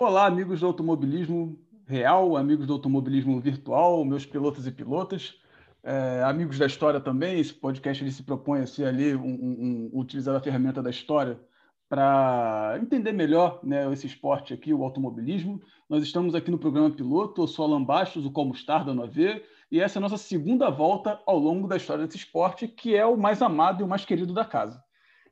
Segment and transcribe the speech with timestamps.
[0.00, 5.34] Olá, amigos do automobilismo real, amigos do automobilismo virtual, meus pilotos e pilotas,
[5.82, 7.38] é, amigos da história também.
[7.38, 11.38] Esse podcast ele se propõe a ser ali um, um, utilizar a ferramenta da história
[11.86, 15.60] para entender melhor né, esse esporte aqui, o automobilismo.
[15.86, 19.44] Nós estamos aqui no programa Piloto, eu sou Alan Bastos, o Como Star da AV,
[19.70, 23.04] e essa é a nossa segunda volta ao longo da história desse esporte, que é
[23.04, 24.82] o mais amado e o mais querido da casa.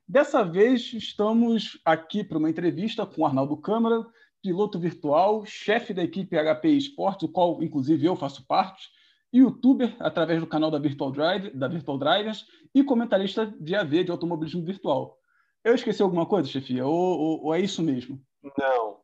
[0.07, 4.05] Dessa vez, estamos aqui para uma entrevista com o Arnaldo Câmara,
[4.43, 8.89] piloto virtual, chefe da equipe HP Esportes, do qual, inclusive, eu faço parte,
[9.33, 14.11] youtuber através do canal da Virtual, Drive, da Virtual Drivers e comentarista de AV, de
[14.11, 15.19] automobilismo virtual.
[15.65, 16.87] Eu esqueci alguma coisa, chefia?
[16.87, 18.21] Ou, ou, ou é isso mesmo?
[18.57, 19.01] Não.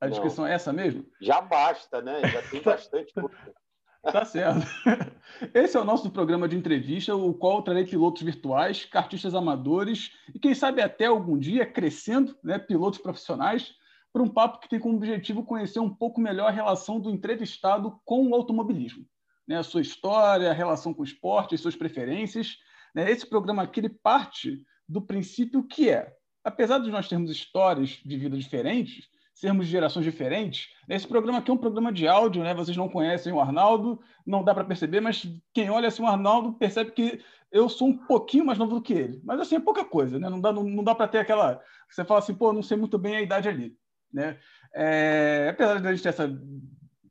[0.00, 0.50] A descrição não.
[0.50, 1.04] é essa mesmo?
[1.20, 2.20] Já basta, né?
[2.26, 3.54] Já tem bastante coisa.
[4.02, 4.66] Tá certo.
[5.52, 10.38] Esse é o nosso programa de entrevista, o qual trarei pilotos virtuais, kartistas amadores e,
[10.38, 13.74] quem sabe, até algum dia, crescendo, né, pilotos profissionais,
[14.12, 18.00] para um papo que tem como objetivo conhecer um pouco melhor a relação do entrevistado
[18.04, 19.04] com o automobilismo.
[19.46, 22.56] Né, a sua história, a relação com o esporte, as suas preferências.
[22.94, 23.10] Né?
[23.10, 26.12] Esse programa aqui ele parte do princípio que é,
[26.44, 29.08] apesar de nós termos histórias de vida diferentes,
[29.40, 30.68] sermos de gerações diferentes.
[30.88, 32.52] Esse programa aqui é um programa de áudio, né?
[32.52, 36.52] Vocês não conhecem o Arnaldo, não dá para perceber, mas quem olha assim o Arnaldo
[36.52, 39.20] percebe que eu sou um pouquinho mais novo do que ele.
[39.24, 40.28] Mas assim, é pouca coisa, né?
[40.28, 41.60] Não dá, não, não dá para ter aquela.
[41.88, 43.76] Você fala assim, pô, não sei muito bem a idade ali.
[44.12, 44.38] Né?
[44.74, 46.40] É, apesar de a gente ter essa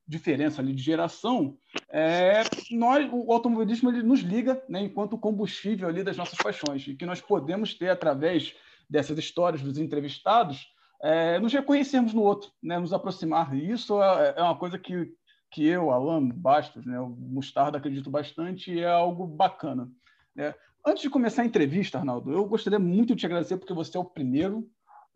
[0.07, 1.57] diferença ali de geração,
[1.89, 2.41] é,
[2.71, 7.05] nós, o automobilismo ele nos liga né, enquanto combustível ali das nossas paixões, e que
[7.05, 8.55] nós podemos ter através
[8.89, 12.77] dessas histórias dos entrevistados é, nos reconhecermos no outro, né?
[12.79, 13.55] nos aproximar.
[13.55, 15.13] E isso é, é uma coisa que,
[15.51, 16.99] que eu, Alan Bastos, né?
[16.99, 19.89] o Mostarda, acredito bastante e é algo bacana.
[20.35, 20.53] Né?
[20.85, 23.99] Antes de começar a entrevista, Arnaldo, eu gostaria muito de te agradecer porque você é
[23.99, 24.69] o primeiro?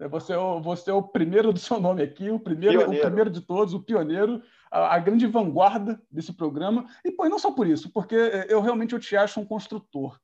[0.10, 3.30] Você é o, você é o primeiro do seu nome aqui, o primeiro, o primeiro
[3.30, 6.86] de todos, o pioneiro, a, a, grande vanguarda desse programa.
[7.06, 8.16] E pô, não só por isso, porque
[8.50, 10.20] eu realmente eu te acho um construtor.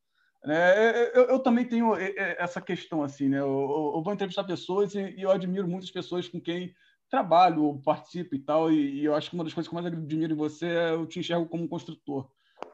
[0.46, 1.94] É, é, eu, eu, também tenho
[2.38, 3.40] essa questão assim, né?
[3.40, 6.74] Eu, eu vou entrevistar pessoas e, e, eu admiro muitas pessoas com quem
[7.10, 8.72] trabalho, participo e tal.
[8.72, 10.92] E, e, eu acho que uma das coisas que eu mais admiro em você é
[10.92, 12.30] eu te enxergo como um construtor,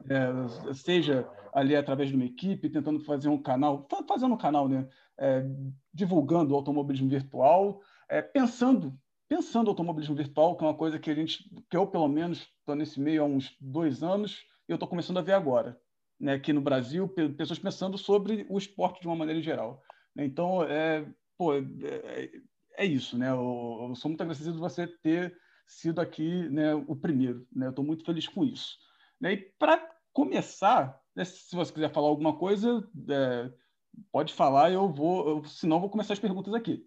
[0.08, 4.86] é, seja ali através de uma equipe tentando fazer um canal, fazendo um canal, né?
[5.18, 5.44] É,
[5.92, 11.14] divulgando o automobilismo virtual, é, pensando pensando automobilismo virtual, que é uma coisa que a
[11.14, 14.88] gente, que eu pelo menos estou nesse meio há uns dois anos e eu estou
[14.88, 15.76] começando a ver agora
[16.18, 19.82] né, aqui no Brasil, pessoas pensando sobre o esporte de uma maneira geral.
[20.14, 20.24] Né?
[20.24, 21.06] Então, é,
[21.36, 22.30] pô, é, é,
[22.78, 23.30] é isso, né?
[23.30, 27.46] Eu, eu, sou muito agradecido de você ter sido aqui né, o primeiro.
[27.54, 27.66] Né?
[27.66, 28.76] Eu estou muito feliz com isso.
[29.20, 29.32] Né?
[29.32, 33.52] E para começar, né, se você quiser falar alguma coisa, é,
[34.12, 36.86] pode falar, eu vou, eu, senão vou começar as perguntas aqui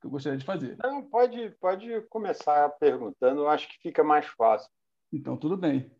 [0.00, 0.76] que eu gostaria de fazer.
[0.82, 4.70] Não, pode, pode começar perguntando, eu acho que fica mais fácil.
[5.12, 5.90] Então, tudo bem.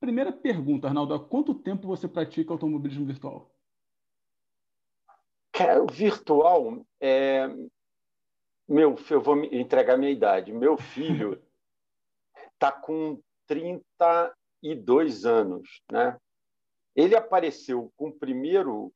[0.00, 3.50] Primeira pergunta, Arnaldo: há quanto tempo você pratica automobilismo virtual?
[5.52, 7.48] Cara, o virtual é.
[8.66, 10.52] Meu, eu vou entregar minha idade.
[10.52, 11.40] Meu filho
[12.54, 16.18] está com 32 anos, né?
[16.96, 18.92] Ele apareceu com o primeiro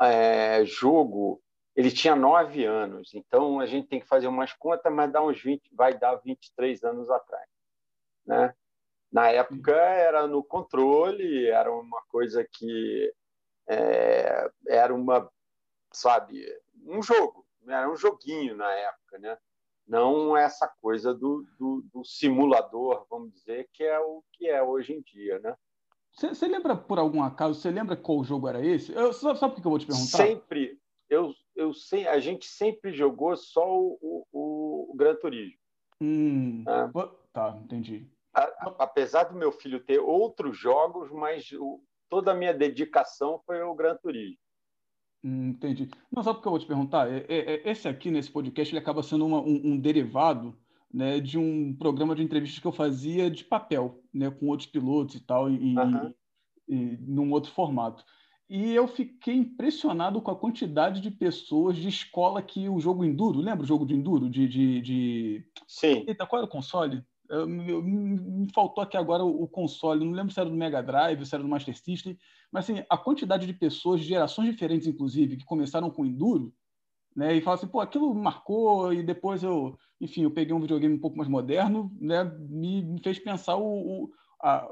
[0.00, 1.42] é, jogo,
[1.74, 5.40] ele tinha 9 anos, então a gente tem que fazer umas contas, mas dá uns
[5.42, 7.48] 20, vai dar 23 anos atrás,
[8.26, 8.54] né?
[9.12, 13.12] Na época era no controle, era uma coisa que
[13.68, 15.30] é, era uma,
[15.92, 16.44] sabe,
[16.84, 19.38] um jogo, era um joguinho na época, né?
[19.86, 24.92] Não essa coisa do, do, do simulador, vamos dizer, que é o que é hoje
[24.92, 25.56] em dia, né?
[26.18, 28.92] Você lembra, por algum acaso, você lembra qual jogo era esse?
[28.92, 30.16] Eu, sabe, sabe por que eu vou te perguntar?
[30.16, 30.78] Sempre.
[31.10, 35.58] Eu, eu sei, a gente sempre jogou só o, o, o Gran Turismo.
[36.00, 36.90] Hum, né?
[37.32, 38.10] Tá, entendi
[38.78, 41.48] apesar do meu filho ter outros jogos, mas
[42.08, 44.38] toda a minha dedicação foi ao Gran Turismo.
[45.24, 45.88] Hum, entendi.
[46.12, 47.10] Não, sabe o que eu vou te perguntar?
[47.10, 50.56] É, é, é, esse aqui, nesse podcast, ele acaba sendo uma, um, um, derivado
[50.96, 55.14] né, de um programa de entrevistas que eu fazia de papel, né, com outros pilotos
[55.16, 56.14] e tal, e, uhum.
[56.66, 58.02] e, e num outro formato.
[58.48, 63.40] E eu fiquei impressionado com a quantidade de pessoas de escola que o jogo Enduro,
[63.40, 64.30] lembra o jogo de Enduro?
[64.30, 65.44] De, de, de...
[65.68, 66.02] Sim.
[66.06, 67.04] Eita, qual era o console?
[67.28, 71.26] Eu, me faltou aqui agora o, o, console, não lembro se era do Mega Drive,
[71.26, 72.16] se era do Master System,
[72.50, 76.54] mas assim, a quantidade de pessoas, de gerações diferentes, inclusive, que começaram com Enduro,
[77.16, 80.94] né, e falaram assim, pô, aquilo marcou, e depois eu, enfim, eu peguei um videogame
[80.94, 83.64] um pouco mais moderno, né, me, me fez pensar o,
[84.04, 84.68] o a,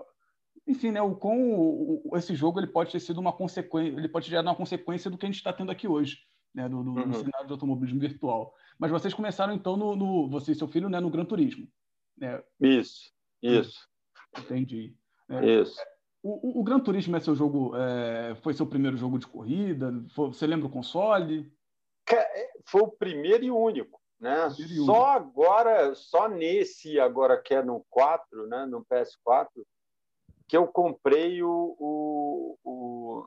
[0.67, 4.29] enfim, né, o com o, esse jogo ele pode ter sido uma consequência, ele pode
[4.29, 6.19] gerar uma consequência do que a gente está tendo aqui hoje,
[6.55, 7.12] né, do, do uhum.
[7.14, 8.55] cenário de automobilismo virtual.
[8.79, 11.67] Mas vocês começaram então no, no você e seu filho, né, no Gran Turismo.
[12.19, 12.43] Né?
[12.61, 13.11] Isso,
[13.43, 13.88] isso.
[14.38, 14.94] Entendi.
[15.31, 15.81] É, isso.
[16.23, 19.93] O, o, o, Gran Turismo é seu jogo, é, foi seu primeiro jogo de corrida?
[20.14, 21.50] Foi, você lembra o console?
[22.12, 24.00] É, foi o primeiro e único.
[24.20, 24.48] Né?
[24.86, 28.64] Só agora, só nesse agora que é no 4, né?
[28.66, 29.48] no PS4,
[30.48, 33.26] que eu comprei o, o, o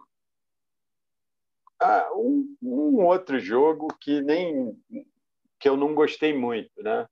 [1.80, 4.76] ah, um, um, outro jogo que nem
[5.60, 7.08] que eu não gostei muito, né?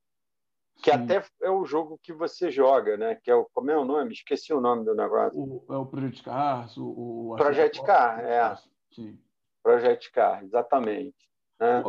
[0.84, 1.04] Que Sim.
[1.04, 3.16] até é o jogo que você joga, né?
[3.16, 4.14] Que é o como é o nome?
[4.14, 5.40] Esqueci o nome do negócio.
[5.40, 8.58] O, é o Project Cars, o, o Project Car, é.
[8.92, 9.20] Sim.
[9.64, 11.16] Project Car, exatamente.
[11.60, 11.84] Né?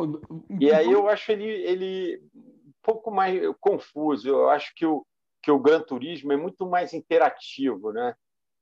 [0.59, 4.29] E aí eu acho ele ele um pouco mais confuso.
[4.29, 5.05] Eu acho que o
[5.41, 8.15] que o Gran Turismo é muito mais interativo, né?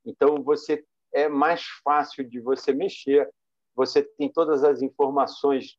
[0.04, 3.28] Então você é mais fácil de você mexer
[3.76, 5.76] você tem todas as informações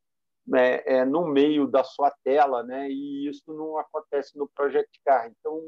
[0.56, 2.90] é, é, no meio da sua tela, né?
[2.90, 5.28] E isso não acontece no Project Car.
[5.28, 5.60] Então,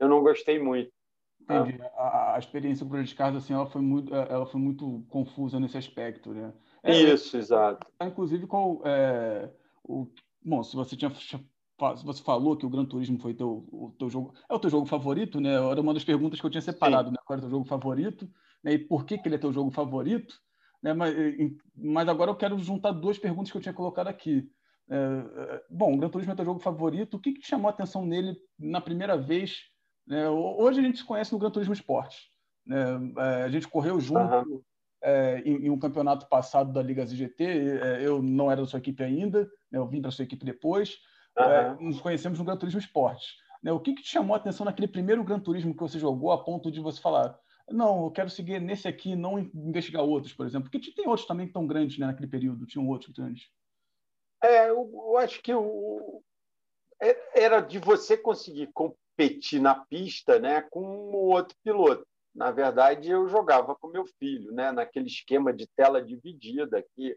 [0.00, 0.92] eu não gostei muito.
[1.40, 1.78] Entendi.
[1.78, 1.90] Né?
[1.94, 5.78] A, a, experiência do Project Car, assim, ela foi muito, ela foi muito confusa nesse
[5.78, 6.52] aspecto, né?
[6.82, 7.86] É, isso, exato.
[8.00, 9.50] Inclusive, qual é,
[9.84, 10.06] o
[10.44, 11.12] bom, se você tinha
[12.04, 14.86] você falou que o Gran Turismo foi teu, o teu jogo, é o teu jogo
[14.86, 15.54] favorito, né?
[15.54, 17.14] Era uma das perguntas que eu tinha separado, Sim.
[17.14, 17.18] né?
[17.24, 18.28] Qual é o teu jogo favorito,
[18.62, 18.74] né?
[18.74, 20.34] E por que que ele é teu jogo favorito?
[20.82, 20.92] Né?
[20.92, 21.14] Mas,
[21.74, 24.48] mas agora eu quero juntar duas perguntas que eu tinha colocado aqui.
[24.88, 27.16] É, é, bom, o Gran Turismo é teu jogo favorito.
[27.16, 29.62] O que, que te chamou a atenção nele na primeira vez?
[30.06, 30.28] Né?
[30.28, 32.30] Hoje a gente se conhece no Gran Turismo Esporte.
[32.66, 32.76] Né?
[33.18, 34.62] É, a gente correu junto uhum.
[35.02, 37.44] É, em, em, um campeonato passado da Liga ZGT.
[37.44, 39.78] É, eu não era da sua equipe ainda, né?
[39.78, 40.98] eu vim para sua equipe depois.
[41.34, 41.86] Uhum.
[41.86, 43.36] nos conhecemos no Gran Turismo Esporte.
[43.62, 43.72] Né?
[43.72, 46.44] O que, que te chamou a atenção naquele primeiro Gran Turismo que você jogou a
[46.44, 47.38] ponto de você falar
[47.70, 50.70] não, eu quero seguir nesse aqui, não investigar outros, por exemplo.
[50.70, 53.48] Porque tem outros também tão grandes né, naquele período, tinham outros grandes.
[54.42, 56.22] É, eu, eu acho que o,
[57.00, 62.06] é, era de você conseguir competir na pista né, com o outro piloto.
[62.34, 67.16] Na verdade, eu jogava com meu filho, né, naquele esquema de tela dividida, que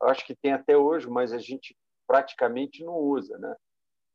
[0.00, 1.76] eu acho que tem até hoje, mas a gente
[2.06, 3.38] praticamente não usa.
[3.38, 3.54] Né?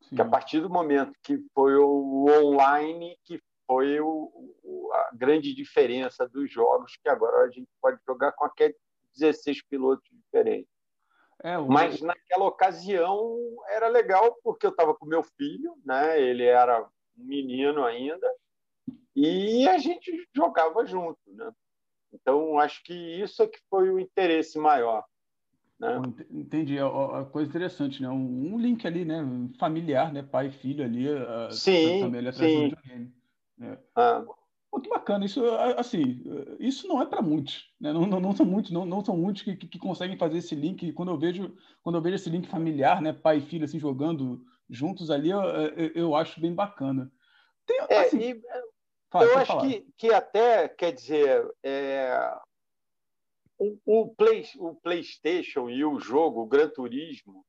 [0.10, 6.28] Que a partir do momento que foi o online que foi o, a grande diferença
[6.28, 8.74] dos jogos, que agora a gente pode jogar com até
[9.18, 10.70] 16 pilotos diferentes.
[11.44, 11.68] É, o...
[11.68, 13.40] Mas naquela ocasião
[13.70, 16.22] era legal porque eu estava com meu filho, né?
[16.22, 18.28] ele era um menino ainda,
[19.16, 21.20] e a gente jogava junto.
[21.28, 21.52] Né?
[22.14, 25.04] Então, acho que isso é que foi o interesse maior.
[25.80, 26.00] Né?
[26.30, 28.10] Entendi, é uma coisa interessante, né?
[28.10, 29.26] Um, link ali, né?
[29.58, 30.22] Familiar, né?
[30.22, 31.08] Pai e filho ali,
[31.50, 32.40] sim, também ali sim.
[32.40, 33.14] do videogame.
[33.62, 33.78] É.
[33.96, 34.24] Ah.
[34.72, 35.44] Pô, que bacana, isso
[35.76, 36.24] assim,
[36.58, 37.92] isso não é para muitos, né?
[37.92, 40.56] não, não, não, são muitos, não, não são muitos que, que, que, conseguem fazer esse
[40.56, 40.94] link.
[40.94, 41.54] Quando eu vejo,
[41.84, 45.42] quando eu vejo esse link familiar, né, pai e filho assim jogando juntos ali, eu,
[45.42, 47.12] eu, eu acho bem bacana.
[47.66, 48.42] Tem, é, assim, e,
[49.14, 52.34] eu acho que, que até quer dizer é,
[53.58, 57.46] o, o, Play, o PlayStation e o jogo, o Gran Turismo,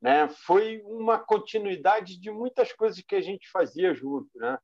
[0.00, 4.58] né, foi uma continuidade de muitas coisas que a gente fazia junto, né?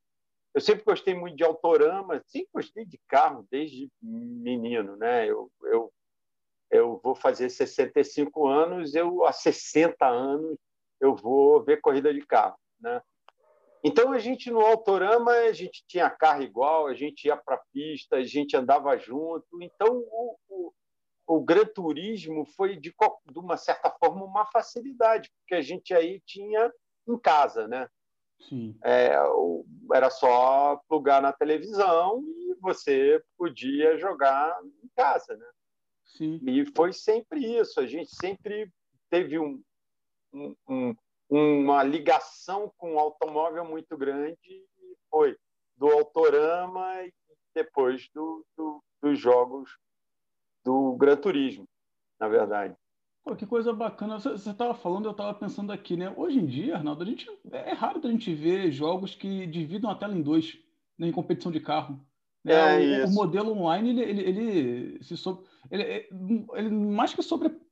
[0.53, 5.29] Eu sempre gostei muito de autorama, sempre gostei de carro desde menino, né?
[5.29, 5.93] Eu, eu,
[6.71, 10.57] eu vou fazer 65 anos, eu há 60 anos
[10.99, 13.01] eu vou ver corrida de carro, né?
[13.83, 17.61] Então a gente no autorama a gente tinha carro igual, a gente ia para a
[17.71, 19.45] pista, a gente andava junto.
[19.61, 20.73] Então o, o,
[21.27, 22.93] o Gran Turismo foi de,
[23.31, 26.71] de uma certa forma uma facilidade, porque a gente aí tinha
[27.07, 27.87] em casa, né?
[28.83, 29.15] É,
[29.93, 35.47] era só plugar na televisão e você podia jogar em casa, né?
[36.05, 36.39] Sim.
[36.47, 37.79] E foi sempre isso.
[37.79, 38.71] A gente sempre
[39.09, 39.61] teve um,
[40.33, 40.95] um, um,
[41.29, 45.37] uma ligação com o automóvel muito grande e foi
[45.75, 47.13] do Autorama e
[47.53, 49.77] depois do, do, dos jogos
[50.63, 51.67] do Gran Turismo,
[52.19, 52.75] na verdade.
[53.23, 54.19] Pô, que coisa bacana.
[54.19, 56.13] Você estava falando, eu estava pensando aqui, né?
[56.15, 59.95] Hoje em dia, Arnaldo, a gente, é raro a gente ver jogos que dividam a
[59.95, 60.57] tela em dois,
[60.97, 61.99] né, em competição de carro.
[62.43, 62.53] Né?
[63.01, 66.07] É, o, o, modelo online, ele, ele, ele se so, ele,
[66.53, 67.19] ele, mais que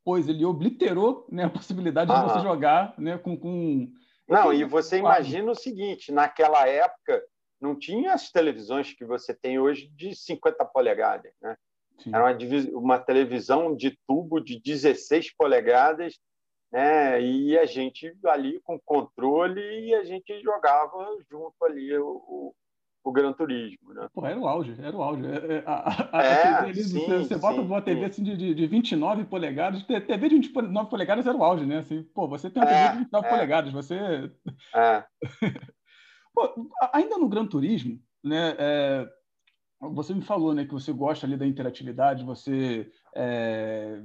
[0.06, 2.22] sobrepôs, ele obliterou né, a possibilidade ah.
[2.22, 3.92] de você jogar né, com, com...
[4.30, 7.24] Não, e você imagina o seguinte, naquela época
[7.60, 11.58] não tinha as televisões que você tem hoje de 50 polegadas, né?
[12.00, 12.14] Sim.
[12.14, 16.20] Era uma, uma, televisão de tubo de 16 polegadas,
[16.70, 17.22] né?
[17.22, 22.54] e a gente ali com controle e a gente jogava junto ali o,
[23.06, 23.94] o Gran Turismo.
[23.94, 24.10] Né?
[24.12, 25.24] Pô, era o auge, era o auge.
[25.26, 28.56] É, é, a, a, é, a TV, sim, você, você bota uma TV assim, de,
[28.56, 31.78] de 29 polegadas, TV de 29 polegadas era o auge, né?
[31.78, 34.32] Assim, pô, você tem uma TV de 29 é, polegadas, você.
[34.74, 35.04] É.
[36.34, 38.56] pô, ainda no Gran Turismo, né?
[38.58, 39.10] É,
[39.80, 44.02] você me falou né, que você gosta ali da interatividade, você é,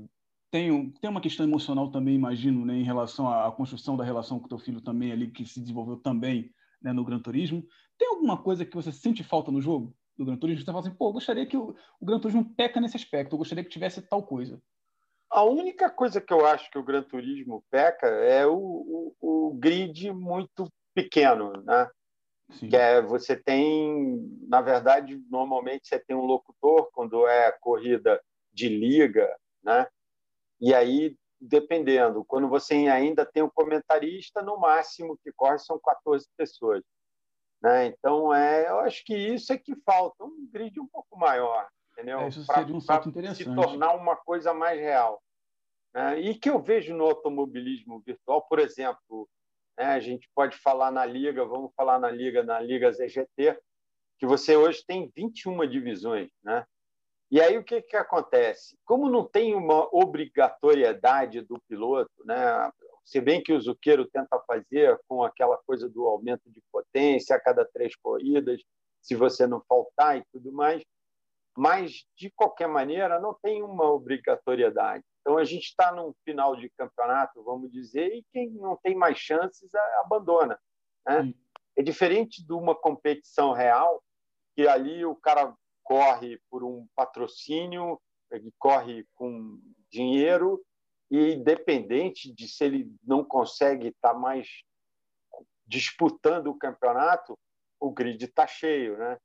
[0.50, 4.44] tem, tem uma questão emocional também, imagino, né, em relação à construção da relação com
[4.44, 7.64] o teu filho também ali, que se desenvolveu também né, no Gran Turismo.
[7.98, 10.64] Tem alguma coisa que você sente falta no jogo do Gran Turismo?
[10.64, 13.64] Você fala assim, pô, gostaria que o, o Gran Turismo peca nesse aspecto, eu gostaria
[13.64, 14.60] que tivesse tal coisa.
[15.30, 19.54] A única coisa que eu acho que o Gran Turismo peca é o, o, o
[19.54, 21.88] grid muito pequeno, né?
[22.50, 22.68] Sim.
[22.68, 28.20] Que é, você tem, na verdade, normalmente você tem um locutor quando é corrida
[28.52, 29.32] de liga,
[29.62, 29.86] né?
[30.60, 36.26] E aí, dependendo, quando você ainda tem um comentarista, no máximo que corre são 14
[36.36, 36.82] pessoas.
[37.62, 37.86] Né?
[37.86, 42.20] Então, é, eu acho que isso é que falta, um grid um pouco maior, entendeu?
[42.20, 43.44] É, isso seria um salto interessante.
[43.44, 45.22] Se tornar uma coisa mais real.
[45.94, 46.20] Né?
[46.20, 49.28] E que eu vejo no automobilismo virtual, por exemplo,
[49.78, 53.58] né, a gente pode falar na Liga, vamos falar na Liga, na Liga ZGT,
[54.18, 56.64] que você hoje tem 21 divisões, né?
[57.30, 58.76] E aí o que, que acontece?
[58.84, 62.70] Como não tem uma obrigatoriedade do piloto, né?
[63.04, 67.40] se bem que o Zuqueiro tenta fazer com aquela coisa do aumento de potência a
[67.40, 68.60] cada três corridas,
[69.00, 70.82] se você não faltar e tudo mais,
[71.56, 75.04] mas de qualquer maneira não tem uma obrigatoriedade.
[75.20, 79.18] Então a gente está num final de campeonato, vamos dizer, e quem não tem mais
[79.18, 80.58] chances abandona.
[81.06, 81.32] Né?
[81.76, 84.02] É diferente de uma competição real,
[84.54, 85.54] que ali o cara
[85.90, 89.58] corre por um patrocínio, ele corre com
[89.90, 90.64] dinheiro
[91.10, 94.46] e independente de se ele não consegue estar mais
[95.66, 97.36] disputando o campeonato,
[97.80, 99.18] o grid está cheio, né?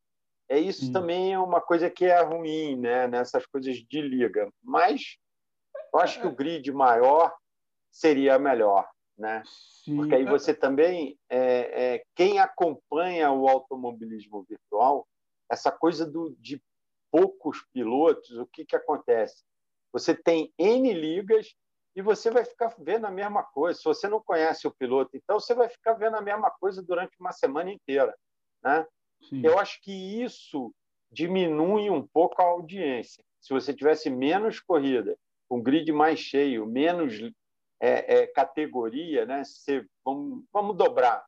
[0.50, 0.92] É isso Sim.
[0.92, 3.08] também é uma coisa que é ruim, né?
[3.08, 5.18] Nessas coisas de liga, mas
[5.94, 7.32] eu acho que o grid maior
[7.92, 9.44] seria melhor, né?
[9.46, 9.98] Sim.
[9.98, 15.08] Porque aí você também é, é, quem acompanha o automobilismo virtual
[15.50, 16.62] essa coisa do, de
[17.12, 19.44] poucos pilotos, o que, que acontece?
[19.92, 21.56] Você tem N ligas
[21.96, 23.80] e você vai ficar vendo a mesma coisa.
[23.80, 27.18] Se você não conhece o piloto, então você vai ficar vendo a mesma coisa durante
[27.20, 28.14] uma semana inteira.
[28.62, 28.86] Né?
[29.44, 30.74] Eu acho que isso
[31.10, 33.24] diminui um pouco a audiência.
[33.40, 35.18] Se você tivesse menos corrida,
[35.50, 37.14] um grid mais cheio, menos
[37.80, 39.44] é, é, categoria, né?
[39.44, 41.24] Você, vamos, vamos dobrar.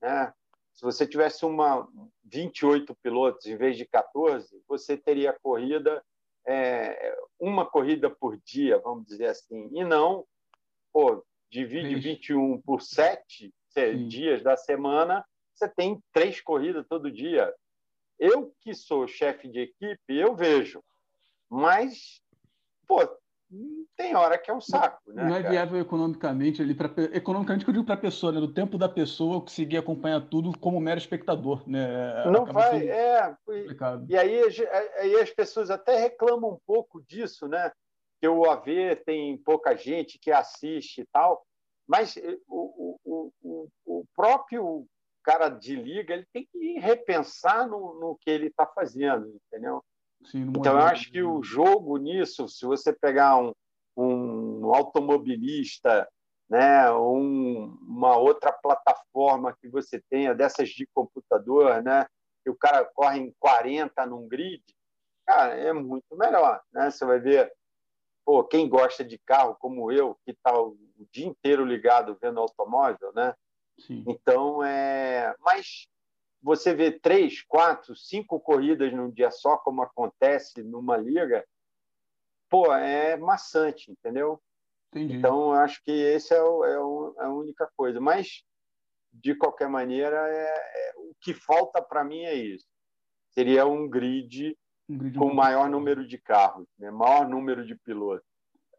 [0.00, 0.32] Né?
[0.76, 1.88] Se você tivesse uma
[2.24, 6.04] 28 pilotos em vez de 14, você teria corrida
[6.46, 10.24] é, uma corrida por dia, vamos dizer assim, e não,
[10.92, 12.02] pô, divide Isso.
[12.02, 13.52] 21 por 7
[14.08, 17.52] dias da semana, você tem três corridas todo dia.
[18.18, 20.82] Eu que sou chefe de equipe, eu vejo,
[21.50, 22.22] mas
[22.86, 23.00] pô,
[23.96, 25.24] tem hora que é um saco, né?
[25.24, 28.40] Não é viável economicamente ali para economicamente que eu digo para a pessoa, né?
[28.40, 32.24] Do tempo da pessoa conseguir acompanhar tudo como mero espectador, né?
[32.30, 33.36] Não vai, é.
[34.08, 34.40] E aí,
[34.98, 37.70] aí as pessoas até reclamam um pouco disso, né?
[38.20, 41.46] Que o AV tem pouca gente que assiste e tal,
[41.86, 44.86] mas eh, o, o, o, o próprio
[45.22, 49.84] cara de liga ele tem que repensar no, no que ele está fazendo, entendeu?
[50.26, 53.52] Sim, então, eu acho que o jogo nisso, se você pegar um,
[53.96, 56.08] um automobilista,
[56.48, 62.06] né, um, uma outra plataforma que você tenha dessas de computador, né,
[62.42, 64.62] que o cara corre em 40 num grid,
[65.26, 66.60] cara, é muito melhor.
[66.72, 66.90] Né?
[66.90, 67.52] Você vai ver,
[68.24, 70.76] pô, quem gosta de carro, como eu, que está o
[71.10, 73.34] dia inteiro ligado vendo automóvel, né?
[73.78, 74.04] Sim.
[74.06, 75.34] Então, é...
[75.40, 75.86] Mas
[76.46, 81.44] você vê três, quatro, cinco corridas num dia só, como acontece numa liga,
[82.48, 84.40] pô, é maçante, entendeu?
[84.92, 85.16] Entendi.
[85.16, 88.00] Então, acho que esse é, é, é, a única coisa.
[88.00, 88.44] Mas,
[89.12, 92.68] de qualquer maneira, é, é o que falta para mim é isso.
[93.30, 94.56] Seria um grid,
[94.88, 96.92] um grid com maior número de carros, né?
[96.92, 98.24] maior número de pilotos.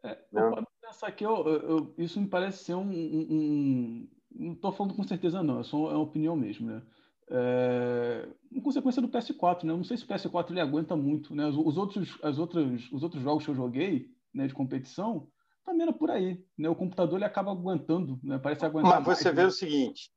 [0.02, 0.64] É, né?
[0.80, 5.02] pensar que eu, eu, isso me parece ser um, um, um não estou falando com
[5.02, 6.82] certeza não, é só uma opinião mesmo, né?
[7.30, 9.72] É, uma consequência do PS4, né?
[9.72, 11.46] Eu não sei se o PS4 ele aguenta muito, né?
[11.46, 15.28] Os, os, outros, as outras, os outros jogos que eu joguei, né, de competição,
[15.64, 16.68] também era por aí, né?
[16.68, 18.38] O computador ele acaba aguentando, né?
[18.38, 19.02] Parece aguentar.
[19.02, 19.48] Mas você mais, vê né?
[19.48, 20.10] o seguinte,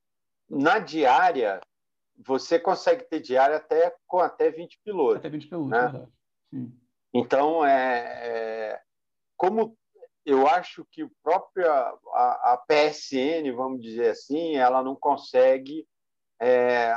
[0.50, 1.60] na diária
[2.24, 5.18] você consegue ter diária até com até 20 pilotos.
[5.18, 6.08] Até 20 pilotos, né?
[6.50, 6.72] Sim.
[7.14, 8.82] Então é, é,
[9.36, 9.78] como
[10.26, 15.86] eu acho que o próprio a, a PSN, vamos dizer assim, ela não consegue
[16.42, 16.92] é,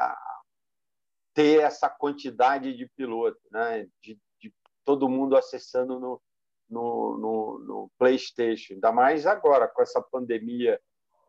[1.34, 3.86] ter essa quantidade de piloto, né?
[4.02, 4.52] de, de
[4.84, 6.22] todo mundo acessando no,
[6.70, 8.74] no, no, no, PlayStation.
[8.74, 10.80] Ainda mais agora, com essa pandemia,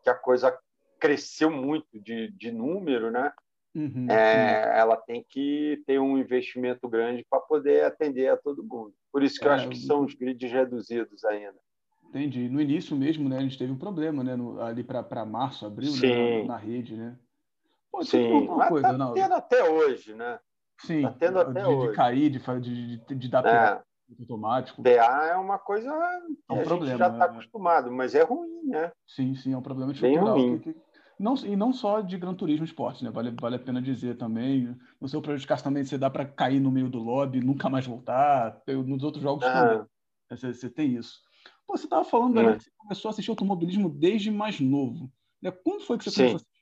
[0.02, 0.56] que a coisa
[0.98, 3.30] cresceu muito de, de número, né?
[3.74, 8.94] Uhum, é, ela tem que ter um investimento grande para poder atender a todo mundo.
[9.12, 11.58] Por isso que é, eu acho que são os grids reduzidos ainda.
[12.08, 12.48] Entendi.
[12.48, 15.92] No início mesmo, né, a gente teve um problema, né, no, ali para março, abril,
[16.00, 17.18] né, na rede, né?
[17.96, 19.14] Pô, Sim, mas coisa, tá não.
[19.14, 20.38] tendo até hoje, né?
[20.82, 21.88] Sim, tá tendo até de, hoje.
[21.88, 23.82] de cair, de, de, de, de dar é.
[24.20, 24.82] automático.
[24.82, 27.28] PA é uma coisa que é um a problema, gente já está é.
[27.28, 28.92] acostumado, mas é ruim, né?
[29.06, 30.34] Sim, sim, é um problema estrutural.
[30.34, 30.58] Bem ruim.
[30.58, 30.80] Que, que,
[31.18, 33.10] não, e não só de Gran Turismo Esporte, né?
[33.10, 34.76] Vale, vale a pena dizer também.
[35.00, 38.60] No seu prejudicar também você dá para cair no meio do lobby, nunca mais voltar.
[38.68, 39.52] Nos outros jogos ah.
[39.52, 39.86] também.
[40.28, 41.22] Você, você, tem isso.
[41.66, 42.56] Pô, você estava falando é.
[42.56, 45.10] que você começou a assistir automobilismo desde mais novo.
[45.40, 45.50] Né?
[45.50, 46.16] Quando foi que você Sim.
[46.16, 46.55] começou a assistir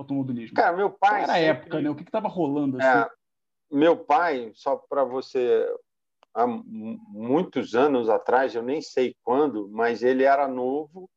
[0.00, 0.54] automobilismo?
[0.54, 1.22] Cara, meu pai.
[1.22, 1.90] Era a época, né?
[1.90, 2.80] O que estava rolando?
[2.80, 2.98] É, assim?
[3.00, 5.66] É, meu pai, só para você.
[6.32, 11.10] Há muitos anos atrás, eu nem sei quando, mas ele era novo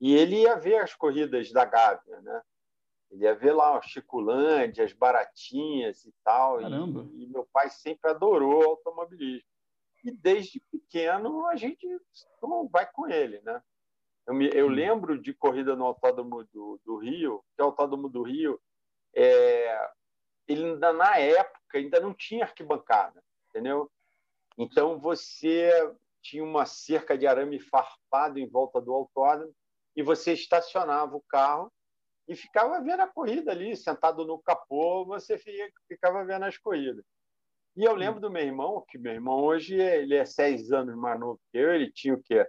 [0.00, 2.42] e ele ia ver as corridas da Gávea, né?
[3.10, 6.60] Ele ia ver lá o Chiculândia, as baratinhas e tal.
[6.60, 6.64] E,
[7.22, 9.48] e, meu pai sempre adorou automobilismo.
[10.04, 11.86] E desde pequeno a gente
[12.70, 13.62] vai com ele, né?
[14.28, 18.22] Eu, me, eu lembro de corrida no Autódromo do, do Rio, que o Autódromo do
[18.22, 18.60] Rio,
[19.16, 19.90] é,
[20.46, 23.90] ele ainda na época ainda não tinha arquibancada, entendeu?
[24.58, 25.72] Então você
[26.20, 29.54] tinha uma cerca de arame farpado em volta do autódromo
[29.96, 31.72] e você estacionava o carro
[32.28, 35.38] e ficava vendo a corrida ali, sentado no capô, você
[35.88, 37.02] ficava vendo as corridas.
[37.74, 41.18] E eu lembro do meu irmão, que meu irmão hoje ele é seis anos mais
[41.18, 42.46] novo que eu, ele tinha o quê?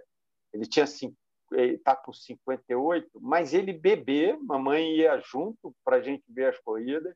[0.52, 1.16] Ele tinha ele
[1.52, 7.14] está com 58, mas ele bebê, mamãe ia junto para a gente ver as corridas.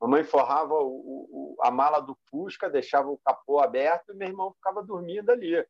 [0.00, 0.88] Mamãe forrava o,
[1.30, 5.64] o, a mala do Fusca, deixava o capô aberto e meu irmão ficava dormindo ali.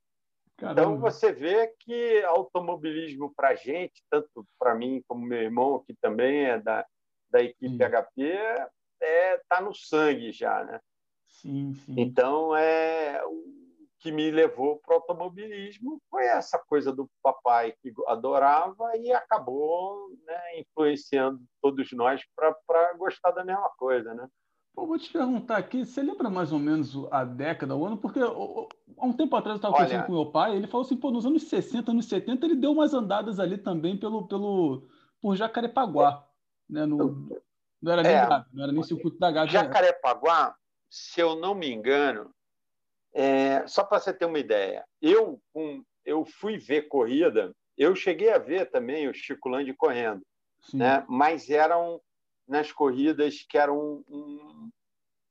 [0.56, 0.80] Caramba.
[0.80, 5.95] Então você vê que automobilismo para a gente, tanto para mim como meu irmão, que
[6.00, 6.86] também é da,
[7.30, 7.78] da equipe sim.
[7.78, 10.80] HP, está é, tá no sangue já, né?
[11.28, 11.95] Sim, sim.
[11.99, 13.61] Então é o
[14.02, 20.08] que me levou para o automobilismo foi essa coisa do papai que adorava e acabou
[20.26, 24.26] né, influenciando todos nós para gostar da mesma coisa, né?
[24.75, 27.97] Pô, vou te perguntar aqui, você lembra mais ou menos a década, o ano?
[27.97, 31.10] Porque há um tempo atrás eu estava conversando com meu pai, ele falou assim, pô,
[31.10, 34.88] nos anos 60, anos 70, ele deu umas andadas ali também pelo, pelo,
[35.21, 36.26] por Jacarepaguá.
[36.69, 36.86] Né?
[36.86, 37.28] No,
[37.80, 39.52] não era nem, é, não era nem circuito da Gávea.
[39.52, 40.56] Jacarepaguá,
[40.91, 42.34] se eu não me engano,
[43.14, 48.30] é, só para você ter uma ideia, eu, um, eu fui ver corrida, eu cheguei
[48.30, 50.22] a ver também o Chico Landi correndo,
[50.72, 51.04] né?
[51.08, 52.00] mas eram
[52.46, 54.70] nas corridas que eram um,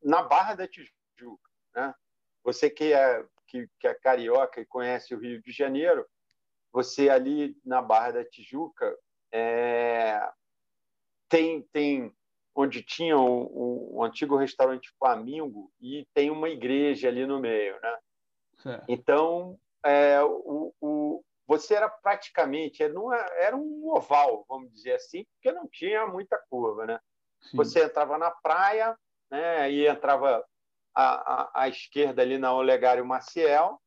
[0.02, 1.50] na Barra da Tijuca.
[1.76, 1.94] Né?
[2.44, 6.06] Você que é, que, que é carioca e conhece o Rio de Janeiro,
[6.72, 8.98] você ali na Barra da Tijuca
[9.32, 10.22] é,
[11.30, 12.14] tem, tem
[12.56, 17.80] onde tinha o, o, antigo restaurante Flamingo e tem uma igreja ali no meio.
[17.82, 17.98] Né?
[18.58, 18.86] Certo.
[18.88, 22.94] Então, é, o, o, você era praticamente era,
[23.38, 27.00] era um oval, vamos dizer assim, porque não tinha muita curva, né?
[27.42, 27.58] Sim.
[27.58, 28.96] Você entrava na praia,
[29.30, 30.46] né, e entrava
[30.94, 33.82] à, à, à esquerda ali na Olegário Maciel,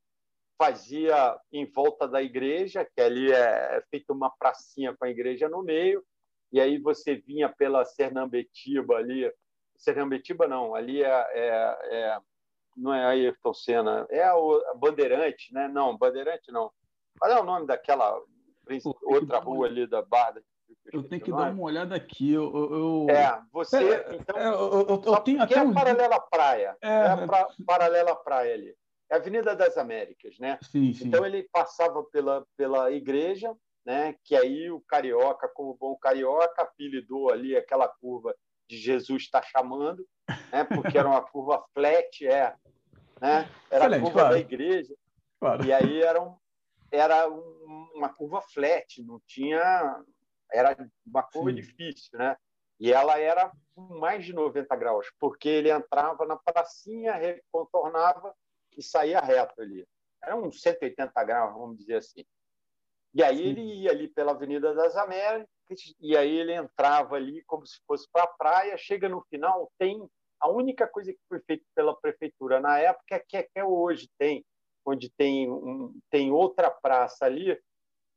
[0.57, 5.47] fazia em volta da igreja, que ali é, é feita uma pracinha com a igreja
[5.47, 6.03] no meio,
[6.55, 9.29] e aí você vinha pela Sernambetiba ali,
[9.75, 12.19] Sernambetiba não, ali é, é, é
[12.77, 14.35] não é Ayrton Senna, é a,
[14.77, 15.67] Bandeirante, né?
[15.67, 16.71] Não, Bandeirante não.
[17.19, 18.17] Qual é o nome daquela
[19.03, 20.41] outra rua ali da Barra
[20.93, 22.31] eu tenho que dar uma olhada aqui.
[22.31, 23.07] Eu, eu...
[23.09, 23.77] É, você.
[23.77, 25.55] É, então, é, eu, eu, eu tenho até.
[25.55, 26.77] É a paralela à praia.
[26.81, 28.73] É, é a pra, paralela à praia ali.
[29.11, 30.57] É a Avenida das Américas, né?
[30.61, 31.07] Sim, sim.
[31.07, 33.53] Então ele passava pela, pela igreja,
[33.85, 34.15] né?
[34.23, 38.35] Que aí o carioca, como bom carioca, apelidou ali aquela curva
[38.67, 40.05] de Jesus está chamando,
[40.51, 40.63] né?
[40.63, 42.55] Porque era uma curva flat, é,
[43.21, 43.49] né?
[43.69, 44.33] Era Excelente, a curva claro.
[44.33, 44.95] da igreja.
[45.39, 45.65] Claro.
[45.65, 46.35] E aí era, um,
[46.91, 50.03] era um, uma curva flat, não tinha
[50.51, 51.55] era uma curva Sim.
[51.55, 52.37] difícil, né?
[52.79, 57.13] E ela era mais de 90 graus, porque ele entrava na pracinha,
[57.51, 58.33] contornava
[58.77, 59.87] e saía reto ali.
[60.21, 62.25] Era uns 180 graus, vamos dizer assim.
[63.15, 63.43] E aí Sim.
[63.43, 65.47] ele ia ali pela Avenida das Américas,
[66.01, 68.77] e aí ele entrava ali como se fosse para a praia.
[68.77, 70.05] Chega no final, tem
[70.39, 74.45] a única coisa que foi feita pela prefeitura na época, é que até hoje tem,
[74.85, 77.57] onde tem, um, tem outra praça ali,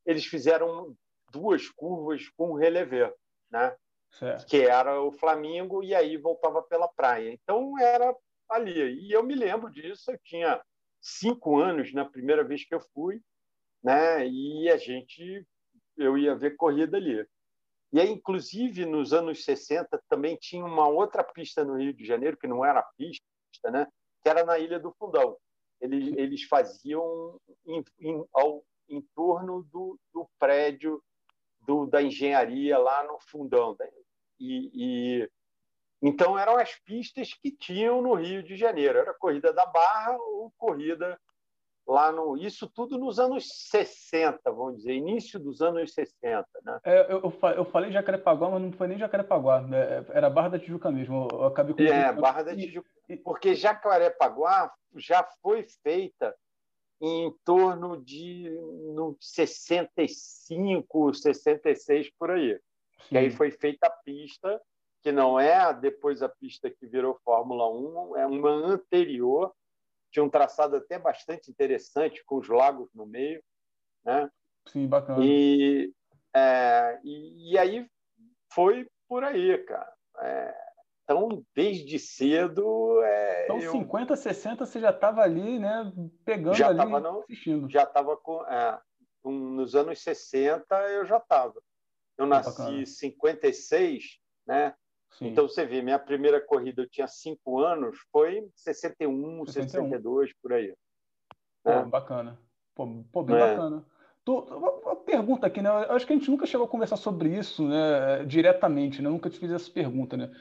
[0.05, 0.93] eles fizeram
[1.31, 3.13] duas curvas com relevé,
[3.49, 3.75] né?
[4.11, 4.47] certo.
[4.47, 7.31] que era o Flamengo, e aí voltava pela praia.
[7.31, 8.15] Então era
[8.49, 9.07] ali.
[9.07, 10.61] E eu me lembro disso, eu tinha
[11.01, 13.21] cinco anos na primeira vez que eu fui,
[13.83, 14.27] né?
[14.27, 15.45] E a gente,
[15.97, 17.25] eu ia ver corrida ali.
[17.91, 22.37] E aí, inclusive, nos anos 60 também tinha uma outra pista no Rio de Janeiro
[22.37, 23.23] que não era pista,
[23.71, 23.87] né?
[24.21, 25.35] Que era na Ilha do Fundão.
[25.81, 31.01] Eles, eles faziam em, em, ao, em torno do, do prédio
[31.61, 33.75] do, da engenharia lá no Fundão.
[33.79, 33.89] Né?
[34.39, 35.29] E, e
[36.01, 38.99] então eram as pistas que tinham no Rio de Janeiro.
[38.99, 41.19] Era corrida da Barra ou corrida
[41.89, 42.37] lá no.
[42.37, 46.47] Isso tudo nos anos 60, vamos dizer, início dos anos 60.
[46.63, 46.79] Né?
[46.83, 50.05] É, eu, eu falei Jacarepaguá, mas não foi nem Jacarepaguá, né?
[50.09, 51.27] era Barra da Tijuca mesmo.
[51.31, 52.89] Eu acabei com É, Barra da Tijuca.
[53.23, 56.35] Porque Jacarepaguá já foi feita
[57.01, 58.49] em torno de
[58.93, 62.59] no 65, 66 por aí.
[63.07, 63.15] Sim.
[63.15, 64.61] E aí foi feita a pista
[65.01, 69.53] que não é depois a pista que virou Fórmula 1, é uma anterior,
[70.11, 73.41] tinha um traçado até bastante interessante, com os lagos no meio.
[74.03, 74.29] Né?
[74.67, 75.23] Sim, bacana.
[75.23, 75.93] E,
[76.35, 77.87] é, e, e, aí
[78.53, 79.93] foi por aí, cara.
[80.19, 80.69] É,
[81.03, 83.01] então, desde cedo.
[83.03, 83.71] É, então, eu...
[83.71, 85.91] 50, 60, você já estava ali, né?
[86.23, 87.69] Pegando já ali, no, assistindo.
[87.69, 88.45] Já estava com.
[88.45, 88.79] É,
[89.23, 91.61] nos anos 60, eu já estava.
[92.17, 94.75] Eu nasci em 56, né?
[95.11, 95.27] Sim.
[95.27, 99.83] Então, você vê, minha primeira corrida eu tinha cinco anos, foi 61, 61.
[99.89, 100.73] 62, por aí.
[101.63, 101.85] Pô, é.
[101.85, 102.39] Bacana.
[102.75, 103.39] Pô, pô bem é.
[103.39, 103.85] bacana.
[104.25, 105.69] uma pergunta aqui, né?
[105.69, 109.07] Eu acho que a gente nunca chegou a conversar sobre isso né, diretamente, né?
[109.07, 110.31] Eu nunca te fiz essa pergunta, né?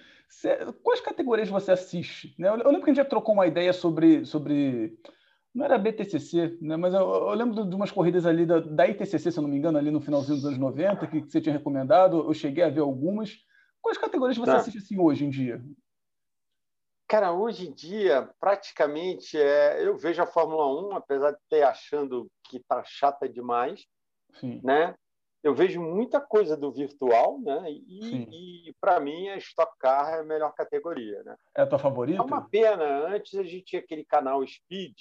[0.83, 2.35] quais categorias você assiste?
[2.39, 2.49] Né?
[2.49, 4.25] Eu, eu, lembro que a gente já trocou uma ideia sobre.
[4.25, 4.97] sobre
[5.55, 6.77] não era BTCC, né?
[6.77, 9.57] mas eu, eu lembro de umas corridas ali da, da ITCC, se eu não me
[9.57, 12.19] engano, ali no finalzinho dos anos 90, que, que você tinha recomendado.
[12.19, 13.39] Eu cheguei a ver algumas.
[13.88, 14.59] Quais categorias você tá.
[14.59, 15.64] assiste assim hoje em dia?
[17.09, 22.31] Cara, hoje em dia, praticamente, é, eu vejo a Fórmula 1, apesar de ter achando
[22.44, 23.87] que tá chata demais,
[24.35, 24.61] Sim.
[24.62, 24.94] né?
[25.42, 27.64] Eu vejo muita coisa do virtual, né?
[27.70, 31.35] E, e para mim a Stock Car é a melhor categoria, né?
[31.57, 32.20] É a tua favorita?
[32.20, 33.07] É uma pena.
[33.07, 35.01] Antes a gente tinha aquele canal Speed,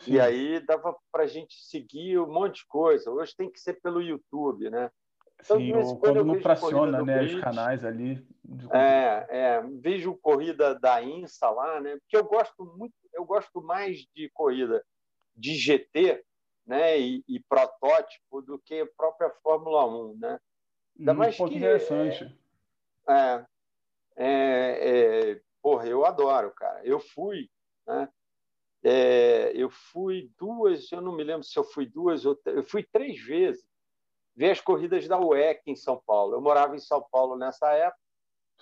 [0.00, 0.14] Sim.
[0.14, 3.12] e aí dava para a gente seguir um monte de coisa.
[3.12, 4.90] Hoje tem que ser pelo YouTube, né?
[5.40, 8.26] Então, Sim, ou quando não fraciona né, os canais ali.
[8.72, 11.96] É, é, vejo corrida da INSA lá, né?
[11.98, 14.84] Porque eu gosto muito, eu gosto mais de corrida
[15.36, 16.24] de GT,
[16.66, 16.98] né?
[16.98, 20.40] E, e protótipo do que a própria Fórmula 1, né?
[20.98, 22.36] Ainda hum, mais que, interessante.
[23.08, 23.44] É,
[24.16, 26.84] é, é, porra, eu adoro, cara.
[26.84, 27.48] Eu fui,
[27.86, 28.08] né?
[28.82, 32.84] É, eu fui duas, eu não me lembro se eu fui duas ou eu fui
[32.84, 33.67] três vezes
[34.38, 36.34] ver as corridas da UEC em São Paulo.
[36.34, 37.98] Eu morava em São Paulo nessa época,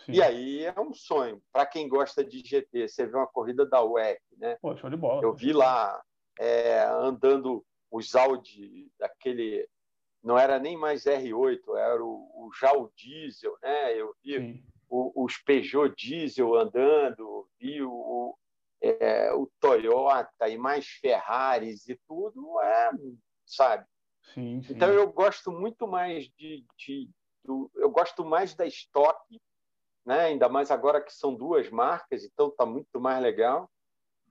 [0.06, 0.12] Sim.
[0.12, 1.42] e aí é um sonho.
[1.52, 4.56] Para quem gosta de GT, você vê uma corrida da UEC, né?
[4.62, 5.22] Pô, show de bola.
[5.22, 6.02] Eu vi lá
[6.40, 9.68] é, andando os Audi, daquele.
[10.24, 13.92] Não era nem mais R8, era o, o já o diesel, né?
[14.00, 18.34] Eu vi o, os Peugeot diesel andando, vi o,
[18.80, 22.90] é, o Toyota e mais Ferraris e tudo, é,
[23.44, 23.86] sabe?
[24.34, 24.74] Sim, sim.
[24.74, 27.10] Então eu gosto muito mais de, de
[27.44, 29.40] do, eu gosto mais da estoque,
[30.04, 30.26] né?
[30.26, 33.70] Ainda mais agora que são duas marcas, então tá muito mais legal.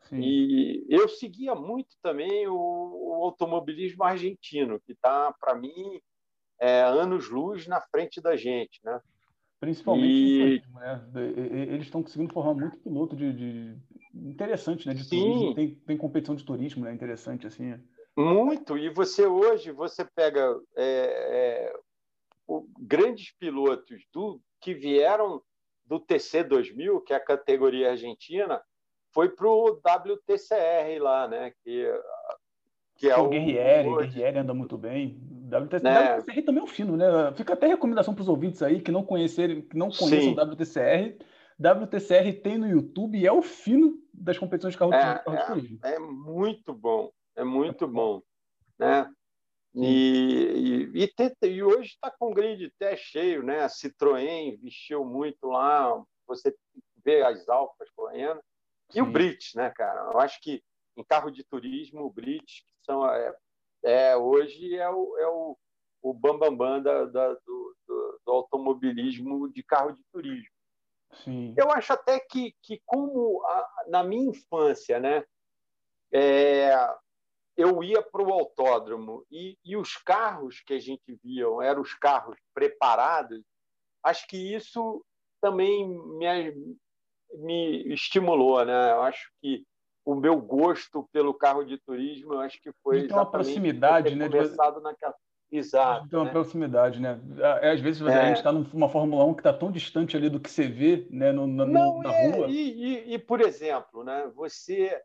[0.03, 0.19] Sim.
[0.21, 5.99] E eu seguia muito também o, o automobilismo argentino, que está para mim
[6.59, 9.01] é, anos luz na frente da gente, né?
[9.59, 10.57] Principalmente e...
[10.57, 11.09] isso, né?
[11.71, 13.77] Eles estão conseguindo formar muito piloto de, de...
[14.13, 14.93] interessante, né?
[14.93, 15.21] De Sim.
[15.21, 15.55] turismo.
[15.55, 16.93] Tem, tem competição de turismo, né?
[16.93, 17.73] Interessante assim.
[18.17, 21.73] Muito, e você hoje você pega é, é,
[22.47, 25.41] o, grandes pilotos do que vieram
[25.85, 28.61] do TC 2000, que é a categoria argentina,
[29.11, 31.51] foi para o WTCR lá, né?
[31.61, 31.91] Que,
[32.95, 35.19] que é o, o Guerrieri, o Guerrieri anda muito bem.
[35.45, 36.17] WTCR, né?
[36.17, 37.07] WTCR também é um fino, né?
[37.35, 41.17] Fica até recomendação para os ouvintes aí que não conhecerem, que não conheçam o WTCR.
[41.57, 45.61] WTCR tem no YouTube e é o fino das competições de carro de, é, carro
[45.61, 48.21] de é, é muito bom é muito bom,
[48.77, 49.11] né?
[49.73, 53.63] E, e, e, e hoje está com o grid até cheio, né?
[53.63, 56.55] A Citroën investiu muito lá, você
[57.03, 58.41] vê as Alfas correndo.
[58.93, 60.11] E o Brits, né, cara?
[60.13, 60.63] Eu acho que
[60.95, 63.35] em carro de turismo, o Brits, que são, é,
[63.83, 65.57] é, hoje é o, é o,
[66.01, 70.49] o bambambam bam, bam da, da do, do, do, automobilismo de carro de turismo.
[71.23, 71.53] Sim.
[71.57, 75.25] Eu acho até que, que como a, na minha infância, né,
[76.11, 76.73] é,
[77.57, 81.93] eu ia para o autódromo e, e, os carros que a gente via eram os
[81.93, 83.41] carros preparados.
[84.03, 85.03] acho que isso
[85.41, 86.77] também me,
[87.33, 88.91] me estimulou, né?
[88.91, 89.63] Eu acho que
[90.03, 94.29] o meu gosto pelo carro de turismo, eu acho que foi então, a proximidade, né?
[94.29, 95.15] Começado naquela...
[95.51, 96.05] Exato.
[96.07, 96.29] Então, né?
[96.29, 97.19] a proximidade, né?
[97.61, 98.13] Às vezes é.
[98.13, 101.07] a gente está numa Fórmula 1 que está tão distante ali do que você vê
[101.09, 102.47] né, no, na, Não, na é, rua.
[102.49, 104.99] E, e, e, por exemplo, né, você.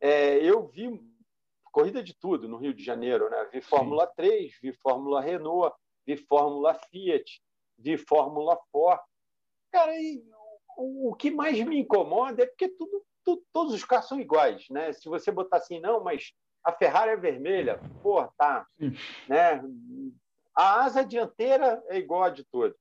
[0.00, 1.00] É, eu vi
[1.74, 3.48] corrida de tudo no Rio de Janeiro, né?
[3.52, 4.12] Vi Fórmula Sim.
[4.16, 7.42] 3, vi Fórmula Renault, vi Fórmula Fiat,
[7.76, 9.00] vi Fórmula Ford.
[9.72, 10.24] Cara, e
[10.76, 14.66] o, o que mais me incomoda é porque tudo, tudo, todos os carros são iguais,
[14.70, 14.92] né?
[14.92, 16.32] Se você botar assim, não, mas
[16.62, 18.64] a Ferrari é vermelha, pô, tá,
[19.28, 19.60] né?
[20.54, 22.78] A asa dianteira é igual a de todos,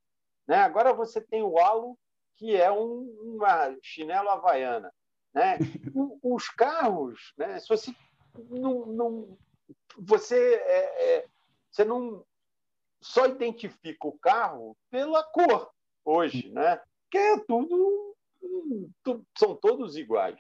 [0.48, 0.58] né?
[0.58, 1.98] Agora você tem o halo
[2.36, 4.94] que é um, uma chinelo havaiana,
[5.34, 5.58] né?
[6.22, 7.60] os carros, né?
[7.60, 7.92] Se você
[8.50, 9.38] não, não
[9.98, 11.26] você é, é,
[11.72, 12.24] você não
[13.02, 15.70] só identifica o carro pela cor
[16.06, 16.80] hoje, né?
[17.12, 18.16] Que é tudo,
[19.04, 20.40] tudo são todos iguais.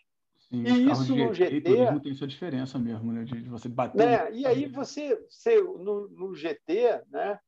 [0.49, 3.23] Sim, e isso no GT, GT tem sua diferença mesmo, né?
[3.23, 3.97] De, você bater.
[3.97, 4.31] Né?
[4.31, 7.39] E aí você, você no, no, GT, né?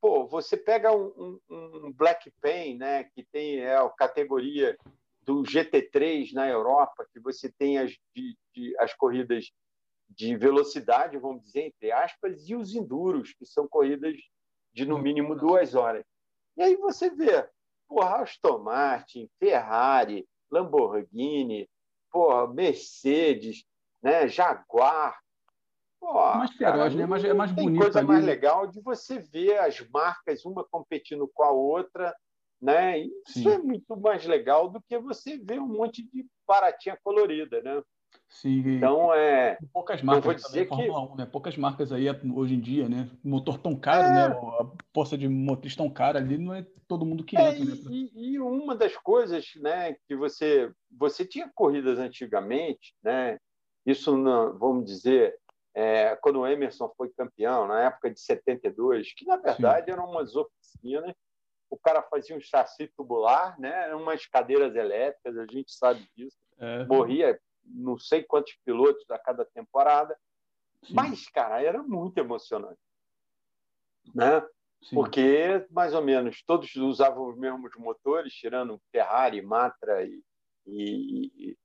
[0.00, 3.04] Pô, você pega um, um, um Black Pen, né?
[3.04, 4.76] Que tem é, a categoria
[5.22, 9.50] do GT3 na Europa, que você tem as, de, de, as corridas
[10.08, 14.16] de velocidade, vamos dizer, entre aspas, e os enduros, que são corridas
[14.72, 16.04] de no mínimo duas horas.
[16.56, 17.48] E aí você vê,
[17.86, 21.68] porra, Aston Martin, Ferrari, Lamborghini,
[22.10, 23.64] porra, Mercedes,
[24.02, 25.18] né, Jaguar.
[26.00, 27.06] Porra, mais feroz, né?
[27.06, 27.82] Mais, é mais tem bonito.
[27.82, 28.08] coisa ali.
[28.08, 32.14] mais legal de você ver as marcas, uma competindo com a outra,
[32.60, 32.98] né?
[32.98, 33.50] Isso Sim.
[33.50, 37.82] é muito mais legal do que você ver um monte de baratinha colorida, né?
[38.28, 38.76] Sim.
[38.76, 39.58] Então é.
[39.72, 40.24] Poucas marcas.
[40.24, 41.26] vou dizer que 1, né?
[41.26, 43.10] Poucas marcas aí hoje em dia, né?
[43.24, 44.12] Motor tão caro, é...
[44.12, 44.36] né?
[44.60, 47.64] A força de motriz tão cara ali, não é todo mundo que é, entra.
[47.64, 47.80] Né?
[47.90, 49.94] E, e, uma das coisas, né?
[50.06, 53.38] Que você você tinha corridas antigamente, né?
[53.84, 55.34] Isso, não, vamos dizer,
[55.74, 59.92] é, quando o Emerson foi campeão, na época de 72, que na verdade Sim.
[59.92, 61.14] eram umas oficinas,
[61.70, 63.94] o cara fazia um chassi tubular, né?
[63.94, 66.36] Umas cadeiras elétricas, a gente sabe disso.
[66.58, 66.84] É.
[66.84, 67.38] Morria
[67.74, 70.16] não sei quantos pilotos a cada temporada.
[70.84, 70.94] Sim.
[70.94, 72.78] Mas, cara, era muito emocionante.
[74.14, 74.40] Né?
[74.82, 74.94] Sim.
[74.94, 80.22] Porque, mais ou menos, todos usavam os mesmos motores, tirando Ferrari, Matra e,
[80.66, 81.56] e,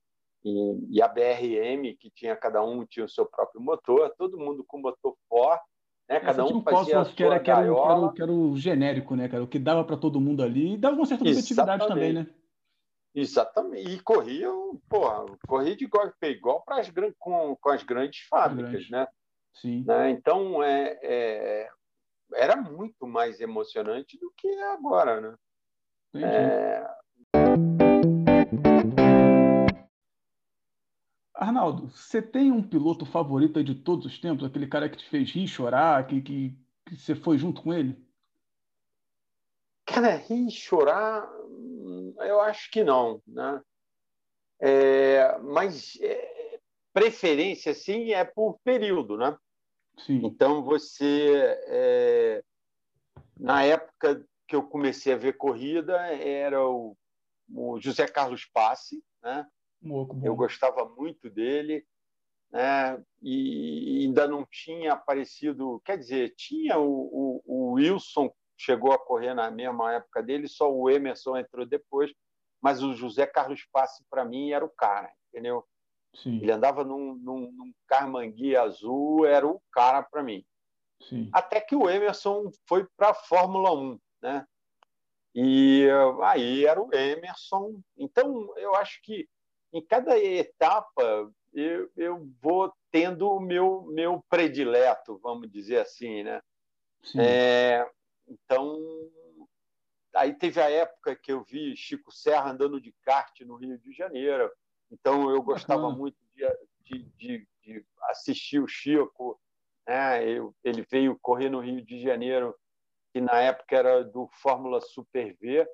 [0.44, 4.64] e, e, a BRM, que tinha cada um tinha o seu próprio motor, todo mundo
[4.68, 5.64] com motor forte.
[6.10, 6.20] Né?
[6.20, 9.16] Cada um fazia a que era, que, era, que, era o, que era o genérico,
[9.16, 9.44] né, cara?
[9.44, 12.28] O que dava para todo mundo ali e dava uma certa competitividade também, né?
[13.16, 13.92] Exatamente.
[13.92, 18.92] E corriam, porra, corria de igual para igual as, com, com as grandes fábricas, Grande.
[18.92, 19.08] né?
[19.54, 19.84] Sim.
[19.86, 20.10] Né?
[20.10, 21.70] Então, é, é,
[22.34, 25.36] era muito mais emocionante do que é agora, né?
[26.16, 26.88] É...
[31.36, 34.46] Arnaldo, você tem um piloto favorito de todos os tempos?
[34.46, 38.02] Aquele cara que te fez rir, chorar, que, que, que você foi junto com ele?
[39.86, 41.30] Cara, rir, chorar,
[42.20, 43.62] eu acho que não, né?
[44.60, 46.60] É, mas é,
[46.94, 49.38] preferência, sim, é por período, né?
[50.00, 50.22] Sim.
[50.24, 51.58] Então, você...
[51.68, 52.44] É,
[53.38, 56.96] na época que eu comecei a ver corrida, era o,
[57.54, 59.48] o José Carlos Passe, né?
[60.24, 61.86] Eu gostava muito dele,
[62.52, 63.04] né?
[63.22, 65.82] E ainda não tinha aparecido...
[65.84, 70.72] Quer dizer, tinha o, o, o Wilson chegou a correr na mesma época dele, só
[70.72, 72.14] o Emerson entrou depois,
[72.62, 75.66] mas o José Carlos Passe, para mim, era o cara, entendeu?
[76.16, 76.40] Sim.
[76.42, 77.74] Ele andava num, num, num
[78.60, 80.46] azul, era o cara para mim.
[81.02, 81.30] Sim.
[81.34, 84.48] Até que o Emerson foi para a Fórmula 1, né?
[85.36, 85.88] E
[86.22, 87.82] aí era o Emerson.
[87.98, 89.28] Então, eu acho que
[89.74, 96.42] em cada etapa eu, eu vou tendo o meu, meu predileto, vamos dizer assim, né?
[97.18, 97.86] É,
[98.28, 98.80] então,
[100.16, 103.92] aí teve a época que eu vi Chico Serra andando de kart no Rio de
[103.92, 104.52] Janeiro.
[104.92, 106.18] Então, eu gostava muito
[106.84, 109.40] de, de, de, assistir o Chico.
[109.88, 110.28] Né?
[110.30, 112.56] Eu, ele veio correr no Rio de Janeiro,
[113.12, 115.68] que na época era do Fórmula Super V.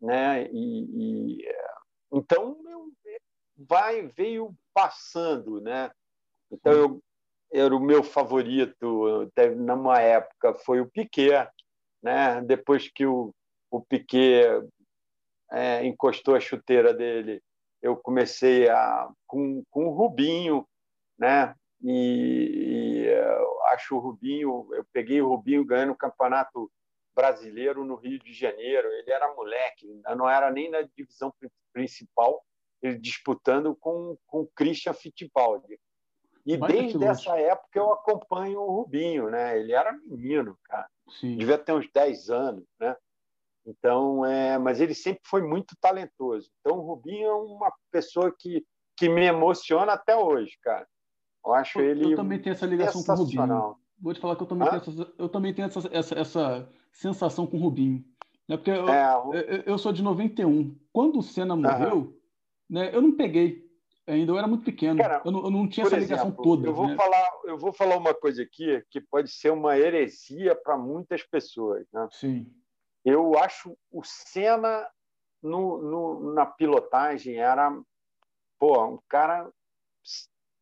[0.00, 0.48] Né?
[0.50, 1.54] E, e
[2.12, 2.92] então, eu,
[3.56, 5.60] vai, veio passando.
[5.60, 5.90] Né?
[6.50, 7.02] Então, eu
[7.52, 11.48] era o meu favorito numa época foi o Piquet,
[12.02, 12.40] né?
[12.42, 13.34] Depois que o,
[13.70, 14.62] o Piquet
[15.52, 17.42] é, encostou a chuteira dele,
[17.82, 20.66] eu comecei a com, com o Rubinho,
[21.18, 21.54] né?
[21.82, 26.70] E, e acho o Rubinho, eu peguei o Rubinho ganhando o campeonato
[27.14, 28.88] brasileiro no Rio de Janeiro.
[28.88, 29.86] Ele era moleque,
[30.16, 31.32] não era nem na divisão
[31.72, 32.44] principal,
[32.82, 35.78] ele disputando com com Christian Fittipaldi.
[36.50, 39.56] E Mas desde essa época eu acompanho o Rubinho, né?
[39.56, 40.88] Ele era menino, cara.
[41.08, 41.36] Sim.
[41.36, 42.96] Devia ter uns 10 anos, né?
[43.64, 46.50] Então, é, mas ele sempre foi muito talentoso.
[46.58, 50.88] Então, o Rubinho é uma pessoa que, que me emociona até hoje, cara.
[51.46, 52.12] Eu acho eu, ele.
[52.12, 53.76] Eu também tenho essa ligação com o Rubinho.
[54.00, 57.46] Vou te falar que eu também tenho, essa, eu também tenho essa, essa, essa sensação
[57.46, 58.04] com o Rubinho.
[58.48, 58.56] Né?
[58.56, 60.76] Porque eu, é, eu, eu, sou de 91.
[60.92, 62.18] Quando o Senna morreu,
[62.68, 63.69] né, eu não peguei
[64.10, 64.98] ainda, eu era muito pequeno.
[65.00, 66.66] Cara, eu, não, eu, não, tinha essa ligação exemplo, toda.
[66.66, 66.96] Eu vou, né?
[66.96, 71.86] falar, eu vou falar uma coisa aqui que pode ser uma heresia para muitas pessoas.
[71.92, 72.08] Né?
[72.12, 72.52] Sim.
[73.04, 74.86] Eu acho o Senna
[75.42, 77.70] no, no, na pilotagem era
[78.58, 79.50] pô, um cara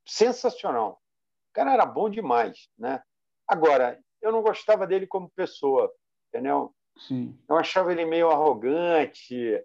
[0.06, 1.02] sensacional.
[1.50, 3.02] O cara era bom demais, né?
[3.46, 5.92] Agora, eu não gostava dele como pessoa,
[6.28, 6.72] entendeu?
[6.96, 7.36] Sim.
[7.48, 9.62] Eu achava ele meio arrogante,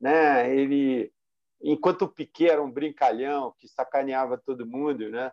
[0.00, 0.54] né?
[0.56, 1.12] Ele,
[1.72, 5.32] enquanto o Piquet era um brincalhão que sacaneava todo mundo, né?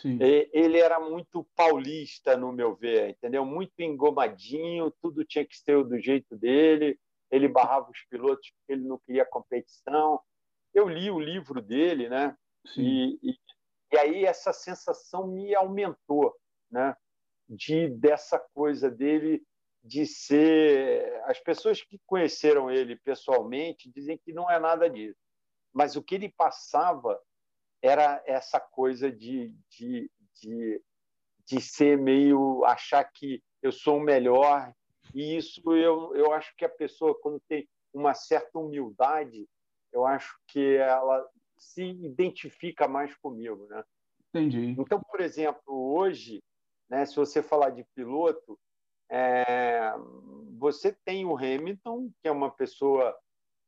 [0.00, 0.18] Sim.
[0.20, 3.44] Ele era muito paulista, no meu ver, entendeu?
[3.44, 6.98] Muito engomadinho, tudo tinha que ser do jeito dele.
[7.30, 10.20] Ele barrava os pilotos porque ele não queria competição.
[10.72, 12.36] Eu li o livro dele, né?
[12.76, 13.36] E, e,
[13.92, 16.34] e, aí essa sensação me aumentou,
[16.70, 16.96] né?
[17.48, 19.42] De dessa coisa dele
[19.82, 21.22] de ser.
[21.26, 25.20] As pessoas que conheceram ele pessoalmente dizem que não é nada disso,
[25.74, 27.20] mas o que ele passava
[27.82, 30.10] era essa coisa de, de,
[30.40, 30.80] de,
[31.44, 34.72] de ser meio achar que eu sou o melhor.
[35.12, 39.46] E isso eu, eu acho que a pessoa quando tem uma certa humildade
[39.92, 43.84] eu acho que ela se identifica mais comigo né?
[44.30, 44.74] Entendi.
[44.78, 45.62] Então por exemplo
[45.94, 46.42] hoje
[46.88, 48.58] né se você falar de piloto
[49.08, 49.92] é,
[50.58, 53.16] você tem o Hamilton que é uma pessoa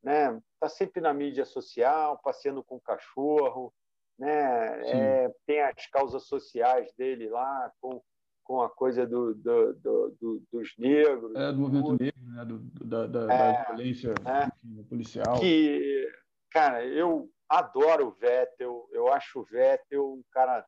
[0.07, 3.75] né está sempre na mídia social passeando com o cachorro
[4.19, 4.91] né?
[4.91, 8.03] É, tem as causas sociais dele lá com,
[8.43, 11.35] com a coisa do, do, do, do dos negros.
[11.35, 12.45] É, do movimento negro, né?
[12.45, 15.39] do, da, da, é, da violência é, policial.
[15.39, 16.11] Que,
[16.51, 20.67] cara, eu adoro o Vettel, eu acho o Vettel um cara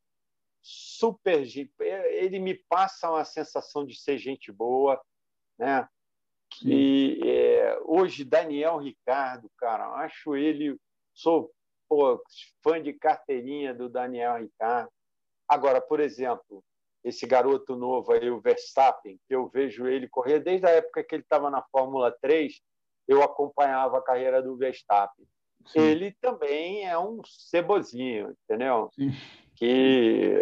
[0.63, 1.43] super.
[1.81, 5.01] Ele me passa uma sensação de ser gente boa,
[5.59, 5.89] né?
[6.65, 10.77] E é, hoje Daniel Ricardo, cara, acho ele
[11.15, 11.51] sou
[11.89, 12.23] pô,
[12.63, 14.91] fã de carteirinha do Daniel Ricciardo.
[15.49, 16.63] Agora, por exemplo,
[17.03, 21.15] esse garoto novo aí, o Verstappen, que eu vejo ele correr desde a época que
[21.15, 22.61] ele estava na Fórmula 3,
[23.07, 25.27] eu acompanhava a carreira do Verstappen.
[25.67, 25.81] Sim.
[25.81, 28.91] Ele também é um cebozinho, entendeu?
[28.95, 29.11] Sim.
[29.57, 30.41] Que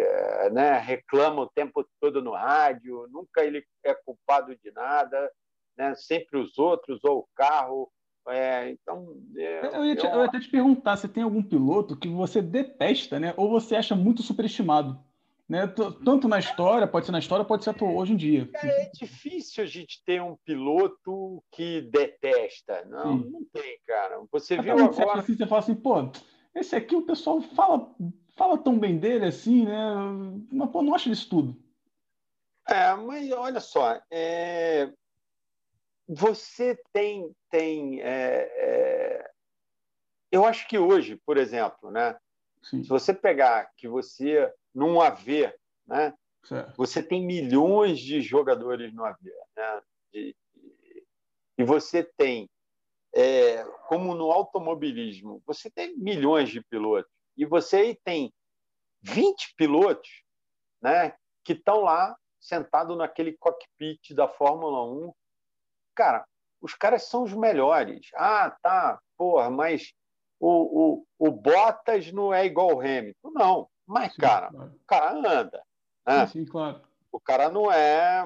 [0.51, 5.31] né, reclama o tempo todo no rádio, nunca ele é culpado de nada,
[5.77, 5.93] né?
[5.95, 7.91] sempre os outros, ou o carro,
[8.27, 10.11] é, então, é, eu, ia te, eu...
[10.11, 13.33] eu, ia até te perguntar se tem algum piloto que você detesta, né?
[13.37, 14.99] Ou você acha muito superestimado.
[15.47, 15.65] Né?
[16.03, 18.49] Tanto na história, pode ser na história, pode ser hoje em dia.
[18.53, 22.83] É, é difícil a gente ter um piloto que detesta.
[22.85, 23.29] Não, Sim.
[23.29, 24.21] não tem, cara.
[24.29, 25.21] Você viu agora.
[25.21, 26.11] Assim, você fala assim, pô,
[26.53, 27.95] esse aqui o pessoal fala,
[28.35, 29.85] fala tão bem dele assim, né?
[30.51, 31.55] Mas, pô, não acho isso tudo.
[32.67, 34.91] É, mas olha só, é,
[36.07, 37.35] você tem.
[37.49, 39.31] tem é, é...
[40.31, 42.17] Eu acho que hoje, por exemplo, né,
[42.61, 45.53] se você pegar que você, num AV,
[45.85, 46.13] né,
[46.75, 49.17] você tem milhões de jogadores no AV.
[49.55, 50.35] Né, de,
[51.57, 52.49] e você tem,
[53.13, 57.11] é, como no automobilismo, você tem milhões de pilotos.
[57.35, 58.31] E você tem
[59.01, 60.23] 20 pilotos
[60.81, 65.13] né, que estão lá sentados naquele cockpit da Fórmula 1
[65.97, 66.23] Cara,
[66.61, 68.11] os caras são os melhores.
[68.15, 69.93] Ah, tá, porra, mas
[70.39, 73.31] o, o, o Bottas não é igual o Hamilton.
[73.33, 74.71] Não, mas, sim, cara, claro.
[74.71, 75.63] o cara anda.
[76.05, 76.27] Né?
[76.27, 76.81] Sim, sim, claro.
[77.11, 78.23] O cara não é.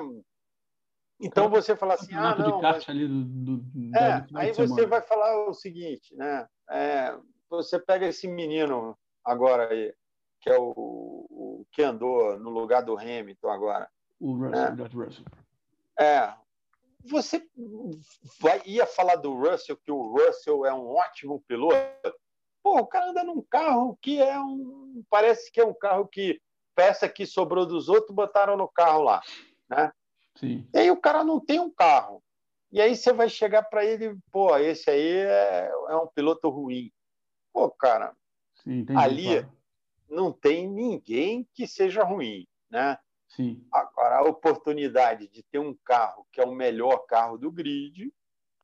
[1.22, 2.62] Então cara, você fala assim, ah, não.
[2.62, 2.90] Mas...
[2.90, 6.46] Ali do, do, é, aí você vai falar o seguinte, né?
[6.70, 7.17] É,
[7.50, 9.94] você pega esse menino agora aí,
[10.42, 13.90] que é o, o que andou no lugar do Hamilton agora.
[14.19, 14.90] O Russell, né?
[14.94, 15.26] Russell.
[15.98, 16.34] É,
[17.06, 17.43] você
[18.39, 22.13] vai, ia falar do Russell, que o Russell é um ótimo piloto.
[22.63, 25.04] Pô, o cara anda num carro que é um.
[25.10, 26.39] Parece que é um carro que
[26.75, 29.21] peça que sobrou dos outros botaram no carro lá.
[29.69, 29.91] Né?
[30.35, 30.67] Sim.
[30.73, 32.23] E aí o cara não tem um carro.
[32.71, 36.89] E aí você vai chegar para ele, pô, esse aí é, é, um piloto ruim.
[37.52, 38.15] Pô, cara,
[38.63, 39.52] Sim, entendi, ali claro.
[40.10, 42.97] não tem ninguém que seja ruim, né?
[43.36, 43.65] Sim.
[43.71, 48.13] Agora, a oportunidade de ter um carro que é o melhor carro do grid,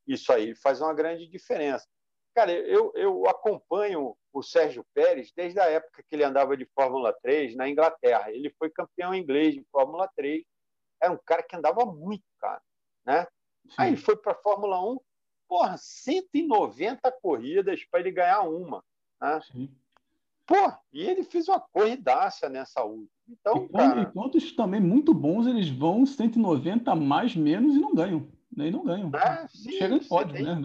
[0.05, 1.87] isso aí faz uma grande diferença.
[2.35, 7.13] Cara, eu, eu acompanho o Sérgio Pérez desde a época que ele andava de Fórmula
[7.21, 8.31] 3 na Inglaterra.
[8.31, 10.43] Ele foi campeão inglês de Fórmula 3.
[11.01, 12.61] Era um cara que andava muito, cara.
[13.05, 13.25] Né?
[13.77, 14.99] Aí foi para a Fórmula 1,
[15.47, 18.83] porra, 190 corridas para ele ganhar uma.
[19.21, 19.39] Né?
[20.47, 23.09] Pô, e ele fez uma corridaça nessa última.
[23.27, 24.01] Então, e, cara...
[24.01, 28.31] e quantos também muito bons eles vão 190 mais menos e não ganham.
[28.55, 28.67] Né?
[28.67, 29.11] E não ganham.
[29.13, 30.55] É, sim, Chega em pódio, tem, né?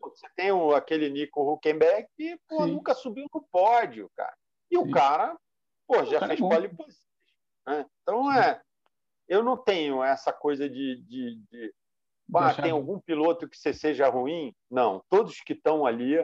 [0.00, 4.34] Você tem o, aquele Nico Huckenberg que pô, nunca subiu no pódio, cara.
[4.70, 4.82] E sim.
[4.82, 5.36] o cara,
[5.86, 7.06] pô, já cara é fez é pole position.
[7.66, 7.86] Né?
[8.02, 8.62] Então, é,
[9.28, 11.74] eu não tenho essa coisa de, de, de
[12.34, 14.54] ah, tem algum piloto que você seja ruim?
[14.70, 16.16] Não, todos que estão ali,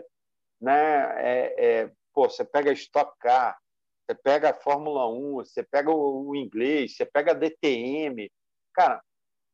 [0.61, 1.23] né?
[1.23, 3.59] É, é, pô, você pega a Stock Car,
[4.05, 8.31] você pega a Fórmula 1, você pega o, inglês, você pega a DTM,
[8.75, 9.03] cara,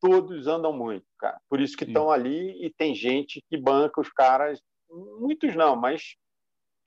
[0.00, 1.40] todos andam muito, cara.
[1.48, 6.16] Por isso que estão ali e tem gente que banca os caras, muitos não, mas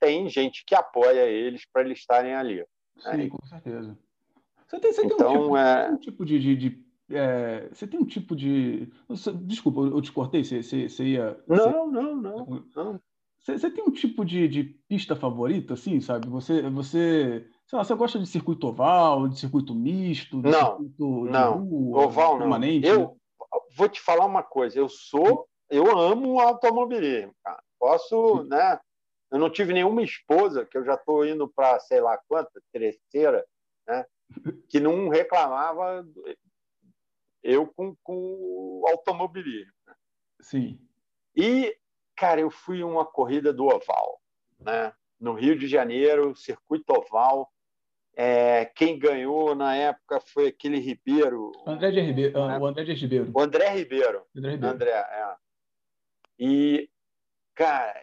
[0.00, 2.64] tem gente que apoia eles para eles estarem ali.
[3.04, 3.16] Né?
[3.16, 3.98] Sim, com certeza.
[4.66, 5.90] Você tem, você então, tem um tipo, é...
[5.90, 8.90] um tipo de, de, de é, você tem um tipo de.
[9.44, 11.38] Desculpa, eu te cortei, você, você, você ia.
[11.46, 13.00] Não, não, não, não.
[13.44, 16.28] Você, tem um tipo de, de pista favorita, assim, sabe?
[16.28, 21.24] Você, você, sei lá, você gosta de circuito oval, de circuito misto, de não, circuito
[21.24, 22.88] não, rua, oval permanente?
[22.88, 22.94] não.
[22.94, 23.16] Eu
[23.76, 27.62] vou te falar uma coisa, eu sou, eu amo automobilismo, cara.
[27.78, 28.48] Posso, Sim.
[28.48, 28.78] né?
[29.30, 33.44] Eu não tive nenhuma esposa, que eu já estou indo para sei lá quanta, terceira,
[33.88, 34.04] né?
[34.68, 36.06] Que não reclamava
[37.42, 39.72] eu com, com automobilismo.
[39.86, 39.94] Né?
[40.40, 40.78] Sim.
[41.34, 41.76] E,
[42.16, 44.20] cara, eu fui uma corrida do oval,
[44.60, 44.92] né?
[45.20, 47.50] No Rio de Janeiro, circuito oval.
[48.14, 51.52] É, quem ganhou na época foi aquele Ribeiro.
[51.66, 52.46] André de Ribeiro.
[52.46, 52.58] Né?
[52.58, 53.30] O André de Ribeiro.
[53.34, 54.26] O André Ribeiro.
[54.36, 54.74] André, Ribeiro.
[54.74, 55.34] André é.
[56.38, 56.90] E,
[57.54, 57.94] cara,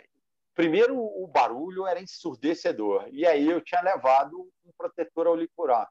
[0.55, 3.07] primeiro o barulho era ensurdecedor.
[3.11, 5.87] E aí eu tinha levado um protetor auricular.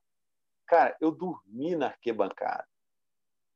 [0.66, 2.66] Cara, eu dormi na arquibancada.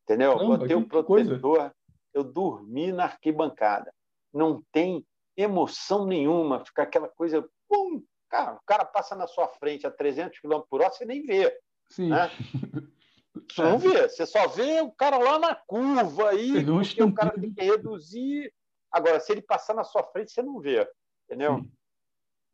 [0.04, 0.34] Entendeu?
[0.34, 1.74] Caramba, Botei um protetor, coisa.
[2.14, 3.92] eu dormi na arquibancada.
[4.32, 5.06] Não tem
[5.36, 7.48] emoção nenhuma, fica aquela coisa.
[7.68, 11.22] Pum, cara, o cara passa na sua frente a 300 km por hora, você nem
[11.22, 11.56] vê.
[11.88, 12.08] Sim.
[12.08, 12.30] Né?
[13.50, 17.30] Você não vê, você só vê o cara lá na curva aí, porque o cara
[17.38, 18.52] tem que reduzir.
[18.90, 20.86] Agora, se ele passar na sua frente, você não vê,
[21.24, 21.58] entendeu?
[21.58, 21.70] Sim.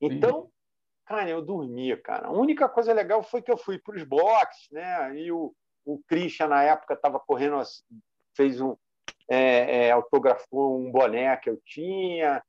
[0.00, 0.50] Então,
[1.04, 2.28] cara, eu dormi, cara.
[2.28, 5.18] A única coisa legal foi que eu fui para os boxes, né?
[5.18, 5.52] E o,
[5.84, 7.60] o Christian, na época, estava correndo,
[8.36, 8.76] fez um.
[9.30, 12.42] É, é, autografou um boné que eu tinha,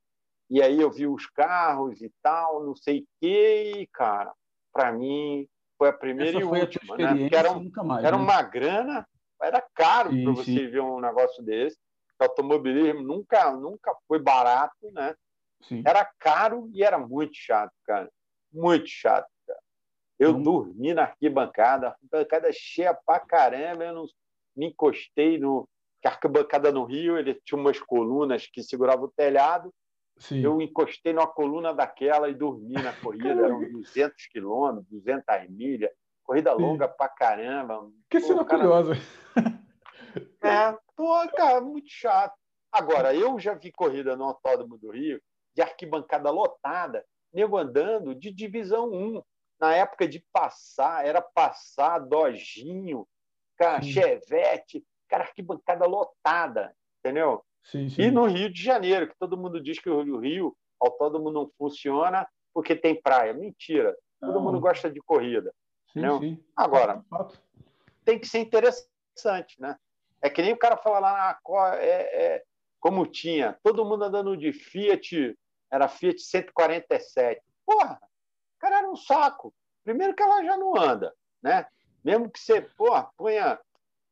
[0.50, 4.32] e aí eu vi os carros e tal, não sei o quê, e, cara,
[4.72, 7.16] para mim foi a primeira Essa e última, né?
[7.16, 8.24] Porque era, um, mais, era né?
[8.24, 9.08] uma grana,
[9.42, 10.70] era caro para você sim.
[10.70, 11.78] ver um negócio desse.
[12.20, 15.16] O automobilismo nunca, nunca foi barato, né?
[15.62, 15.84] Sim.
[15.86, 18.10] Era caro e era muito chato, cara.
[18.52, 19.28] Muito chato.
[20.18, 20.44] Eu hum.
[20.44, 24.06] dormi na arquibancada, a arquibancada cheia pra caramba, eu não
[24.56, 25.68] me encostei no.
[26.06, 29.74] A arquibancada no Rio, ele tinha umas colunas que seguravam o telhado.
[30.18, 30.42] Sim.
[30.42, 33.46] Eu encostei numa coluna daquela e dormi na corrida.
[33.46, 35.92] Eram 200 quilômetros, 200 milhas,
[36.24, 36.62] corrida Sim.
[36.62, 37.90] longa pra caramba.
[38.10, 38.60] Que cena cara...
[38.60, 38.94] curiosa.
[40.42, 42.34] É, pô, cara, muito chato.
[42.72, 45.22] Agora, eu já vi corrida no Autódromo do Rio,
[45.56, 49.22] de arquibancada lotada, nego andando de divisão 1
[49.60, 53.08] na época de passar, era passar Dojinho,
[53.58, 53.92] cara, sim.
[53.92, 57.44] Chevette, cara, arquibancada lotada, entendeu?
[57.64, 58.04] Sim, sim.
[58.04, 62.28] E no Rio de Janeiro, que todo mundo diz que o Rio, autódromo não funciona
[62.54, 63.34] porque tem praia.
[63.34, 63.96] Mentira.
[64.20, 64.42] Todo não.
[64.42, 65.54] mundo gosta de corrida.
[65.92, 66.44] Sim, sim.
[66.56, 67.04] Agora,
[68.06, 69.78] tem que ser interessante, né?
[70.22, 72.44] É que nem o cara fala lá, ah, é, é,
[72.80, 75.38] como tinha, todo mundo andando de Fiat,
[75.72, 77.42] era Fiat 147.
[77.66, 78.00] Porra,
[78.60, 79.54] Cara, era um saco.
[79.84, 81.66] Primeiro que ela já não anda, né?
[82.04, 83.60] Mesmo que você porra, ponha,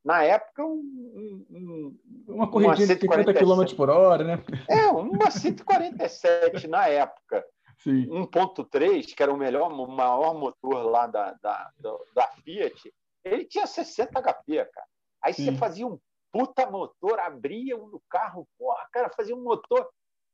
[0.08, 2.00] na época, um, um,
[2.30, 4.42] uma corridinha de 50 km por hora, né?
[4.70, 7.46] É, uma 147 na época.
[7.80, 8.08] Sim.
[8.08, 11.72] 1.3, que era o melhor, o maior motor lá da, da,
[12.16, 12.94] da Fiat,
[13.26, 14.88] ele tinha 60 HP, cara.
[15.22, 15.52] Aí Sim.
[15.52, 16.00] você fazia um
[16.32, 19.90] puta motor, abria o carro, porra, cara, fazia um motor,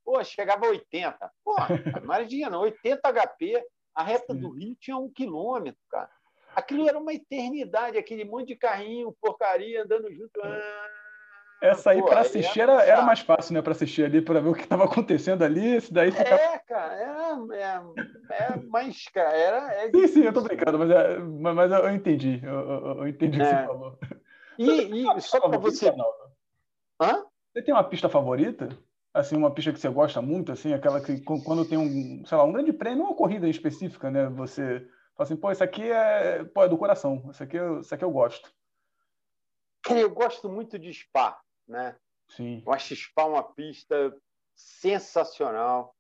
[0.06, 1.32] pô, chegava a 80.
[1.44, 1.68] Porra,
[2.52, 3.66] não, 80 HP,
[3.96, 6.12] a reta do Rio tinha um quilômetro, cara.
[6.56, 10.40] Aquilo era uma eternidade, aquele monte de carrinho, porcaria, andando junto.
[10.40, 10.48] É.
[10.48, 10.90] Ah,
[11.62, 13.62] Essa aí para assistir era, era, mais fácil, né?
[13.62, 15.78] Para assistir ali, para ver o que estava acontecendo ali.
[15.78, 16.10] Isso daí.
[16.10, 19.74] É, cara, era, é, é, mas, cara, era.
[19.74, 22.40] É sim, sim, eu tô brincando, mas, é, mas eu entendi.
[22.44, 23.66] Eu, eu, eu entendi o que você é.
[23.66, 24.00] falou.
[24.58, 25.90] E, e só para você.
[27.02, 27.26] Hã?
[27.52, 28.70] Você tem uma pista favorita?
[29.14, 32.44] Assim, uma pista que você gosta muito, assim, aquela que quando tem um, sei lá,
[32.44, 34.28] um grande prêmio, uma corrida específica, né?
[34.30, 38.04] Você fala assim, pô, isso aqui é, pô, é do coração, isso aqui, isso aqui
[38.04, 38.54] eu gosto.
[39.90, 41.96] Eu gosto muito de Spa, né?
[42.30, 42.64] Sim.
[42.66, 44.16] Eu acho Spa uma pista
[44.56, 45.96] sensacional,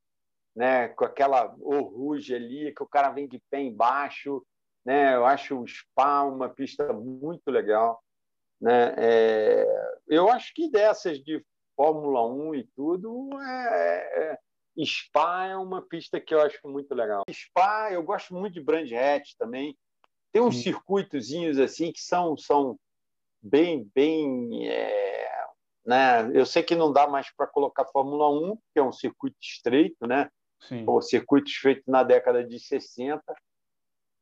[0.55, 0.87] né?
[0.89, 4.45] Com aquela orruge ali, que o cara vem de pé embaixo,
[4.85, 5.15] né?
[5.15, 8.01] Eu acho o Spa uma pista muito legal,
[8.59, 8.93] né?
[8.97, 9.65] É...
[10.07, 11.43] eu acho que dessas de
[11.75, 14.39] Fórmula 1 e tudo, é, é,
[14.83, 17.23] Spa é uma pista que eu acho muito legal.
[17.31, 19.77] Spa, eu gosto muito de Brand Hatch também.
[20.31, 20.63] Tem uns Sim.
[20.63, 22.77] circuitozinhos assim que são, são
[23.41, 24.67] bem, bem.
[24.67, 25.45] É,
[25.85, 26.31] né?
[26.33, 30.07] Eu sei que não dá mais para colocar Fórmula 1, que é um circuito estreito,
[30.07, 30.29] né?
[30.61, 30.83] Sim.
[30.87, 33.21] Ou circuitos feitos na década de 60,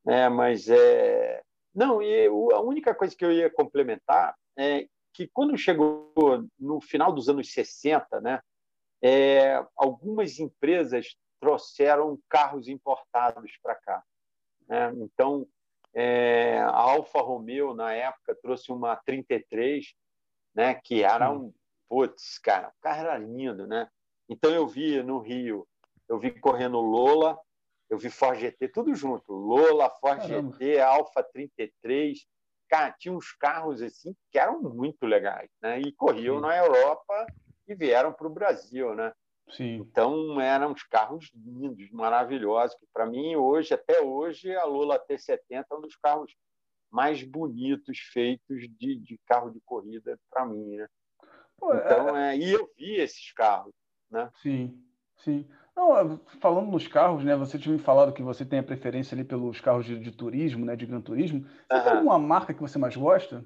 [0.05, 0.27] né?
[0.27, 1.41] mas é.
[1.73, 6.11] Não, e a única coisa que eu ia complementar é que quando chegou
[6.59, 8.41] no final dos anos 60, né,
[9.01, 14.03] é, algumas empresas trouxeram carros importados para cá.
[14.67, 14.93] Né?
[14.97, 15.47] Então,
[15.93, 19.93] é, a Alfa Romeo, na época, trouxe uma 33,
[20.53, 21.53] né, que era um.
[21.89, 23.89] Putz, cara, o carro era lindo, né?
[24.29, 25.67] Então, eu vi no Rio,
[26.07, 27.37] eu vi correndo Lola,
[27.89, 29.33] eu vi Ford GT, tudo junto.
[29.33, 30.53] Lola, Ford Caramba.
[30.53, 32.25] GT, Alfa 33
[32.71, 35.81] cara, tinha uns carros assim que eram muito legais, né?
[35.81, 37.27] E corriam na Europa
[37.71, 39.11] e vieram para o Brasil, né?
[39.49, 39.77] Sim.
[39.77, 42.77] Então eram uns carros lindos, maravilhosos.
[42.77, 46.33] Que para mim hoje, até hoje, a Lula T70 é um dos carros
[46.89, 50.87] mais bonitos feitos de, de carro de corrida para mim, né?
[51.57, 52.35] Pô, então, é...
[52.35, 52.37] é...
[52.37, 53.73] e eu vi esses carros,
[54.09, 54.29] né?
[54.41, 54.81] Sim,
[55.17, 55.47] sim.
[55.75, 57.35] Não, falando nos carros, né?
[57.37, 60.65] Você tinha me falado que você tem a preferência ali pelos carros de, de turismo,
[60.65, 60.75] né?
[60.75, 61.43] De gran turismo.
[61.43, 61.83] Você uhum.
[61.83, 63.45] tem alguma marca que você mais gosta?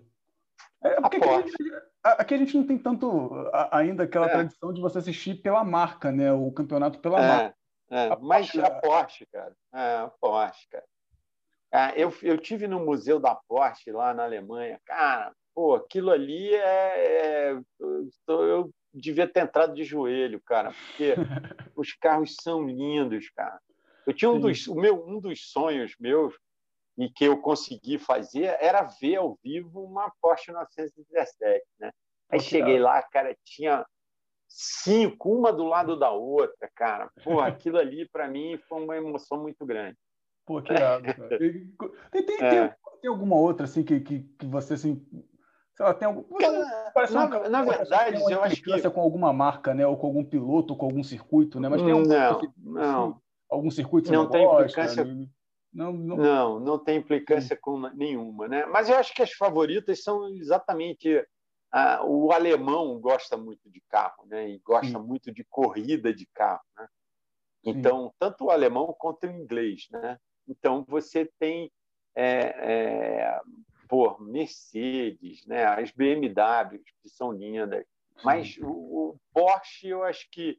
[0.84, 1.54] É, porque a, gente,
[2.12, 3.34] aqui a, gente, não tem tanto
[3.72, 4.30] ainda aquela é.
[4.30, 6.32] tradição de você assistir pela marca, né?
[6.32, 7.56] O campeonato pela é, marca.
[7.90, 8.08] É.
[8.08, 9.56] A mas Porsche, a Porsche, cara.
[9.74, 10.86] É, a Porsche, cara.
[11.72, 14.80] Ah, eu, eu tive no museu da Porsche lá na Alemanha.
[14.86, 17.52] Cara, pô, aquilo ali é.
[17.52, 21.16] é eu, eu devia ter entrado de joelho, cara, porque
[21.76, 23.60] os carros são lindos, cara.
[24.06, 26.36] Eu tinha um dos, o meu, um dos sonhos meus
[26.98, 31.92] e que eu consegui fazer era ver ao vivo uma Porsche 917, né?
[32.30, 33.86] Aí cheguei lá, cara, tinha
[34.48, 37.10] cinco, uma do lado da outra, cara.
[37.24, 39.98] Pô, aquilo ali para mim foi uma emoção muito grande.
[40.46, 41.38] Pô, que irado, cara.
[42.12, 42.50] Tem, tem, é.
[42.50, 45.06] tem, tem, alguma outra assim que, que, que você assim,
[45.76, 46.24] sei lá, tem algum.
[46.38, 48.90] Cara, na, na verdade, eu acho que.
[48.90, 49.86] com alguma marca, né?
[49.86, 51.68] Ou com algum piloto, ou com algum circuito, né?
[51.68, 53.10] Mas tem algum, não, não.
[53.10, 53.20] Assim,
[53.50, 55.04] algum circuito não, não tem gosta, implicância.
[55.04, 55.28] Né?
[55.76, 56.16] Não, não...
[56.16, 58.66] não, não tem implicância com nenhuma, né?
[58.66, 61.22] Mas eu acho que as favoritas são exatamente.
[61.70, 64.50] Ah, o alemão gosta muito de carro, né?
[64.50, 65.06] E gosta Sim.
[65.06, 66.88] muito de corrida de carro, né?
[67.62, 68.16] Então, Sim.
[68.18, 70.18] tanto o alemão quanto o inglês, né?
[70.48, 71.70] Então, você tem
[72.16, 73.42] é, é,
[73.90, 75.66] por Mercedes, né?
[75.66, 77.84] as BMWs, que são lindas.
[78.24, 80.58] Mas o, o, Porsche, eu acho que,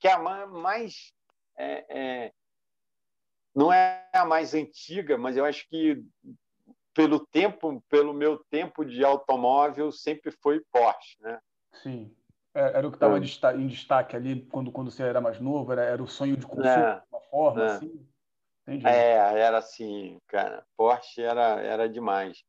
[0.00, 1.12] que é a mais.
[1.58, 2.32] É, é,
[3.54, 6.02] não é a mais antiga, mas eu acho que
[6.94, 11.40] pelo tempo, pelo meu tempo de automóvel, sempre foi Porsche, né?
[11.82, 12.14] Sim.
[12.54, 15.72] É, era o que estava então, em destaque ali quando, quando você era mais novo,
[15.72, 17.66] era, era o sonho de consumo é, de uma forma, é.
[17.66, 18.08] assim?
[18.62, 18.86] Entendi.
[18.86, 20.64] É, era assim, cara.
[20.76, 22.44] Porsche era, era demais.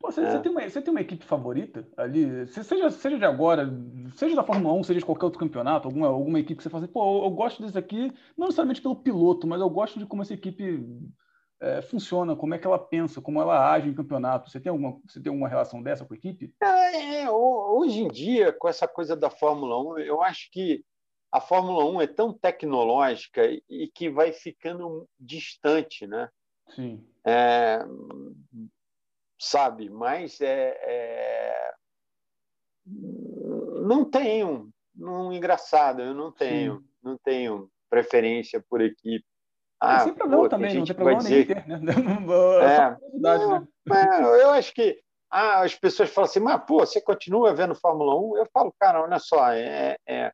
[0.00, 0.30] Pô, você, é.
[0.30, 2.46] você, tem uma, você tem uma equipe favorita ali?
[2.46, 3.68] Seja, seja de agora,
[4.14, 6.84] seja da Fórmula 1, seja de qualquer outro campeonato, alguma, alguma equipe que você fala
[6.84, 10.22] assim, pô, eu, gosto desse aqui, não necessariamente pelo piloto, mas eu gosto de como
[10.22, 10.86] essa equipe
[11.60, 14.50] é, funciona, como é que ela pensa, como ela age em campeonato.
[14.50, 16.52] Você tem alguma, você tem alguma relação dessa com a equipe?
[16.62, 20.84] É, é hoje em dia, com essa coisa da Fórmula 1, eu acho que
[21.32, 26.28] a Fórmula 1 é tão tecnológica e que vai ficando distante, né?
[26.68, 27.04] Sim.
[27.26, 27.84] É,
[29.44, 29.90] sabe?
[29.90, 31.74] Mas é, é...
[33.82, 36.88] não tenho, não engraçado, eu não tenho, Sim.
[37.02, 39.24] não tenho preferência por equipe.
[39.80, 41.46] Ah, sem problema pô, também, não tem problema dizer...
[41.46, 41.78] ter, né?
[42.62, 43.68] É, não, né?
[43.92, 44.98] é, eu acho que
[45.30, 48.38] ah, as pessoas falam assim, mas pô, você continua vendo Fórmula 1?
[48.38, 50.32] Eu falo, cara, olha só, é, é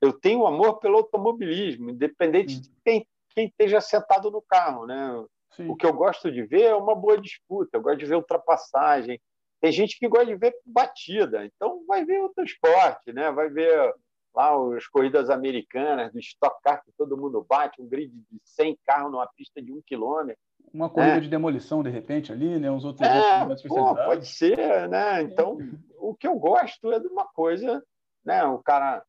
[0.00, 2.60] eu tenho amor pelo automobilismo, independente hum.
[2.62, 5.24] de quem, quem esteja sentado no carro, né?
[5.52, 5.68] Sim.
[5.68, 9.20] O que eu gosto de ver é uma boa disputa, eu gosto de ver ultrapassagem.
[9.60, 13.30] Tem gente que gosta de ver batida, então vai ver outro esporte, né?
[13.30, 13.94] vai ver
[14.34, 18.78] lá as corridas americanas, do Stock Car, que todo mundo bate, um grid de 100
[18.86, 20.40] carros numa pista de um quilômetro.
[20.72, 21.20] Uma corrida é.
[21.20, 22.70] de demolição, de repente, ali, né?
[22.70, 25.20] Uns outros é, mais pô, Pode ser, né?
[25.22, 25.58] Então,
[25.98, 27.82] o que eu gosto é de uma coisa,
[28.24, 28.44] né?
[28.44, 29.04] O cara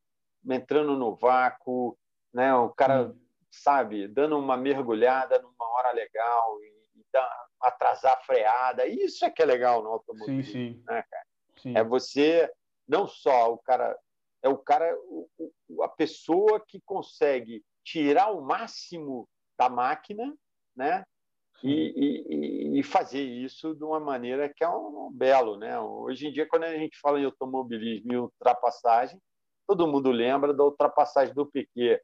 [0.49, 1.95] entrando no vácuo,
[2.33, 2.53] né?
[2.55, 3.20] O cara, Sim.
[3.51, 8.87] Sabe, dando uma mergulhada numa hora legal e, e dá, atrasar a freada.
[8.87, 10.83] Isso é que é legal no automobilismo, sim, sim.
[10.87, 11.25] né, cara?
[11.57, 11.77] Sim.
[11.77, 12.51] É você,
[12.87, 13.95] não só o cara,
[14.41, 14.91] é o cara,
[15.81, 19.27] a pessoa que consegue tirar o máximo
[19.57, 20.33] da máquina,
[20.75, 21.03] né?
[21.63, 25.79] E, e, e, fazer isso de uma maneira que é um, um, belo, né?
[25.79, 29.21] Hoje em dia, quando a gente fala em automobilismo e ultrapassagem,
[29.67, 32.01] todo mundo lembra da ultrapassagem do Piquet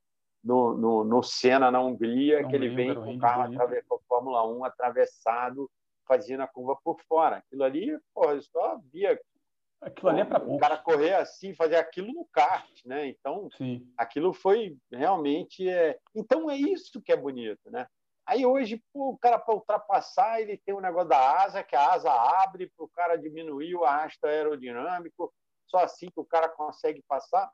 [0.48, 4.00] no, no, no Senna, na Hungria, não que ele vem com o carro com a
[4.08, 5.70] Fórmula 1 atravessado,
[6.08, 7.38] fazendo a curva por fora.
[7.38, 9.20] Aquilo ali, porra, eu só via
[9.80, 13.08] Aquilo ali é para o cara correr assim, fazer aquilo no kart, né?
[13.08, 13.88] Então, Sim.
[13.96, 15.70] aquilo foi realmente.
[15.70, 16.00] É...
[16.16, 17.86] Então, é isso que é bonito, né?
[18.26, 21.76] Aí hoje, pô, o cara para ultrapassar, ele tem o um negócio da asa, que
[21.76, 25.32] a asa abre para o cara diminuir o arrasto aerodinâmico,
[25.68, 27.50] só assim que o cara consegue passar.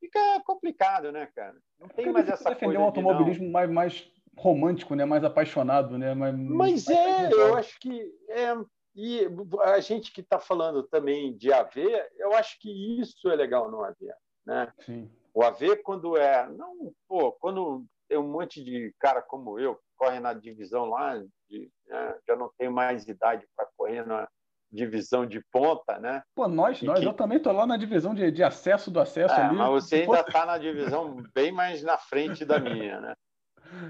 [0.00, 1.56] Fica complicado, né, cara?
[1.78, 2.78] Não tem é mais essa defender coisa.
[2.78, 5.04] defender um automobilismo de, mais, mais romântico, né?
[5.04, 6.14] mais apaixonado, né?
[6.14, 8.54] Mais, Mas mais é, eu acho que é,
[8.94, 9.20] e
[9.62, 11.78] a gente que está falando também de AV,
[12.16, 13.96] eu acho que isso é legal no AV.
[14.44, 14.72] Né?
[14.80, 15.10] Sim.
[15.32, 16.48] O AV, quando é.
[16.48, 21.16] Não, pô, quando tem um monte de cara como eu, que corre na divisão lá,
[21.48, 22.18] de, né?
[22.26, 24.28] já não tenho mais idade para correr na
[24.70, 26.22] divisão de ponta, né?
[26.34, 27.06] Pô, nós, nós que...
[27.06, 29.56] eu também estou lá na divisão de, de acesso do acesso é, ali.
[29.56, 33.14] Mas você ainda está na divisão bem mais na frente da minha, né?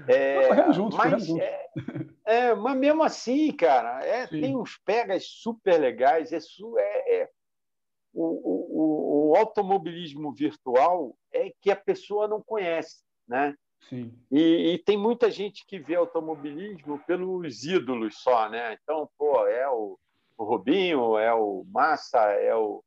[0.07, 1.69] É, correndo juntos, mas, é,
[2.23, 6.31] é, mas mesmo assim, cara, é, tem uns pegas super legais.
[6.31, 7.29] É, é, é
[8.13, 13.55] o, o, o, automobilismo virtual é que a pessoa não conhece, né?
[13.89, 14.13] Sim.
[14.29, 18.77] E, e, tem muita gente que vê automobilismo pelos ídolos só, né?
[18.83, 19.97] Então, pô, é o,
[20.41, 22.83] o Rubinho, é o Massa, é o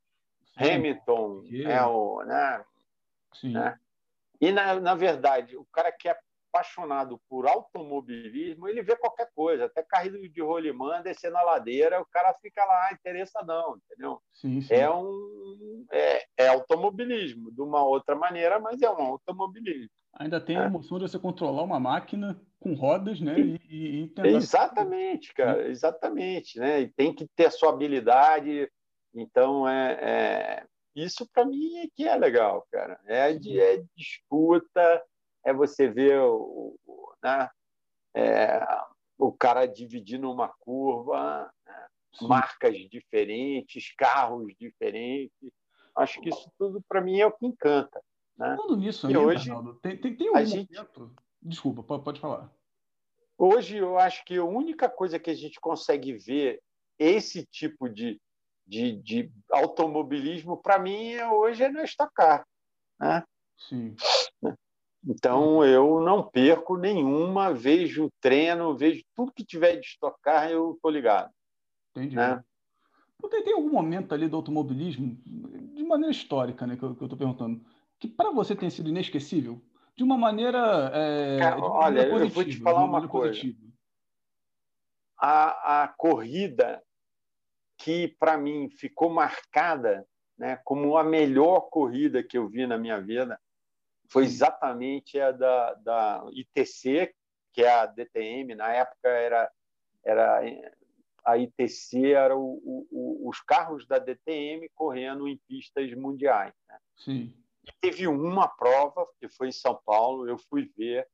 [0.57, 0.71] Sim.
[0.71, 2.65] Hamilton, é o, né?
[3.33, 3.53] Sim.
[3.53, 3.79] né?
[4.41, 9.83] E na, na verdade, o cara quer apaixonado por automobilismo, ele vê qualquer coisa, até
[9.83, 14.21] carrinho de rolimã, descer na ladeira, o cara fica lá interessadão, entendeu?
[14.33, 14.73] Sim, sim.
[14.73, 19.89] É um é, é, automobilismo, de uma outra maneira, mas é um automobilismo.
[20.13, 20.65] Ainda tem a é.
[20.65, 23.39] emoção de você controlar uma máquina com rodas, né?
[23.39, 24.29] E, e, e tentar...
[24.29, 26.81] Exatamente, cara, exatamente, né?
[26.81, 28.67] E tem que ter a sua habilidade.
[29.13, 30.65] Então, é, é...
[30.95, 32.99] isso para mim é que é legal, cara.
[33.05, 35.03] É, de, é disputa,
[35.45, 37.47] é você ver o, o né?
[38.15, 38.65] É,
[39.19, 41.85] o cara dividindo uma curva, né?
[42.23, 45.51] marcas diferentes, carros diferentes.
[45.95, 48.01] Acho que isso tudo, para mim, é o que encanta.
[48.35, 48.55] Né?
[48.57, 49.51] Falando nisso, e hoje,
[49.83, 50.49] tem, tem, tem um momento...
[50.49, 50.73] Gente...
[51.43, 52.51] Desculpa, pode falar.
[53.37, 56.61] Hoje, eu acho que a única coisa que a gente consegue ver
[56.97, 58.19] esse tipo de,
[58.65, 62.47] de, de automobilismo, para mim, hoje é no estacar.
[62.99, 63.23] Né?
[63.57, 63.95] Sim.
[65.07, 70.89] Então, eu não perco nenhuma, vejo treino, vejo tudo que tiver de estocar, eu estou
[70.89, 71.29] ligado.
[71.91, 72.15] Entendi.
[72.15, 72.43] Né?
[73.29, 77.63] Tem, tem algum momento ali do automobilismo, de maneira histórica, né, que eu estou perguntando,
[77.99, 79.61] que para você tem sido inesquecível?
[79.95, 80.91] De uma maneira.
[80.93, 83.41] É, Cara, uma olha, maneira positiva, eu vou te falar uma, uma coisa.
[85.17, 86.83] A, a corrida
[87.77, 90.05] que, para mim, ficou marcada
[90.37, 93.39] né, como a melhor corrida que eu vi na minha vida
[94.09, 97.13] foi exatamente a da, da ITC,
[97.53, 99.51] que é a DTM, na época era,
[100.03, 100.41] era
[101.25, 106.53] a ITC era o, o, os carros da DTM correndo em pistas mundiais.
[106.67, 106.77] Né?
[106.95, 107.44] Sim.
[107.67, 111.07] E teve uma prova, que foi em São Paulo, eu fui ver,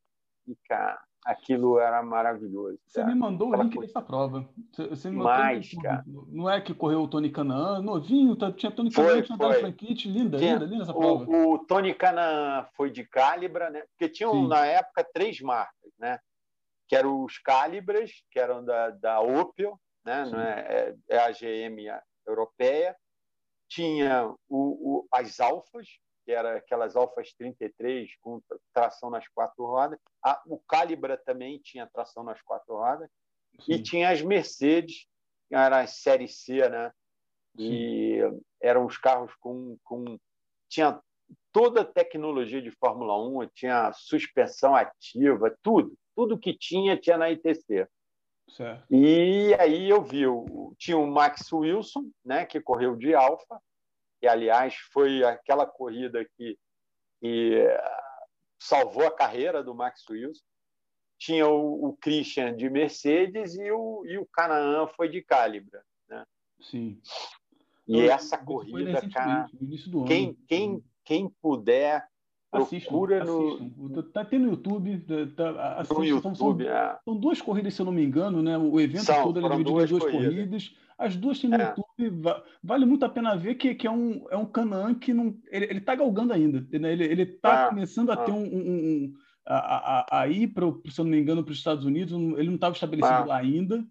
[0.47, 2.79] e, cara, aquilo era maravilhoso.
[2.85, 4.47] Você me mandou o link dessa prova.
[4.89, 6.03] Você, me Mais, cara.
[6.07, 10.09] Não é que correu o Tony Canan, novinho, tá, tinha Tony Canan, tinha Dani Franchitti,
[10.09, 11.25] linda, tinha, linda, linda essa prova.
[11.25, 13.83] O, o Tony Canan foi de Calibra, né?
[13.91, 14.47] Porque tinham, Sim.
[14.47, 16.19] na época, três marcas, né?
[16.87, 20.25] Que eram os Calibras, que eram da, da Opel, né?
[20.25, 21.87] Não é, é, é a GM
[22.27, 22.95] europeia.
[23.69, 25.87] Tinha o, o, as Alfas,
[26.25, 28.41] que era aquelas Alfas 33 com
[28.73, 29.99] tração nas quatro rodas.
[30.23, 33.09] A, o Calibra também tinha tração nas quatro rodas.
[33.59, 33.73] Sim.
[33.73, 35.07] E tinha as Mercedes,
[35.47, 36.91] que era a série C, né?
[37.57, 38.41] E Sim.
[38.61, 40.17] eram os carros com, com.
[40.69, 41.01] Tinha
[41.51, 45.93] toda a tecnologia de Fórmula 1, tinha suspensão ativa, tudo.
[46.15, 47.87] Tudo que tinha, tinha na ITC.
[48.49, 48.85] Certo.
[48.89, 50.23] E aí eu vi,
[50.77, 53.61] tinha o Max Wilson, né, que correu de Alfa,
[54.21, 56.55] que, aliás, foi aquela corrida que,
[57.19, 57.67] que
[58.59, 60.43] salvou a carreira do Max Wilson.
[61.17, 65.83] tinha o, o Christian de Mercedes e o, e o Canaan foi de Calibra.
[66.07, 66.23] Né?
[66.61, 67.01] Sim.
[67.87, 69.49] E eu, essa corrida, cara,
[70.07, 72.07] quem, quem, quem puder
[72.51, 74.03] Procura assistam, no.
[74.03, 74.99] Tá tendo no YouTube.
[75.37, 76.99] Tá, assistam, no YouTube são, é.
[77.05, 78.57] são, duas corridas, se eu não me engano, né?
[78.57, 80.33] O evento são, todo é dividido em duas corridas.
[80.33, 80.75] corridas.
[81.01, 81.67] As duas tem no é.
[81.67, 82.31] YouTube.
[82.63, 85.35] Vale muito a pena ver que, que é um, é um Canaan que não.
[85.49, 86.65] Ele, ele tá galgando ainda.
[86.79, 86.93] Né?
[86.93, 89.13] Ele, ele tá ah, começando a ter um, um, um
[89.45, 92.13] a, a, a, ir, para, se eu não me engano, para os Estados Unidos.
[92.13, 93.25] Ele não estava estabelecido ah.
[93.25, 93.83] lá ainda.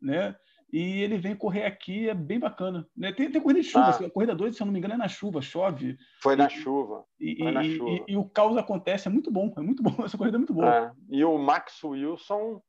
[0.00, 0.36] Né?
[0.72, 2.88] e ele vem correr aqui, é bem bacana.
[2.96, 3.12] Né?
[3.12, 4.96] Tem, tem corrida de chuva, assim, a corrida 2, se eu não me engano, é
[4.96, 5.98] na chuva, chove.
[6.22, 7.04] Foi na e, chuva.
[7.20, 8.04] E, Foi na e, chuva.
[8.08, 10.74] E, o caos acontece, é muito bom, é muito bom, essa corrida é muito boa.
[10.74, 10.92] É.
[11.10, 12.62] E o Max Wilson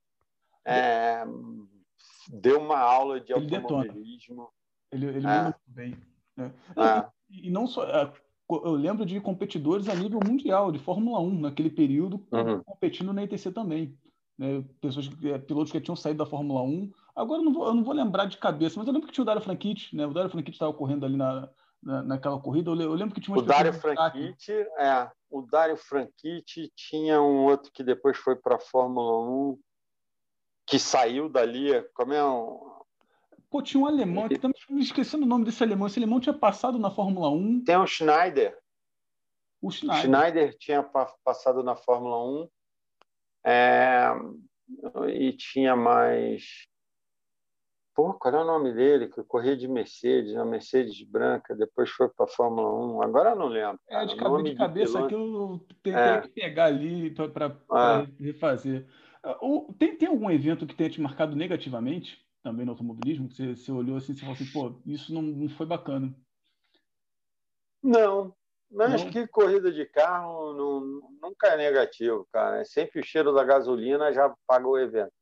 [0.67, 1.23] é,
[2.29, 4.49] deu uma aula de ele automobilismo.
[4.91, 5.43] Ele, ele é.
[5.43, 5.97] muito bem.
[6.37, 6.53] Né?
[6.77, 7.05] É.
[7.29, 7.83] E, não só.
[7.85, 8.11] É,
[8.49, 12.61] eu lembro de competidores a nível mundial, de Fórmula 1, naquele período, uhum.
[12.63, 13.97] competindo na ITC também.
[14.37, 14.63] Né?
[14.79, 17.83] Pessoas, é, pilotos que tinham saído da Fórmula 1 Agora eu não vou, eu não
[17.83, 20.05] vou lembrar de cabeça, mas eu lembro que tinha o Dario Franchitti, né?
[20.05, 21.47] O Dario Franchitti estava correndo ali na,
[21.81, 22.71] na, naquela corrida.
[22.71, 27.83] Eu, lembro que tinha o Dario Franchitti, é, o Dario Franchitti tinha um outro que
[27.83, 29.59] depois foi para a Fórmula 1,
[30.65, 32.73] que saiu dali, como é um
[33.53, 35.85] Pô, tinha um alemão, que me esquecendo o nome desse alemão.
[35.85, 37.63] Esse alemão tinha passado na Fórmula 1.
[37.63, 38.57] Tem o Schneider.
[39.61, 40.01] O Schneider.
[40.01, 40.81] Schneider tinha
[41.23, 42.49] passado na Fórmula 1.
[43.45, 44.07] É...
[45.07, 46.67] E tinha mais.
[47.93, 49.07] Pô, qual é o nome dele?
[49.07, 53.03] Que corria de Mercedes, na Mercedes branca, depois foi para a Fórmula 1.
[53.03, 53.79] Agora eu não lembro.
[53.87, 54.03] Cara.
[54.03, 56.21] É, de, cabe, de cabeça aqui eu tentei é.
[56.21, 58.23] pegar ali para é.
[58.23, 58.87] refazer.
[59.77, 63.27] Tem, tem algum evento que tenha te marcado negativamente também no automobilismo?
[63.29, 66.13] Que você, você olhou assim e falou assim, pô, isso não, não foi bacana?
[67.81, 68.35] Não,
[68.69, 69.11] mas não?
[69.11, 72.61] que corrida de carro não, nunca é negativo, cara.
[72.61, 75.13] É sempre o cheiro da gasolina já paga o evento.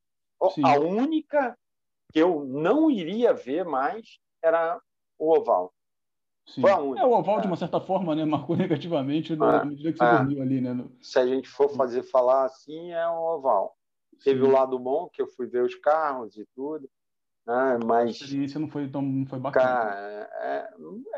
[0.53, 0.65] Sim.
[0.65, 1.57] A única
[2.11, 4.79] que eu não iria ver mais era
[5.19, 5.73] o oval.
[6.47, 6.61] Sim.
[6.61, 7.03] Foi a única.
[7.03, 10.17] É, o oval, de uma certa forma, né, marcou negativamente é, dia que você é.
[10.17, 10.61] dormiu ali.
[10.61, 10.91] Né, no...
[11.01, 13.77] Se a gente for fazer falar assim, é o oval.
[14.23, 16.89] Teve o lado bom, que eu fui ver os carros e tudo,
[17.45, 18.07] né, mas...
[18.07, 19.65] A experiência não foi, tão, não foi bacana.
[19.65, 20.69] Cara, é,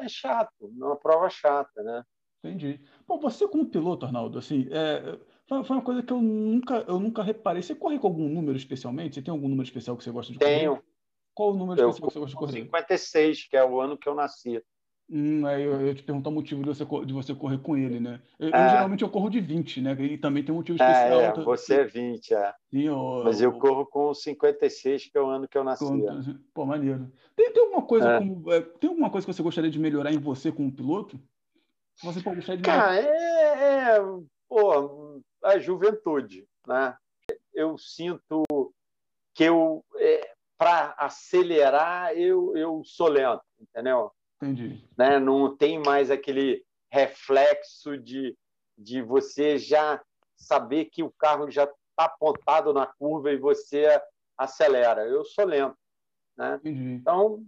[0.05, 2.03] é chato, é uma prova chata, né?
[2.43, 2.81] Entendi.
[3.07, 7.23] Bom, você como piloto, Arnaldo, assim, é, foi uma coisa que eu nunca, eu nunca
[7.23, 7.61] reparei.
[7.61, 9.15] Você corre com algum número especialmente?
[9.15, 10.59] Você tem algum número especial que você gosta de correr?
[10.59, 10.83] Tenho.
[11.33, 12.63] Qual o número eu, especial que você gosta de correr?
[12.63, 14.61] 56, que é o ano que eu nasci.
[15.09, 17.99] Hum, aí eu, eu te perguntar o motivo de você, de você correr com ele,
[17.99, 18.21] né?
[18.39, 18.65] Eu, é.
[18.65, 19.91] eu, geralmente eu corro de 20, né?
[19.99, 21.19] E também tem um motivo especial.
[21.19, 22.53] É, é você é 20, é.
[22.71, 25.85] Sim, eu, Mas eu, corro com 56, que é o ano que eu nasci.
[26.53, 27.11] Pô, maneiro.
[27.35, 28.17] Tem, tem alguma coisa é.
[28.17, 31.19] como, é, tem alguma coisa que você gostaria de melhorar em você como piloto?
[32.01, 33.99] Você pode gostaria de Cara, é, é
[34.49, 36.95] pô, a juventude, né?
[37.53, 38.43] Eu sinto
[39.35, 44.11] que eu é, para acelerar eu eu sou lento, entendeu?
[44.43, 44.83] Entendi.
[44.97, 45.19] Né?
[45.19, 48.37] Não tem mais aquele reflexo de
[48.75, 50.01] de você já
[50.35, 54.01] saber que o carro já está apontado na curva e você
[54.35, 55.05] acelera.
[55.05, 55.77] Eu sou lento,
[56.35, 56.55] né?
[56.55, 56.93] Entendi.
[56.93, 57.45] Então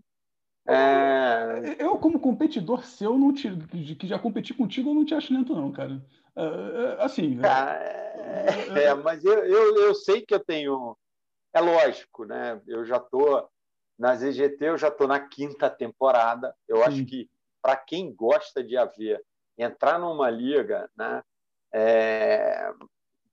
[0.68, 1.76] é...
[1.78, 3.50] Eu, como competidor seu, não te,
[3.96, 6.04] que já competi contigo, eu não te acho lento, não, cara.
[6.36, 7.40] É, é, assim.
[7.44, 10.98] É, é, mas eu, eu, eu sei que eu tenho.
[11.54, 12.60] É lógico, né?
[12.68, 13.48] Eu já estou.
[13.98, 16.56] Nas EGT, eu já estou na quinta temporada.
[16.68, 16.84] Eu Sim.
[16.84, 17.30] acho que,
[17.62, 19.24] para quem gosta de haver,
[19.58, 21.24] entrar numa liga, né?
[21.74, 22.72] É,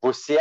[0.01, 0.39] você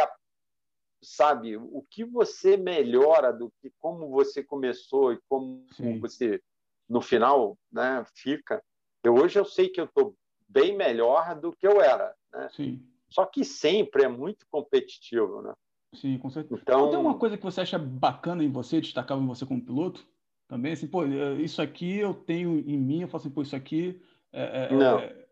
[1.01, 5.99] sabe o que você melhora do que como você começou e como Sim.
[5.99, 6.41] você
[6.87, 8.63] no final né, fica.
[9.03, 10.15] Eu, hoje eu sei que eu estou
[10.47, 12.13] bem melhor do que eu era.
[12.31, 12.49] Né?
[12.51, 12.87] Sim.
[13.09, 15.41] Só que sempre é muito competitivo.
[15.41, 15.53] Né?
[15.93, 16.61] Sim, com certeza.
[16.61, 20.05] Então, tem uma coisa que você acha bacana em você, destacava em você como piloto?
[20.47, 23.55] Também, assim, pô, é, isso aqui eu tenho em mim, eu falo assim, pô, isso
[23.55, 24.01] aqui.
[24.31, 24.99] É, é, Não.
[24.99, 25.25] É...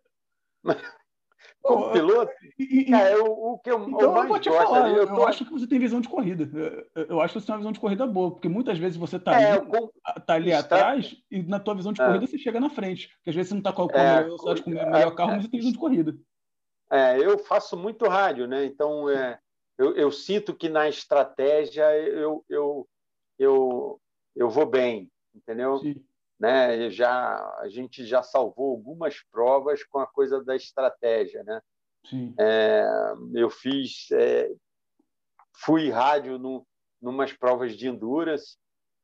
[1.62, 5.04] Como piloto, e, cara, eu, o que eu, então, eu vou te gosto, falar, eu,
[5.04, 5.26] eu tô...
[5.26, 6.50] acho que você tem visão de corrida.
[6.96, 9.40] Eu, acho que você tem uma visão de corrida boa, porque muitas vezes você está
[9.40, 9.92] é, ali, com...
[10.26, 10.76] tá ali Está...
[10.78, 12.06] atrás e na tua visão de é.
[12.06, 13.10] corrida você chega na frente.
[13.16, 15.50] Porque às vezes você não está com, com é, com o melhor carro, mas você
[15.50, 16.16] tem visão de corrida.
[16.92, 18.66] É, eu faço muito rádio, né?
[18.66, 19.40] Então é,
[19.80, 22.88] eu, eu sinto que na estratégia eu, eu,
[23.40, 24.02] eu,
[24.36, 25.80] eu vou bem, entendeu?
[25.80, 26.06] Sim
[26.40, 26.90] né?
[26.90, 31.62] Já a gente já salvou algumas provas com a coisa da estratégia, né?
[32.06, 32.34] Sim.
[32.40, 32.86] É,
[33.34, 34.50] eu fiz, é,
[35.54, 36.66] fui rádio no,
[37.02, 38.58] numas provas de endurance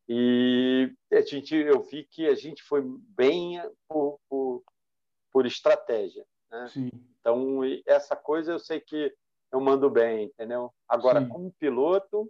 [0.07, 4.63] e a gente, eu vi que a gente foi bem por, por,
[5.33, 6.25] por estratégia.
[6.49, 6.69] Né?
[6.69, 6.89] Sim.
[7.19, 9.13] Então essa coisa eu sei que
[9.55, 10.71] eu mando bem, entendeu?
[10.87, 11.29] Agora, Sim.
[11.29, 12.29] como piloto,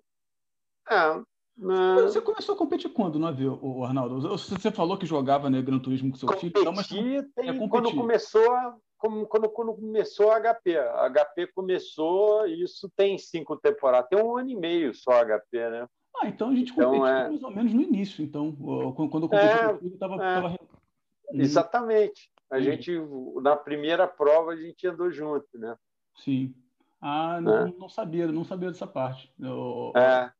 [0.89, 1.21] é,
[1.57, 1.95] não.
[2.01, 4.19] Você começou a competir quando no avião, o Arnaldo?
[4.21, 7.67] Você falou que jogava né, Gran Turismo com seu Competi, filho, então, mas tem, é
[7.67, 8.43] quando começou
[8.97, 10.77] como, quando, quando começou a HP.
[10.77, 15.69] A HP começou, isso tem cinco temporadas, tem um ano e meio só a HP,
[15.69, 15.87] né?
[16.17, 17.29] Ah, então a gente então, competiu é...
[17.29, 18.53] mais ou menos no início, então.
[18.55, 20.15] Quando eu competi é, com o filho, estava...
[20.15, 20.17] É.
[20.17, 20.59] Tava...
[21.31, 22.31] Exatamente.
[22.51, 22.61] A hum.
[22.61, 22.91] gente,
[23.41, 25.75] na primeira prova, a gente andou junto, né?
[26.17, 26.53] Sim.
[27.07, 27.73] Ah, não, é.
[27.77, 29.31] não sabia, não sabia dessa parte.
[29.39, 30.31] Eu, é.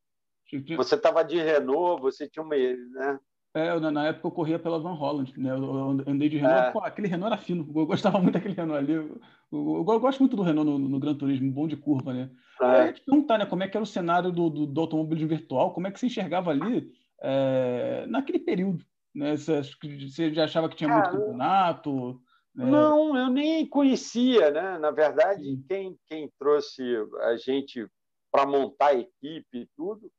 [0.76, 2.56] Você estava de Renault, você tinha uma.
[2.56, 3.20] Né?
[3.54, 5.52] É, na, época eu corria pela Van Holland, né?
[5.52, 6.72] Eu andei de Renault, é.
[6.72, 8.94] pô, aquele Renault era fino, eu gostava muito daquele Renault ali.
[8.94, 12.32] Eu, eu, eu gosto muito do Renault no, no, Gran Turismo, bom de curva, né?
[12.60, 12.66] É.
[12.66, 15.72] Aí te perguntar, né, como é que era o cenário do, do, do automobilismo virtual,
[15.72, 16.92] como é que você enxergava ali
[17.22, 19.38] é, naquele período, né?
[19.38, 22.20] Você, você já achava que tinha muito campeonato?
[22.56, 22.66] Né?
[22.66, 24.78] Não, eu nem conhecia, né?
[24.78, 26.82] Na verdade, quem, quem trouxe
[27.22, 27.88] a gente
[28.32, 30.12] para montar a equipe e tudo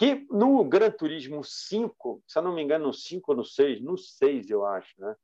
[0.00, 3.82] que no Gran Turismo 5, se eu não me engano, no 5 ou no 6,
[3.82, 5.14] no 6 eu acho, né?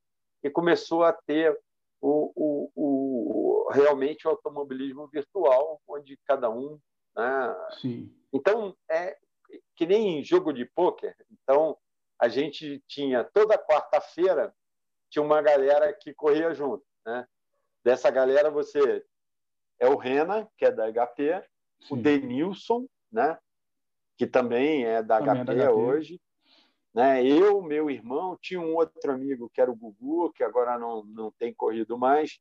[0.43, 1.59] que começou a ter
[1.99, 6.79] o, o, o, realmente o automobilismo virtual, onde cada um.
[7.17, 7.57] Né?
[7.81, 8.15] Sim.
[8.31, 9.17] Então, é
[9.75, 11.17] que nem jogo de pôquer.
[11.31, 11.79] Então,
[12.21, 14.55] a gente tinha toda quarta-feira
[15.09, 16.85] tinha uma galera que corria junto.
[17.05, 17.27] Né?
[17.85, 19.05] Dessa galera, você
[19.79, 21.43] é o Rena, que é da HP,
[21.81, 21.95] Sim.
[21.95, 23.39] o Denilson, né?
[24.17, 26.21] que também é da, também HP, é da HP hoje.
[26.95, 27.27] Né?
[27.27, 31.31] Eu, meu irmão, tinha um outro amigo que era o Gugu, que agora não, não
[31.31, 32.41] tem corrido mais.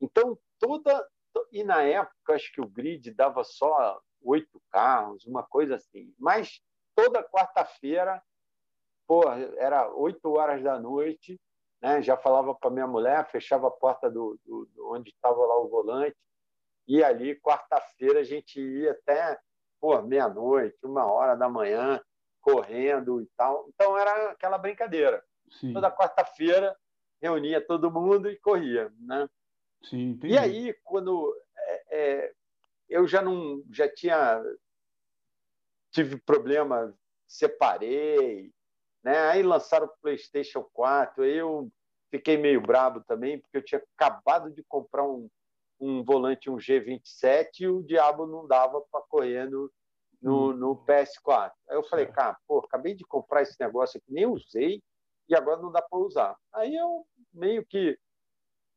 [0.00, 1.06] Então, toda.
[1.52, 6.14] E na época, acho que o grid dava só oito carros, uma coisa assim.
[6.18, 6.60] Mas
[6.94, 8.22] toda quarta-feira,
[9.06, 9.22] pô,
[9.56, 11.40] era oito horas da noite,
[11.80, 12.02] né?
[12.02, 15.68] já falava para minha mulher, fechava a porta do, do, do onde estava lá o
[15.68, 16.16] volante,
[16.86, 19.38] e ali, quarta-feira, a gente ia até
[19.80, 22.00] pô, meia-noite, uma hora da manhã,
[22.40, 23.66] correndo e tal.
[23.68, 25.22] Então era aquela brincadeira.
[25.50, 25.72] Sim.
[25.72, 26.76] Toda quarta-feira
[27.20, 29.28] reunia todo mundo e corria, né?
[29.84, 32.32] Sim, e aí quando é, é,
[32.88, 34.42] eu já não já tinha
[35.90, 36.94] tive problema,
[37.26, 38.52] separei,
[39.02, 39.18] né?
[39.30, 41.68] Aí lançaram o PlayStation 4, aí eu
[42.10, 45.28] fiquei meio brabo também porque eu tinha acabado de comprar um
[45.80, 49.70] um volante, um G27, e o diabo não dava para correr no,
[50.20, 50.52] no, hum.
[50.54, 51.52] no, PS4.
[51.68, 54.82] Aí eu falei, cara, pô, acabei de comprar esse negócio aqui, nem usei,
[55.28, 56.36] e agora não dá para usar.
[56.52, 57.98] Aí eu meio que.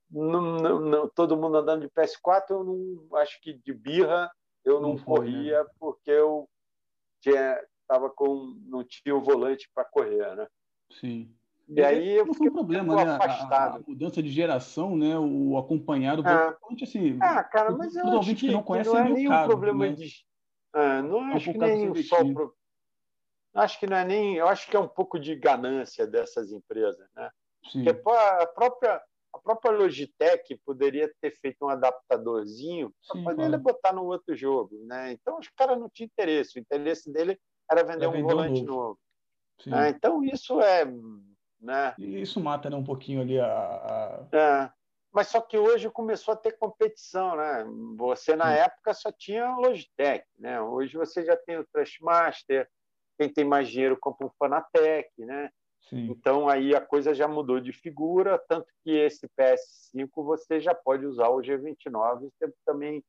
[0.09, 4.29] Não, não, não, todo mundo andando de PS4, eu não acho que de birra
[4.63, 5.69] eu não, não foi, corria, né?
[5.79, 6.49] porque eu
[7.21, 10.47] tinha, tava com, não tinha o volante para correr, né?
[10.99, 11.33] Sim.
[11.67, 13.03] E aí eu fiquei um problema, né?
[13.11, 15.17] A, a, mudança de geração, né?
[15.17, 16.21] O acompanhado.
[16.27, 16.57] É.
[16.83, 19.45] Assim, ah, cara, mas eu acho que, que não conhece não é, é nem caro,
[19.45, 19.93] um problema né?
[19.93, 20.25] de.
[20.73, 22.53] Ah, não é acho que nem só pro...
[23.55, 24.35] acho que não é nem.
[24.35, 27.29] Eu acho que é um pouco de ganância dessas empresas, né?
[27.71, 27.85] Sim.
[27.85, 29.01] Porque a própria
[29.33, 33.59] a própria Logitech poderia ter feito um adaptadorzinho para poder claro.
[33.59, 35.13] botar no outro jogo, né?
[35.13, 36.59] Então os caras não tinham interesse.
[36.59, 37.39] O interesse dele
[37.71, 38.99] era vender um volante novo.
[39.67, 39.77] novo.
[39.77, 40.85] Ah, então isso é
[41.61, 41.93] né?
[41.97, 43.47] E isso mata né, um pouquinho ali a.
[43.47, 44.27] a...
[44.35, 44.71] É.
[45.13, 47.65] Mas só que hoje começou a ter competição, né?
[47.97, 48.59] Você na Sim.
[48.61, 50.61] época só tinha Logitech, né?
[50.61, 52.67] Hoje você já tem o Trustmaster,
[53.19, 55.49] quem tem mais dinheiro compra um Fanatec, né?
[55.89, 56.09] Sim.
[56.09, 61.05] Então aí a coisa já mudou de figura, tanto que esse PS5 você já pode
[61.05, 63.03] usar o G29, você também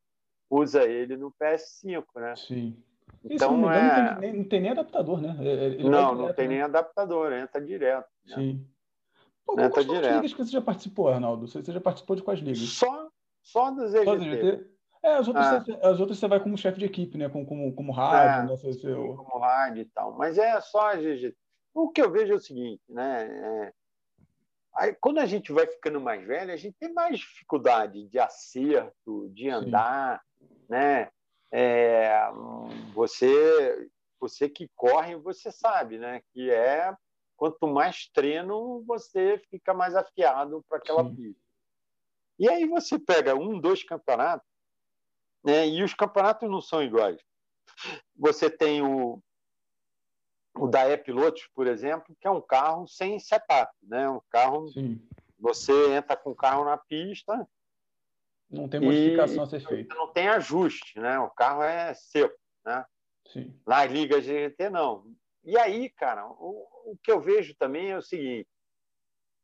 [0.50, 2.34] usa ele no PS5, né?
[2.34, 2.82] Sim.
[3.24, 3.82] Então, não, é...
[3.82, 5.36] não, tem, não, tem, nem adaptador, né?
[5.40, 6.54] Ele não, não tem né?
[6.54, 8.08] nem adaptador, entra direto.
[8.26, 8.34] Né?
[8.34, 8.66] Sim.
[9.46, 10.14] Pô, entra quais direto.
[10.16, 11.46] ligas que você já participou, Arnaldo?
[11.46, 12.58] Você já participou de quais ligas?
[12.60, 13.08] Só,
[13.42, 14.04] só das EGT.
[14.04, 14.72] Só das EGT?
[15.02, 15.60] É, as outras, ah.
[15.60, 17.28] você, as outras você vai como chefe de equipe, né?
[17.28, 18.56] Como, como, como rádio, é, né?
[18.56, 18.94] Você, você...
[18.94, 20.16] Como rádio e tal.
[20.16, 21.36] Mas é só a GGT.
[21.74, 23.26] O que eu vejo é o seguinte, né?
[23.26, 23.72] É...
[24.74, 29.28] Aí, quando a gente vai ficando mais velho, a gente tem mais dificuldade de acerto,
[29.30, 30.48] de andar, Sim.
[30.68, 31.10] né?
[31.52, 32.30] É,
[32.94, 33.88] você,
[34.18, 36.22] você que corre, você sabe, né?
[36.32, 36.96] Que é
[37.36, 41.14] quanto mais treino, você fica mais afiado para aquela Sim.
[41.14, 41.42] pista.
[42.38, 44.48] E aí você pega um, dois campeonatos,
[45.44, 45.68] né?
[45.68, 47.20] E os campeonatos não são iguais.
[48.16, 49.22] Você tem o,
[50.56, 54.08] o da E-Pilotos, por exemplo, que é um carro sem setup, né?
[54.08, 55.06] Um carro Sim.
[55.38, 57.46] você entra com o carro na pista,
[58.52, 59.94] não tem modificação e, a ser feita.
[59.94, 61.18] Não tem ajuste, né?
[61.18, 62.84] O carro é seco, né?
[63.26, 63.58] Sim.
[63.66, 65.04] Na Liga GT, não.
[65.42, 68.48] E aí, cara, o, o que eu vejo também é o seguinte: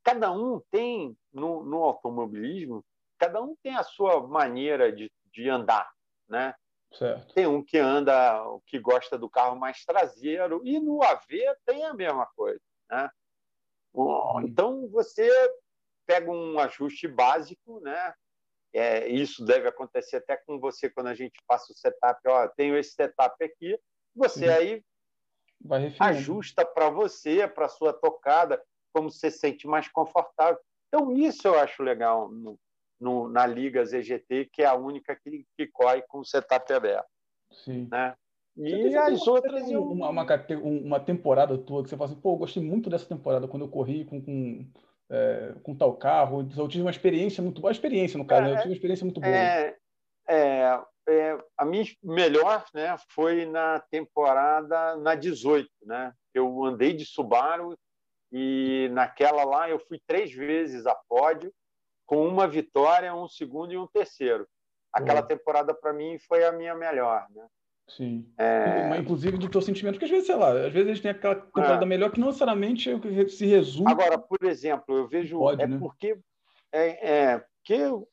[0.04, 2.84] cada um tem, no, no automobilismo,
[3.18, 5.90] cada um tem a sua maneira de, de andar,
[6.28, 6.54] né?
[6.92, 7.34] Certo.
[7.34, 11.26] Tem um que anda, que gosta do carro mais traseiro, e no AV
[11.66, 12.60] tem a mesma coisa.
[12.90, 13.10] Né?
[14.44, 15.30] Então, você
[16.06, 18.14] pega um ajuste básico, né?
[18.72, 22.20] É, isso deve acontecer até com você quando a gente passa o setup.
[22.26, 23.78] Ó, tenho esse setup aqui,
[24.14, 24.48] você Sim.
[24.48, 24.84] aí
[25.98, 28.62] ajusta para você, para sua tocada,
[28.92, 30.58] como você se sente mais confortável.
[30.88, 32.58] Então, isso eu acho legal no,
[33.00, 37.08] no, na Liga ZGT, que é a única que, que corre com o setup aberto.
[37.52, 37.88] Sim.
[37.90, 38.14] Né?
[38.56, 39.68] E as outras.
[39.70, 40.26] Uma, uma,
[40.60, 43.68] uma, temporada tua que você fala assim, pô, eu gostei muito dessa temporada quando eu
[43.68, 44.66] corri com, com,
[45.10, 46.48] é, com tal carro.
[46.56, 47.72] Eu tive uma experiência muito boa.
[47.72, 48.52] experiência, no caso, é, né?
[48.52, 49.34] Eu tive uma experiência muito boa.
[49.34, 49.76] É,
[50.28, 56.12] é, é, a minha melhor né, foi na temporada na 18, né?
[56.34, 57.76] Eu andei de Subaru
[58.30, 61.52] e naquela lá eu fui três vezes a pódio
[62.06, 64.46] com uma vitória, um segundo e um terceiro.
[64.92, 65.26] Aquela uhum.
[65.26, 67.26] temporada, para mim, foi a minha melhor.
[67.30, 67.46] Né?
[67.88, 68.30] Sim.
[68.36, 68.98] É...
[68.98, 71.36] Inclusive do teu sentimento, porque às vezes, sei lá, às vezes a gente tem aquela
[71.36, 71.88] temporada é.
[71.88, 73.90] melhor que não necessariamente é se resume.
[73.90, 75.38] Agora, por exemplo, eu vejo.
[75.38, 75.78] Pode, é né?
[75.78, 76.18] porque.
[76.70, 78.06] É, é, porque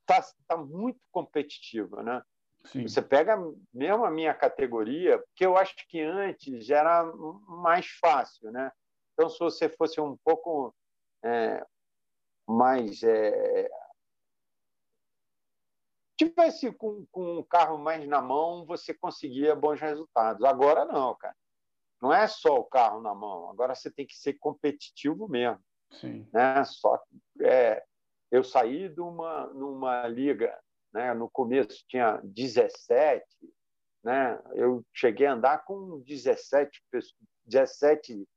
[0.00, 2.22] está tá muito competitiva, né?
[2.64, 2.82] Sim.
[2.86, 3.36] Você pega
[3.72, 7.04] mesmo a minha categoria, que eu acho que antes era
[7.46, 8.70] mais fácil, né?
[9.14, 10.74] Então, se você fosse um pouco
[11.24, 11.64] é,
[12.46, 13.02] mais.
[13.02, 13.68] É...
[16.18, 20.44] Tivesse com, com um carro mais na mão, você conseguia bons resultados.
[20.44, 21.36] Agora não, cara.
[22.02, 23.48] Não é só o carro na mão.
[23.50, 25.60] Agora você tem que ser competitivo mesmo.
[25.92, 26.28] Sim.
[26.32, 26.64] Né?
[26.64, 27.00] Só
[27.40, 27.84] é,
[28.30, 30.58] eu saí de uma numa liga,
[30.92, 31.14] né?
[31.14, 33.24] No começo tinha 17,
[34.04, 34.40] né?
[34.54, 36.82] Eu cheguei a andar com 17
[37.46, 38.28] 17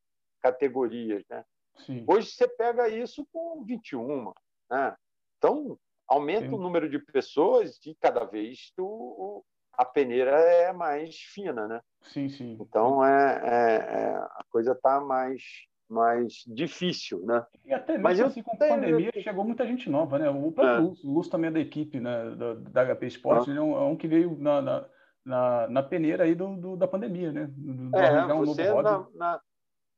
[0.41, 1.43] categorias, né?
[1.85, 2.05] Sim.
[2.07, 4.31] Hoje você pega isso com 21.
[4.69, 4.95] Né?
[5.37, 5.77] Então,
[6.11, 6.53] aumenta Sim.
[6.53, 9.43] o número de pessoas e cada vez tu,
[9.73, 11.67] a peneira é mais fina.
[11.67, 11.81] Né?
[12.01, 12.57] Sim, sim.
[12.59, 15.41] Então, é, é, é a coisa está mais,
[15.89, 17.25] mais difícil.
[17.25, 17.45] Né?
[17.65, 20.19] E até mesmo Mas assim, com a pandemia, chegou muita gente nova.
[20.19, 20.29] Né?
[20.29, 20.79] O próprio é.
[20.79, 22.35] Lúcio, o Lúcio também é da equipe né?
[22.35, 24.85] da, da HP Sports, ele é um, é um que veio na, na,
[25.23, 27.31] na, na peneira aí do, do, da pandemia.
[27.31, 27.47] Né?
[27.49, 29.41] Do, é, um você na, na,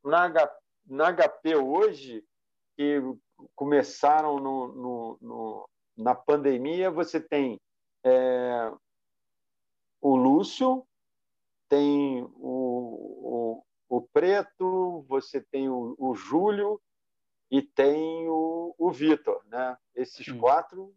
[0.03, 2.23] na HP na HP hoje,
[2.75, 3.01] que
[3.55, 7.59] começaram no, no, no, na pandemia, você tem
[8.03, 8.71] é,
[10.01, 10.85] o Lúcio,
[11.69, 16.81] tem o, o, o, Preto, você tem o, o Júlio
[17.49, 19.41] e tem o, o Vitor.
[19.47, 19.77] Né?
[19.95, 20.93] Esses quatro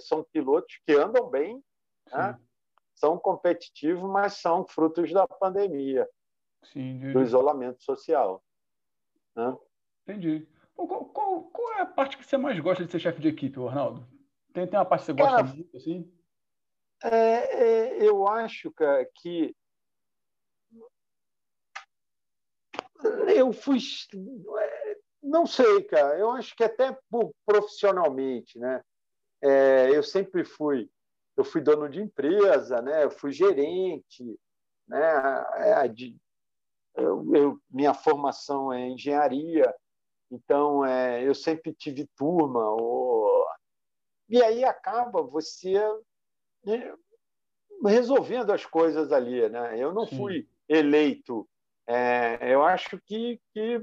[0.00, 1.62] são pilotos que andam bem,
[2.10, 2.38] né?
[2.94, 6.08] são competitivos, mas são frutos da pandemia,
[6.64, 8.42] Sim, do isolamento social.
[9.34, 9.56] Né?
[10.02, 10.46] Entendi.
[10.74, 13.58] Qual, qual, qual, é a parte que você mais gosta de ser chefe de equipe,
[13.60, 14.06] Arnaldo?
[14.52, 16.12] Tem, tem uma parte que você gosta Cara, muito, assim?
[17.02, 19.54] É, é, eu acho, cara, que
[23.34, 23.78] eu fui.
[25.22, 26.18] Não sei, cara.
[26.18, 26.96] Eu acho que até
[27.44, 28.82] profissionalmente, né?
[29.40, 30.88] É, eu sempre fui.
[31.36, 33.04] Eu fui dono de empresa, né?
[33.04, 34.38] Eu fui gerente,
[34.86, 35.44] né?
[35.56, 36.16] É, de,
[36.94, 39.74] eu, eu, minha formação é engenharia,
[40.30, 42.60] então é, eu sempre tive turma.
[42.70, 43.01] Ou...
[44.32, 45.78] E aí acaba você
[46.64, 46.94] né,
[47.84, 49.46] resolvendo as coisas ali.
[49.50, 49.78] Né?
[49.78, 50.16] Eu não Sim.
[50.16, 51.46] fui eleito.
[51.86, 53.78] É, eu acho que, que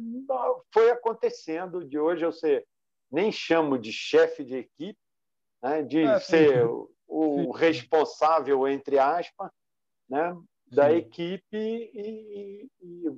[0.74, 2.66] foi acontecendo de hoje eu ser,
[3.12, 4.97] nem chamo de chefe de equipe,
[5.62, 5.84] né?
[5.84, 9.52] de é, ser o, o responsável, entre aspas,
[10.10, 10.36] né?
[10.66, 10.95] da Sim.
[10.97, 13.16] equipe e, e,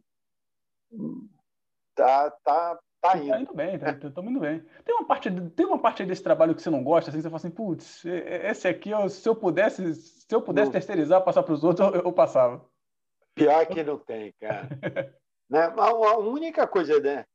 [1.96, 3.30] tá, tá, tá indo.
[3.30, 4.64] Tá indo bem, tá, tá indo bem.
[4.86, 7.38] Tem uma parte, tem uma parte desse trabalho que você não gosta, assim, você fala
[7.38, 10.74] assim, putz, esse aqui, se eu pudesse, se eu pudesse não.
[10.74, 12.64] terceirizar, passar para os outros, eu, eu, passava.
[13.36, 14.70] Pior que não tem, cara.
[15.50, 15.74] né?
[15.78, 17.26] A única coisa, né?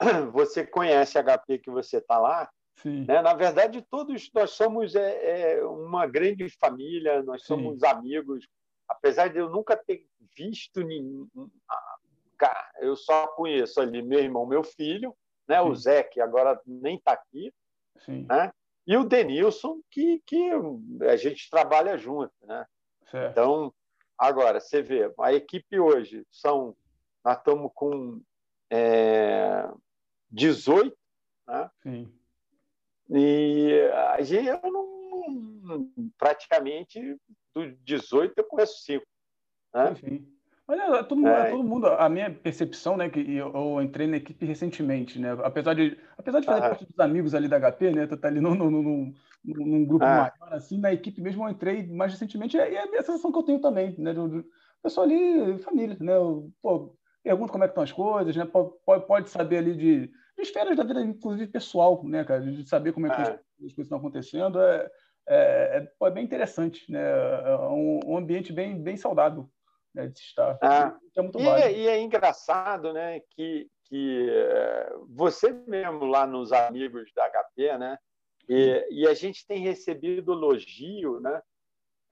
[0.32, 3.04] Você conhece a HP que você está lá, Sim.
[3.06, 3.22] Né?
[3.22, 7.48] Na verdade, todos nós somos é, é, uma grande família, nós Sim.
[7.48, 8.46] somos amigos,
[8.88, 10.06] apesar de eu nunca ter
[10.36, 11.28] visto nenhum.
[12.78, 15.14] Eu só conheço ali meu irmão, meu filho,
[15.48, 15.60] né?
[15.60, 17.52] o Zé, que agora nem está aqui,
[17.98, 18.26] Sim.
[18.28, 18.52] né?
[18.86, 20.50] e o Denilson, que, que
[21.08, 22.32] a gente trabalha junto.
[22.42, 22.66] Né?
[23.10, 23.30] Certo.
[23.30, 23.74] Então,
[24.18, 26.76] agora, você vê, a equipe hoje são.
[27.24, 28.20] Nós estamos com
[28.70, 29.66] é,
[30.30, 30.94] 18,
[31.46, 31.70] né?
[31.82, 32.12] Sim.
[33.08, 37.18] E a gente, eu não, praticamente
[37.54, 39.06] do 18 eu conheço cinco.
[39.72, 39.94] Né?
[39.94, 40.33] Sim,
[40.66, 40.72] sim.
[40.72, 41.50] Olha, todo mundo, é.
[41.50, 45.74] todo mundo, a minha percepção, né, que eu, eu, entrei na equipe recentemente, né, apesar
[45.74, 48.70] de, apesar de fazer parte dos amigos ali da HP, né, tá ali no, no,
[48.70, 49.12] no,
[49.44, 50.32] num grupo ah.
[50.40, 53.42] maior, assim, na equipe mesmo eu entrei mais recentemente, e é a sensação que eu
[53.42, 54.44] tenho também, né, do, do
[54.82, 59.06] pessoal ali, família, né, eu, pô, pergunto como é que estão as coisas, né, pode,
[59.06, 63.06] pode saber ali de, de esferas da vida, inclusive pessoal, né, cara, de saber como
[63.06, 63.22] é que ah.
[63.22, 64.90] as, as coisas estão acontecendo, é,
[65.28, 69.48] é, é, bem interessante, né, é um, um ambiente bem, bem saudável,
[69.94, 70.58] né, de estar.
[70.60, 76.26] Ah, é muito e, é, e, é engraçado né, que, que eh, você mesmo lá
[76.26, 77.98] nos amigos da HP, né,
[78.48, 81.42] e, e a gente tem recebido elogio, né?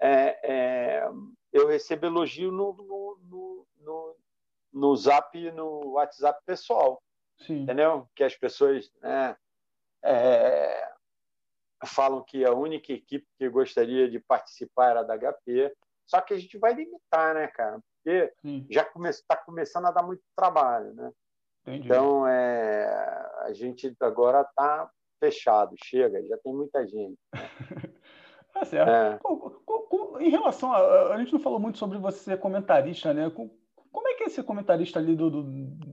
[0.01, 1.11] É, é,
[1.53, 4.17] eu recebo elogio no, no, no, no,
[4.73, 7.03] no Zap no WhatsApp pessoal,
[7.39, 7.63] Sim.
[7.63, 8.09] entendeu?
[8.17, 9.37] Que as pessoas né,
[10.03, 10.93] é,
[11.87, 15.73] falam que a única equipe que gostaria de participar era da HP,
[16.07, 17.79] só que a gente vai limitar, né, cara?
[17.97, 18.67] Porque Sim.
[18.71, 21.11] já está come tá começando a dar muito trabalho, né?
[21.63, 21.87] Entendi.
[21.87, 22.85] Então, é,
[23.43, 24.91] a gente agora está
[25.21, 27.17] fechado, chega, já tem muita gente.
[28.53, 28.91] tá certo.
[28.91, 29.21] É.
[30.25, 31.15] Em relação a.
[31.15, 33.31] A gente não falou muito sobre você ser comentarista, né?
[33.31, 35.45] Como é que é ser comentarista ali do, do,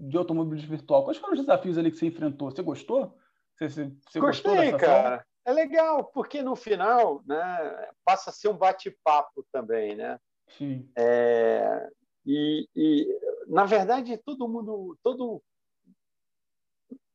[0.09, 1.03] de automobilismo virtual?
[1.03, 2.49] Quais foram os desafios ali que você enfrentou?
[2.49, 3.15] Você gostou?
[3.55, 5.09] Você, você, você Gostei, cara.
[5.09, 5.25] Forma?
[5.45, 10.19] É legal, porque no final né, passa a ser um bate-papo também, né?
[10.57, 10.89] Sim.
[10.95, 11.89] É,
[12.25, 15.41] e, e, na verdade, todo mundo, todo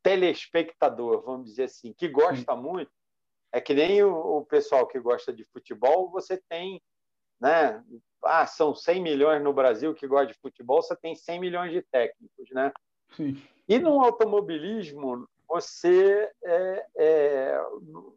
[0.02, 2.60] telespectador, vamos dizer assim, que gosta Sim.
[2.60, 2.92] muito,
[3.52, 6.82] é que nem o, o, pessoal que gosta de futebol, você tem,
[7.40, 7.82] né?
[8.22, 11.82] Ah, são 100 milhões no Brasil que gosta de futebol, você tem 100 milhões de
[11.82, 12.72] técnicos, né?
[13.16, 13.40] Sim.
[13.68, 17.58] E no automobilismo, você, é, é,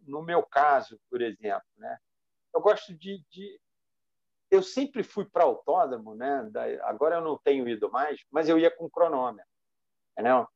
[0.05, 1.97] no meu caso, por exemplo, né?
[2.53, 3.59] Eu gosto de, de
[4.49, 6.49] eu sempre fui para autódromo, né?
[6.83, 9.49] Agora eu não tenho ido mais, mas eu ia com cronômetro,
[10.13, 10.47] entendeu?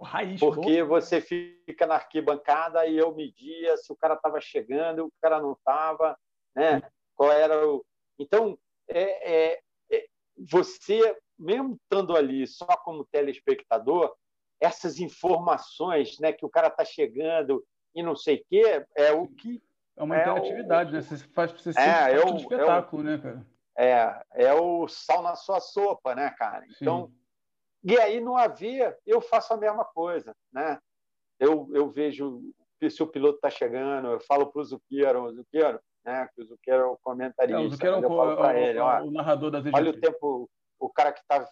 [0.00, 5.12] Raiz, porque você fica na arquibancada e eu media se o cara estava chegando, o
[5.20, 6.18] cara não estava,
[6.56, 6.82] né?
[7.14, 7.84] Qual era o?
[8.18, 8.58] Então
[8.88, 10.06] é, é, é,
[10.50, 14.14] você mesmo estando ali só como telespectador,
[14.62, 19.26] essas informações, né, que o cara está chegando e não sei o quê, é o
[19.26, 19.60] que
[19.96, 20.92] é uma é interatividade, o...
[20.94, 21.02] né?
[21.02, 23.46] Você faz você é, é o, espetáculo, é o, né, cara?
[23.76, 26.64] É, é o sal na sua sopa, né, cara?
[26.80, 27.92] Então, Sim.
[27.92, 28.62] e aí no AV
[29.04, 30.78] eu faço a mesma coisa, né?
[31.40, 32.40] Eu, eu vejo
[32.88, 36.28] se o piloto está chegando, eu falo para o Zucchero, Zucchero, né?
[36.34, 37.60] Que o Zucchero é o comentarista.
[37.60, 40.48] É, o Zucchero é o, é ele, ó, o narrador das Olha o tempo,
[40.78, 41.46] o cara que está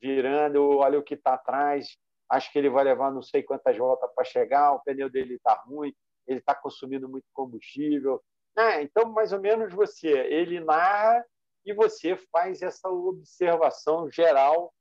[0.00, 1.96] virando, olha o que está atrás.
[2.32, 5.54] Acho que ele vai levar não sei quantas voltas para chegar, o pneu dele está
[5.54, 5.94] ruim
[6.26, 8.22] ele está consumindo muito combustível.
[8.56, 11.24] Ah, então, mais ou menos você, ele narra
[11.64, 14.72] e você faz essa observação geral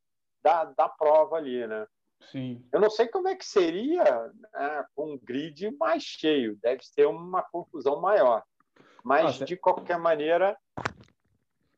[0.44, 1.88] da, da prova ali, né?
[2.32, 2.64] Sim.
[2.72, 4.04] Eu não sei como é que seria
[4.54, 8.44] né, com um grid mais cheio, deve ser uma confusão maior.
[9.04, 10.56] Mas de qualquer maneira,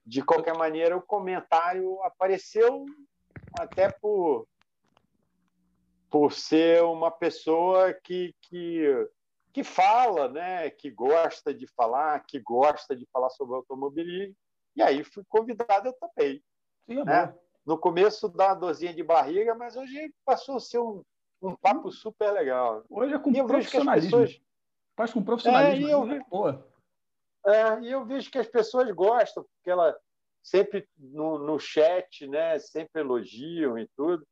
[0.06, 2.86] de qualquer maneira, o comentário apareceu
[3.58, 4.46] até por
[6.14, 8.86] por ser uma pessoa que, que
[9.52, 14.36] que fala, né, que gosta de falar, que gosta de falar sobre automobilismo,
[14.76, 16.44] e aí fui convidado, eu também.
[16.86, 17.36] Sim, é né?
[17.66, 21.04] No começo dá uma dorzinha de barriga, mas hoje passou a ser um,
[21.42, 22.84] um papo super legal.
[22.90, 24.12] Hoje é com e profissionalismo.
[24.12, 24.42] Pessoas...
[24.96, 25.88] Faz com profissionalismo.
[25.88, 26.22] É, e eu, né?
[26.30, 26.68] Boa.
[27.46, 29.96] É, e eu vejo que as pessoas gostam, porque ela
[30.44, 34.28] sempre no, no chat, né, sempre elogiam e tudo.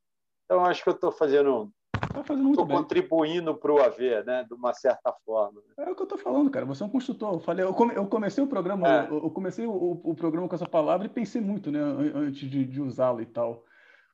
[0.52, 1.72] Então, acho que eu estou fazendo
[2.14, 2.76] Tá fazendo muito bem.
[2.76, 4.44] contribuindo para o AV, né?
[4.44, 5.62] De uma certa forma.
[5.78, 5.86] Né?
[5.86, 6.66] É o que eu estou falando, cara.
[6.66, 7.36] Você é um construtor.
[7.36, 9.08] Eu, falei, eu, come, eu comecei o programa, é.
[9.10, 11.80] eu, eu, comecei o, o, programa com essa palavra e pensei muito, né?
[11.80, 13.64] Antes de, de usá-lo e tal.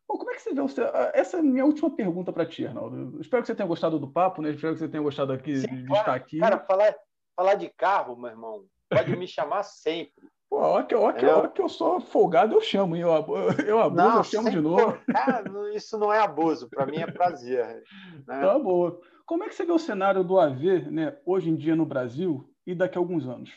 [0.08, 0.84] Bom, como é que você vê você?
[1.16, 3.20] Essa é a minha última pergunta para ti, Arnaldo.
[3.20, 4.52] Espero que você tenha gostado do papo, né?
[4.52, 6.38] Espero que você tenha gostado aqui Sim, de, de estar aqui.
[6.38, 6.96] Cara, falar,
[7.36, 10.28] falar de carro, meu irmão, pode me chamar sempre.
[10.50, 13.02] Pô, ó, que, ó, que, ó, que eu sou folgado, eu chamo, hein?
[13.02, 13.10] Eu,
[13.68, 14.98] eu abuso, não, eu chamo de novo.
[15.12, 15.44] Cara,
[15.76, 17.84] isso não é abuso, para mim é prazer.
[18.26, 18.42] Né?
[18.42, 19.00] Tá boa.
[19.26, 22.50] Como é que você vê o cenário do AV né, hoje em dia no Brasil
[22.66, 23.52] e daqui a alguns anos?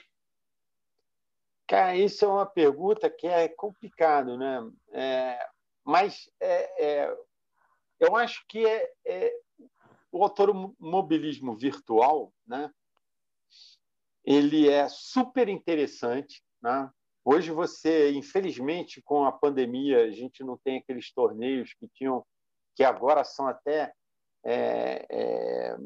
[1.69, 4.69] Cara, isso é uma pergunta que é complicado, né?
[4.93, 5.39] É,
[5.85, 7.17] mas é, é,
[8.01, 9.33] eu acho que é, é
[10.11, 12.69] o automobilismo virtual, né?
[14.25, 16.91] Ele é super interessante né?
[17.25, 22.25] Hoje você, infelizmente, com a pandemia, a gente não tem aqueles torneios que tinham,
[22.75, 23.93] que agora são até
[24.45, 25.77] é, é,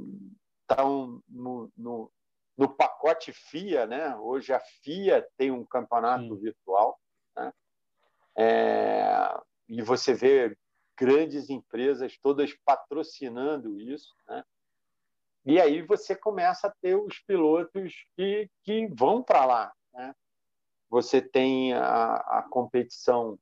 [0.63, 2.13] estão no, no,
[2.57, 4.17] no, pacote FIA, né?
[4.17, 6.41] Hoje a FIA tem um campeonato Sim.
[6.41, 6.99] virtual,
[7.37, 7.53] né?
[8.39, 10.57] É, e você vê
[10.97, 14.45] grandes empresas todas patrocinando isso, né?
[15.45, 20.15] E aí você começa a ter os pilotos que, que vão para lá, né?
[20.95, 23.37] Você tem a, a competição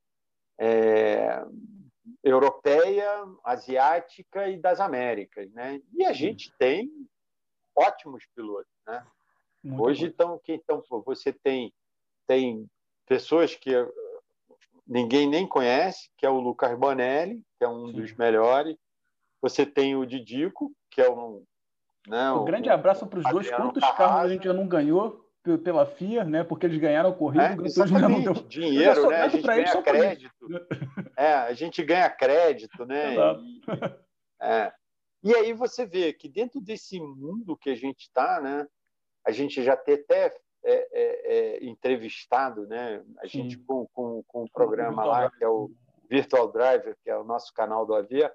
[0.58, 1.44] é,
[2.24, 5.78] europeia, asiática e das Américas, né?
[5.92, 6.90] E a gente tem
[7.76, 9.06] ótimos pilotos, né?
[9.62, 11.70] Muito Hoje então, então você tem
[12.26, 12.66] tem
[13.04, 13.70] pessoas que
[14.86, 17.92] ninguém nem conhece, que é o Lucas Bonelli, que é um Sim.
[17.92, 18.78] dos melhores.
[19.42, 21.44] Você tem o Didico, que é um.
[22.08, 23.50] Né, um grande abraço para os dois.
[23.50, 25.21] Quantos carros a gente já não ganhou
[25.64, 26.44] pela FIA, né?
[26.44, 28.26] Porque eles ganharam a corrida, é, o exatamente.
[28.26, 29.22] Não Dinheiro, né?
[29.22, 30.46] A gente ganha crédito.
[31.16, 33.14] É, a gente ganha crédito, né?
[33.14, 33.60] E,
[34.40, 34.72] é.
[35.22, 38.66] e aí você vê que dentro desse mundo que a gente está, né?
[39.24, 43.02] A gente já tem até é, é, é, entrevistado, né?
[43.18, 45.70] A gente com, com, com o programa lá, que é o
[46.08, 48.32] Virtual Driver, que é o nosso canal do Avia,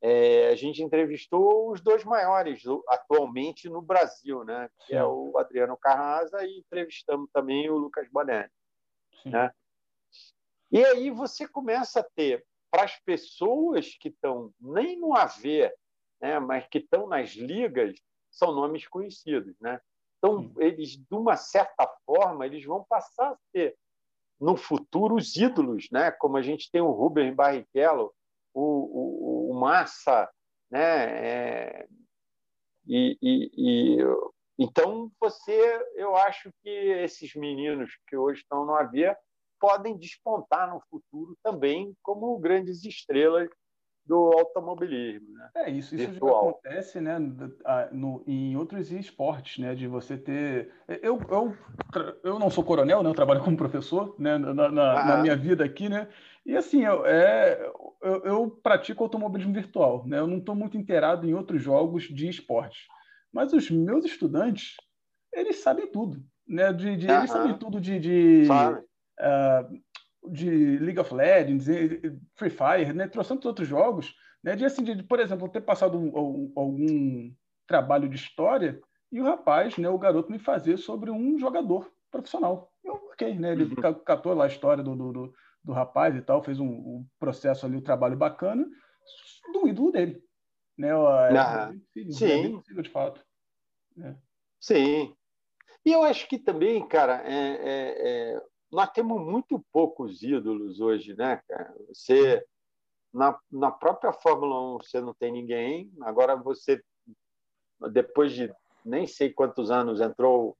[0.00, 4.70] é, a gente entrevistou os dois maiores atualmente no Brasil, né?
[4.86, 8.50] Que é o Adriano Carrasa e entrevistamos também o Lucas Bonelli,
[9.24, 9.50] né?
[10.70, 15.72] E aí você começa a ter para as pessoas que estão nem no AV,
[16.20, 16.38] né?
[16.38, 17.96] Mas que estão nas ligas,
[18.30, 19.80] são nomes conhecidos, né?
[20.18, 23.76] Então, eles, de uma certa forma, eles vão passar a ser,
[24.38, 26.10] no futuro, os ídolos, né?
[26.10, 28.12] como a gente tem o Rubens Barrichello,
[28.52, 30.28] o, o Massa,
[30.70, 30.80] né?
[30.80, 31.86] É,
[32.86, 33.98] e, e, e,
[34.58, 39.16] então você, eu acho que esses meninos que hoje estão no Avia
[39.60, 43.48] podem despontar no futuro também como grandes estrelas
[44.08, 45.34] do automobilismo.
[45.34, 45.50] Né?
[45.54, 47.18] É, isso, isso já acontece né,
[47.92, 50.72] no, em outros esportes, né, de você ter...
[51.02, 51.56] Eu, eu,
[52.24, 55.04] eu não sou coronel, né, eu trabalho como professor né, na, na, ah.
[55.04, 56.08] na minha vida aqui, né,
[56.48, 57.70] e assim, eu, é,
[58.02, 62.28] eu, eu pratico automobilismo virtual, né, eu não estou muito inteirado em outros jogos de
[62.28, 62.86] esporte,
[63.32, 64.74] mas os meus estudantes,
[65.32, 68.00] eles sabem tudo, né, de, de eles sabem tudo de...
[68.00, 68.48] de
[69.20, 69.78] uh,
[70.30, 71.66] de League of Legends,
[72.34, 73.08] Free Fire, né?
[73.08, 74.54] Trouxemos outros jogos, né?
[74.56, 77.32] De assim, de, por exemplo, ter passado um, um, algum
[77.66, 78.80] trabalho de história
[79.10, 82.70] e o rapaz, né, o garoto me fazer sobre um jogador profissional.
[82.84, 83.52] Eu, ok, né?
[83.52, 83.94] Ele uhum.
[84.04, 85.34] catou lá a história do, do, do,
[85.72, 88.66] rapaz e tal, fez um, um processo ali, um trabalho bacana
[89.52, 90.22] do ídolo dele,
[90.76, 90.90] né?
[90.92, 92.62] Ah, é, sim.
[92.76, 93.24] É de fato.
[93.98, 94.14] É.
[94.60, 95.14] Sim.
[95.84, 101.14] E eu acho que também, cara, é, é, é nós temos muito poucos ídolos hoje,
[101.16, 101.74] né, cara?
[101.88, 102.44] Você
[103.12, 105.90] na, na própria Fórmula 1 você não tem ninguém.
[106.02, 106.82] Agora você
[107.92, 108.52] depois de
[108.84, 110.56] nem sei quantos anos entrou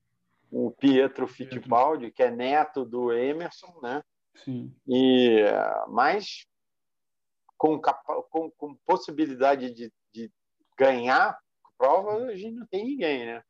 [0.51, 4.03] o Pietro Fittipaldi, que é neto do Emerson, né?
[4.44, 4.74] Sim.
[4.86, 5.43] E
[5.89, 6.47] mas
[7.56, 10.32] com, com, com possibilidade de, de
[10.77, 11.39] ganhar
[11.77, 13.43] prova, a gente não tem ninguém, né?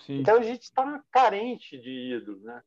[0.00, 0.20] Sim.
[0.20, 2.62] Então a gente está carente de ídolos, né?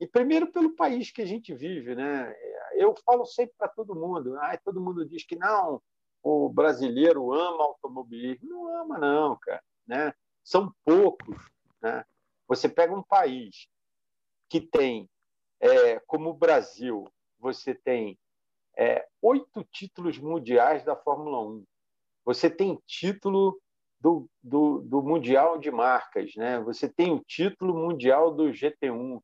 [0.00, 2.34] E primeiro pelo país que a gente vive, né?
[2.74, 5.80] Eu falo sempre para todo mundo, ah, todo mundo diz que não,
[6.22, 8.48] o brasileiro ama automobilismo.
[8.48, 10.14] Não ama não, cara, né?
[10.44, 11.36] São poucos,
[11.80, 12.04] né?
[12.48, 13.68] Você pega um país
[14.48, 15.08] que tem,
[15.60, 17.11] é, como o Brasil,
[17.42, 18.16] você tem
[18.78, 21.64] é, oito títulos mundiais da Fórmula 1.
[22.24, 23.60] Você tem título
[24.00, 26.60] do, do, do Mundial de Marcas, né?
[26.60, 29.20] Você tem o título mundial do GT1.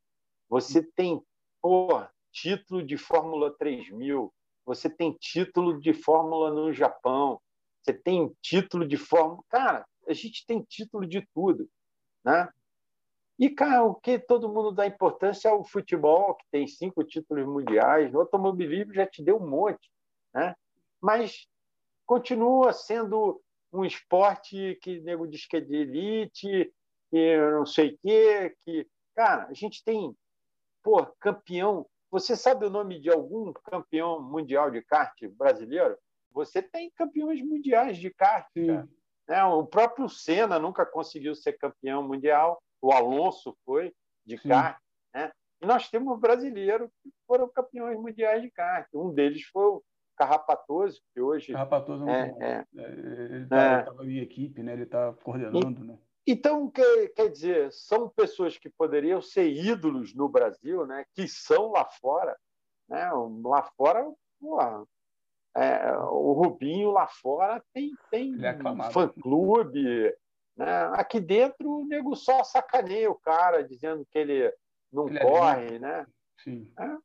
[0.49, 1.23] Você tem
[1.63, 4.33] pô, título de Fórmula 3000,
[4.67, 7.41] você tem título de Fórmula no Japão,
[7.81, 9.43] você tem título de Fórmula.
[9.49, 11.69] Cara, a gente tem título de tudo.
[12.25, 12.49] Né?
[13.39, 17.47] E, cara, o que todo mundo dá importância é o futebol, que tem cinco títulos
[17.47, 19.91] mundiais, o automobilismo já te deu um monte.
[20.35, 20.55] Né?
[21.01, 21.47] Mas
[22.05, 23.41] continua sendo
[23.73, 26.73] um esporte que nego diz que é de elite,
[27.11, 28.87] que não sei o quê, que.
[29.15, 30.17] Cara, a gente tem
[30.83, 31.87] pô, campeão.
[32.11, 35.97] Você sabe o nome de algum campeão mundial de kart brasileiro?
[36.33, 38.49] Você tem campeões mundiais de kart.
[39.29, 39.45] Né?
[39.45, 42.63] O próprio Senna nunca conseguiu ser campeão mundial.
[42.81, 43.93] O Alonso foi
[44.25, 44.79] de kart.
[45.15, 45.31] Né?
[45.61, 48.89] E nós temos brasileiros que foram campeões mundiais de kart.
[48.95, 49.83] Um deles foi o
[50.19, 51.53] Carrapatoso, que hoje.
[51.53, 54.07] Carrapatoso é, é, é, ele estava é.
[54.07, 54.73] em equipe, né?
[54.73, 55.85] ele está coordenando.
[55.85, 55.99] E, né?
[56.27, 61.05] Então, quer, quer dizer, são pessoas que poderiam ser ídolos no Brasil, né?
[61.15, 62.37] que são lá fora.
[62.89, 63.09] Né?
[63.45, 64.05] Lá fora,
[65.57, 68.59] é, o Rubinho lá fora tem, tem é
[68.91, 70.15] fã-clube.
[70.59, 70.91] Né?
[70.95, 74.53] Aqui dentro, o nego só sacaneia o cara, dizendo que ele
[74.93, 75.77] não ele é corre.
[75.77, 76.07] É né?
[76.43, 76.71] Sim.
[76.77, 76.97] É,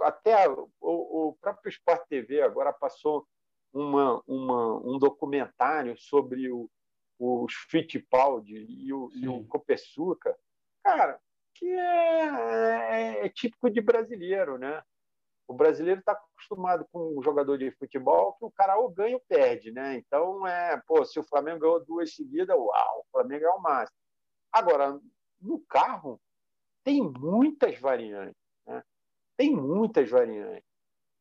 [0.00, 3.26] até o, o próprio Sport TV agora passou
[3.72, 6.68] uma, uma, um documentário sobre o,
[7.16, 10.36] os Fittipaldi e o, e o Copersuca,
[10.82, 11.20] cara,
[11.54, 14.82] que é, é, é, típico de brasileiro, né?
[15.50, 19.22] O brasileiro está acostumado com um jogador de futebol que o cara ou ganha ou
[19.26, 19.96] perde, né?
[19.96, 23.98] Então, é, pô, se o Flamengo ganhou duas seguidas, uau, o Flamengo é o máximo.
[24.52, 25.00] Agora,
[25.40, 26.20] no carro,
[26.84, 28.80] tem muitas variantes, né?
[29.36, 30.70] Tem muitas variantes.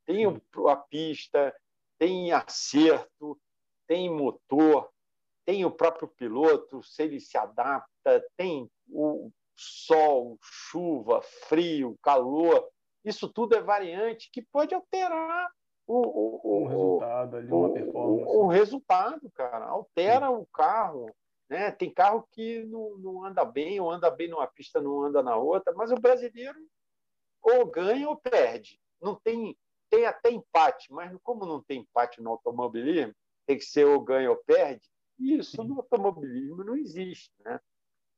[0.06, 1.56] Tem a pista,
[1.97, 3.35] tem acerto,
[3.88, 4.91] tem motor,
[5.43, 12.69] tem o próprio piloto, se ele se adapta, tem o sol, chuva, frio, calor.
[13.04, 15.50] Isso tudo é variante que pode alterar
[15.88, 18.32] o, o, um resultado ali, uma performance.
[18.32, 19.66] O, o resultado, cara.
[19.66, 20.34] Altera Sim.
[20.34, 21.16] o carro.
[21.50, 21.72] Né?
[21.72, 25.36] Tem carro que não, não anda bem, ou anda bem numa pista, não anda na
[25.36, 26.60] outra, mas o brasileiro
[27.42, 28.80] ou ganha ou perde.
[29.02, 29.58] Não tem
[29.90, 33.14] tem até empate, mas como não tem empate no automobilismo,
[33.46, 35.68] tem que ser ou ganha ou perde, isso Sim.
[35.68, 37.34] no automobilismo não existe.
[37.44, 37.60] Né?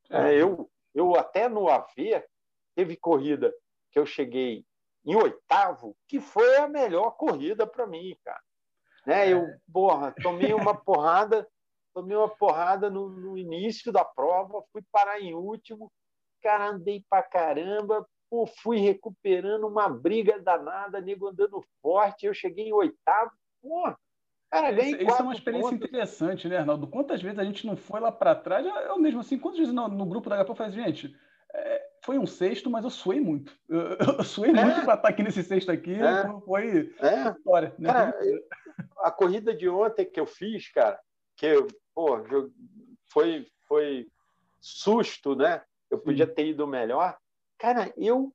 [0.10, 0.34] É.
[0.36, 2.24] Eu, eu até no AV
[2.76, 3.53] teve corrida
[3.91, 4.66] que eu cheguei
[5.06, 8.41] em oitavo, que foi a melhor corrida para mim, cara.
[9.06, 9.28] Né?
[9.28, 9.34] É.
[9.34, 11.48] Eu, porra, tomei uma porrada,
[11.94, 15.91] tomei uma porrada no, no, início da prova, fui parar em último,
[16.41, 22.68] cara, andei pra caramba, pô, fui recuperando uma briga danada, nego andando forte, eu cheguei
[22.68, 23.94] em oitavo, pô,
[24.49, 25.88] cara, ganhei Isso, isso é uma experiência pontos.
[25.88, 26.88] interessante, né, Arnaldo?
[26.88, 28.65] Quantas vezes a gente não foi lá para trás?
[28.65, 31.15] Eu mesmo assim, quantas vezes no, no grupo da HP eu falei, assim, gente,
[31.53, 33.57] é, foi um sexto, mas eu suei muito.
[33.69, 33.79] Eu,
[34.19, 34.53] eu suei é.
[34.53, 36.27] muito para estar aqui nesse sexto aqui, é.
[36.45, 37.31] foi é.
[37.31, 37.73] história.
[37.79, 37.88] Né?
[37.89, 38.13] Cara,
[38.97, 40.99] a corrida de ontem que eu fiz, cara,
[41.38, 42.17] que eu, pô,
[43.07, 44.09] foi, foi
[44.59, 45.61] susto, né?
[45.89, 47.17] Eu podia ter ido melhor.
[47.57, 48.33] Cara, eu.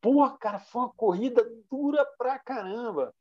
[0.00, 3.14] Porra, cara, foi uma corrida dura pra caramba.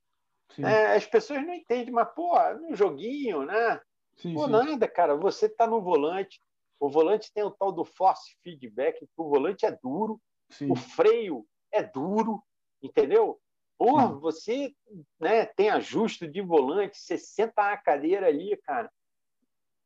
[0.57, 3.80] É, as pessoas não entendem, mas, pô, no joguinho, né?
[4.15, 4.51] Sim, pô, sim.
[4.51, 5.15] nada, cara.
[5.15, 6.41] Você tá no volante.
[6.80, 10.20] O volante tem o tal do force feedback, o volante é duro,
[10.50, 10.72] sim.
[10.72, 12.44] o freio é duro,
[12.82, 13.40] entendeu?
[13.78, 14.74] Porra, você
[15.20, 18.91] né, tem ajuste de volante, você senta a cadeira ali, cara.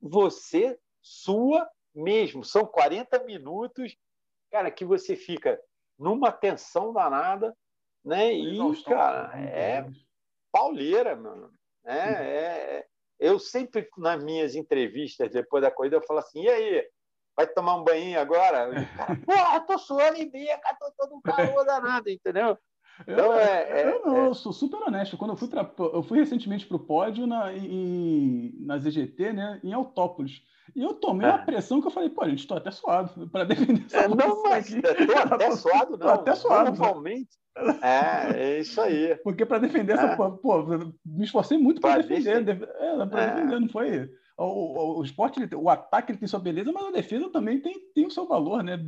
[0.01, 2.43] Você sua mesmo.
[2.43, 3.97] São 40 minutos
[4.49, 5.59] cara, que você fica
[5.97, 7.55] numa tensão danada,
[8.03, 8.33] né?
[8.33, 9.89] E, cara, é
[10.51, 11.51] pauleira, mano.
[11.83, 12.87] É, é,
[13.19, 16.89] eu sempre, nas minhas entrevistas, depois da corrida, eu falo assim, e aí,
[17.35, 18.69] vai tomar um banho agora?
[18.95, 22.57] Cara, Porra, tô suando em beca, tô todo calor danado, entendeu?
[23.05, 24.27] Eu, é, eu, não, é...
[24.27, 25.17] eu sou super honesto.
[25.17, 29.59] Quando eu fui para, eu fui recentemente para o pódio na, em, na ZGT, né,
[29.63, 30.41] em Autópolis.
[30.75, 31.31] E eu tomei é.
[31.31, 34.43] uma pressão que eu falei, pô, gente, estou até suado para defender essa é, Não,
[34.43, 36.09] mas estou até suado, não.
[36.09, 36.77] até suado.
[36.77, 37.29] Normalmente.
[37.81, 39.15] É, é isso aí.
[39.23, 40.07] Porque para defender essa.
[40.07, 40.15] É.
[40.15, 40.63] Pô,
[41.05, 42.43] me esforcei muito para defender.
[42.43, 42.65] Deixar...
[42.65, 43.33] É, para é.
[43.33, 44.09] defender, não foi.
[44.37, 47.73] O, o, o esporte, o ataque ele tem sua beleza, mas a defesa também tem,
[47.95, 48.79] tem o seu valor, né?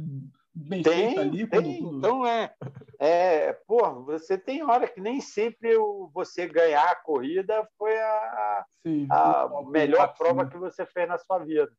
[0.54, 1.48] Bem tem, feita ali.
[1.48, 1.82] Tem.
[1.82, 1.98] Quando...
[1.98, 2.54] Então é,
[3.00, 3.54] é.
[3.66, 9.08] Pô, você tem hora que nem sempre o, você ganhar a corrida foi a, Sim,
[9.10, 10.50] a melhor prova né?
[10.50, 11.72] que você fez na sua vida.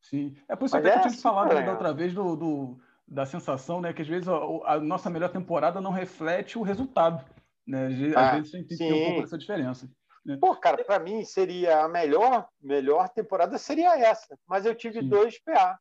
[0.00, 0.34] Sim.
[0.48, 1.62] É por isso Mas até é que eu tinha assim, falado é.
[1.62, 3.92] da outra vez do, do, da sensação, né?
[3.92, 7.24] Que às vezes a, a, nossa melhor temporada não reflete o resultado.
[7.66, 7.86] Né?
[7.86, 9.88] Às ah, vezes tem que ter um pouco dessa diferença.
[10.24, 10.38] Né?
[10.40, 14.38] Pô, cara, para mim seria a melhor, melhor temporada seria essa.
[14.46, 15.08] Mas eu tive Sim.
[15.08, 15.78] dois PA.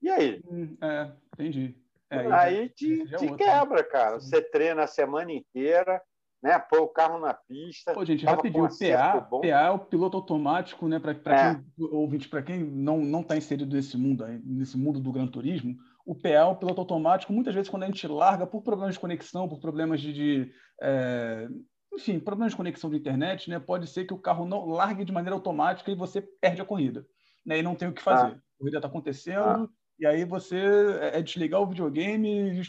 [0.00, 0.42] E aí?
[0.50, 1.76] Hum, é, entendi.
[2.12, 3.36] É, aí te, te né?
[3.36, 4.20] quebra, cara.
[4.20, 4.28] Sim.
[4.28, 6.00] Você treina a semana inteira,
[6.42, 6.58] né?
[6.58, 7.94] Põe o carro na pista.
[7.94, 10.98] Pô, gente, rapidinho, PA, PA é o piloto automático, né?
[10.98, 11.54] Para é.
[11.54, 15.74] quem ouvinte, para quem não não está inserido nesse mundo, nesse mundo do Gran Turismo,
[16.04, 17.32] o PA é o piloto automático.
[17.32, 20.52] Muitas vezes quando a gente larga por problemas de conexão, por problemas de, de
[20.82, 21.48] é,
[21.94, 23.58] enfim, problemas de conexão de internet, né?
[23.58, 27.06] Pode ser que o carro não largue de maneira automática e você perde a corrida,
[27.46, 27.58] né?
[27.58, 28.32] E não tem o que fazer.
[28.32, 28.36] Ah.
[28.36, 29.44] A corrida está acontecendo.
[29.44, 29.68] Ah.
[30.02, 30.56] E aí você
[31.00, 32.60] é, é desligar o videogame,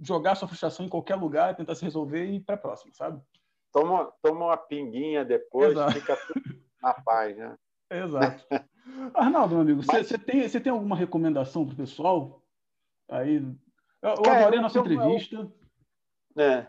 [0.00, 3.22] jogar sua frustração em qualquer lugar, tentar se resolver e ir para a próxima, sabe?
[3.70, 5.92] Toma, toma uma pinguinha depois, Exato.
[5.92, 7.56] fica tudo na paz, né?
[7.88, 8.44] Exato.
[9.14, 10.08] Arnaldo, meu amigo, Mas...
[10.08, 12.42] você, tem, você tem alguma recomendação para o pessoal?
[13.08, 13.36] Aí,
[14.02, 15.52] eu, eu Cara, adorei a nossa entrevista.
[16.36, 16.66] É.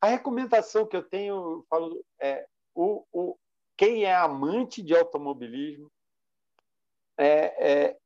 [0.00, 2.44] A recomendação que eu tenho, eu falo, é
[2.74, 3.38] o, o,
[3.76, 5.88] quem é amante de automobilismo
[7.16, 7.98] é, é,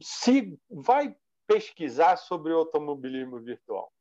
[0.00, 1.14] se vai
[1.46, 3.92] pesquisar sobre automobilismo virtual.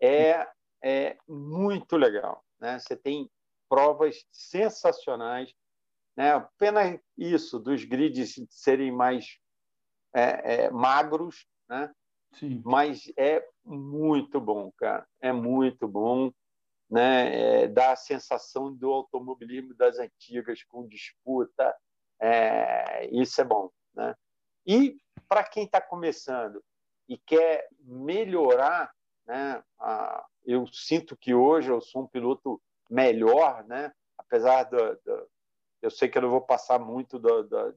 [0.00, 0.46] É,
[0.82, 2.44] é muito legal.
[2.60, 2.78] Né?
[2.78, 3.30] Você tem
[3.68, 5.52] provas sensacionais.
[6.16, 6.46] Né?
[6.58, 9.38] Pena isso, dos grids serem mais
[10.14, 11.92] é, é, magros, né?
[12.34, 12.62] Sim.
[12.64, 15.06] Mas é muito bom, cara.
[15.20, 16.32] É muito bom.
[16.90, 17.62] Né?
[17.62, 21.74] É, dá a sensação do automobilismo das antigas, com disputa.
[22.20, 23.70] É, isso é bom.
[23.94, 24.14] Né?
[24.66, 25.01] E
[25.32, 26.62] para quem está começando
[27.08, 28.92] e quer melhorar,
[29.26, 29.64] né?
[29.80, 32.60] A, eu sinto que hoje eu sou um piloto
[32.90, 33.90] melhor, né?
[34.18, 34.76] apesar do,
[35.80, 37.18] eu sei que eu não vou passar muito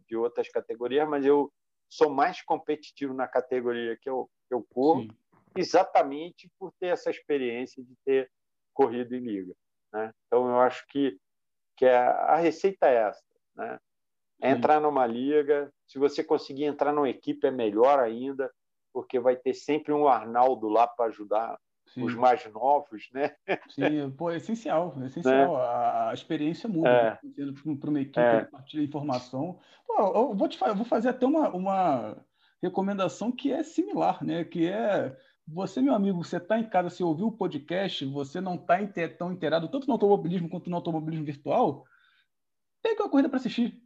[0.06, 1.49] de outras categorias, mas eu
[1.90, 5.10] sou mais competitivo na categoria que eu, que eu corro, Sim.
[5.56, 8.30] exatamente por ter essa experiência de ter
[8.73, 9.56] corrido em liga.
[9.94, 10.11] Né?
[10.27, 11.18] Então, eu acho que,
[11.77, 13.23] que a, a receita é essa.
[13.56, 13.80] Né?
[14.45, 18.51] É entrar numa liga, se você conseguir entrar numa equipe, é melhor ainda,
[18.93, 21.57] porque vai ter sempre um Arnaldo lá para ajudar
[21.88, 22.03] Sim.
[22.03, 23.35] os mais novos, né?
[23.69, 25.57] Sim, pô, é essencial, é essencial.
[25.57, 25.63] Né?
[25.63, 27.19] A, a, experiência muda é.
[27.23, 27.53] Né?
[27.80, 28.45] para uma equipe é.
[28.45, 29.59] compartilhar informação.
[29.88, 32.17] Pô, eu vou te eu vou fazer até uma, uma
[32.61, 34.43] recomendação que é similar, né?
[34.43, 35.15] Que é
[35.47, 38.77] você, meu amigo, você está em casa, você ouviu o podcast, você não está
[39.17, 41.85] tão inteirado tanto no automobilismo quanto no automobilismo virtual,
[42.81, 43.84] pega uma corrida para assistir.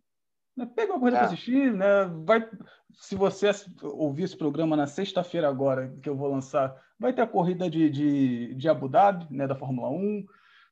[0.60, 0.70] Né?
[0.76, 1.20] Pega uma corrida é.
[1.22, 2.06] para assistir, né?
[2.26, 2.48] Vai,
[2.94, 3.50] se você
[3.82, 7.90] ouvir esse programa na sexta-feira agora, que eu vou lançar, vai ter a corrida de,
[7.90, 10.26] de, de Abu Dhabi, né, da Fórmula 1.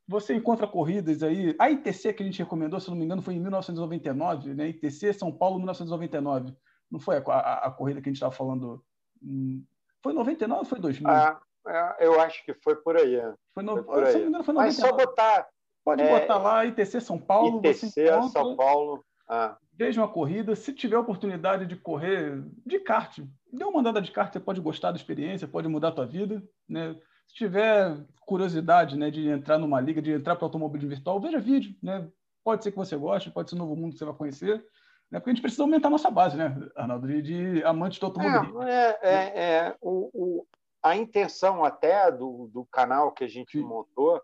[0.09, 1.55] Você encontra corridas aí.
[1.59, 4.69] A ITC que a gente recomendou, se não me engano, foi em 1999, né?
[4.69, 6.53] ITC São Paulo 1999.
[6.89, 8.83] Não foi a, a, a corrida que a gente estava falando?
[9.21, 9.63] Hum,
[10.01, 11.09] foi 99 ou foi 2000?
[11.09, 13.15] Ah, é, eu acho que foi por aí.
[13.15, 13.33] É.
[13.53, 14.11] Foi, no, foi por aí.
[14.11, 14.65] Se não me engano, foi 99.
[14.65, 15.47] Mas só botar.
[15.83, 17.59] Pode é, botar lá ITC São Paulo.
[17.59, 17.91] ITC
[18.31, 19.03] São Paulo.
[19.27, 19.57] Ah.
[19.77, 20.55] Veja uma corrida.
[20.55, 23.19] Se tiver oportunidade de correr de kart,
[23.53, 26.41] dê uma andada de kart, você pode gostar da experiência, pode mudar a tua vida.
[26.67, 26.95] Né?
[27.27, 31.39] Se tiver curiosidade né, de entrar numa liga, de entrar para o automobilismo virtual, veja
[31.39, 31.75] vídeo.
[31.81, 32.09] Né?
[32.43, 34.65] Pode ser que você goste, pode ser um novo mundo que você vai conhecer.
[35.11, 35.19] Né?
[35.19, 38.63] Porque a gente precisa aumentar a nossa base, né, Arnaldo, de, de amantes do automobilismo.
[38.63, 40.47] É, é, é o, o,
[40.81, 43.63] a intenção até do, do canal que a gente Sim.
[43.63, 44.21] montou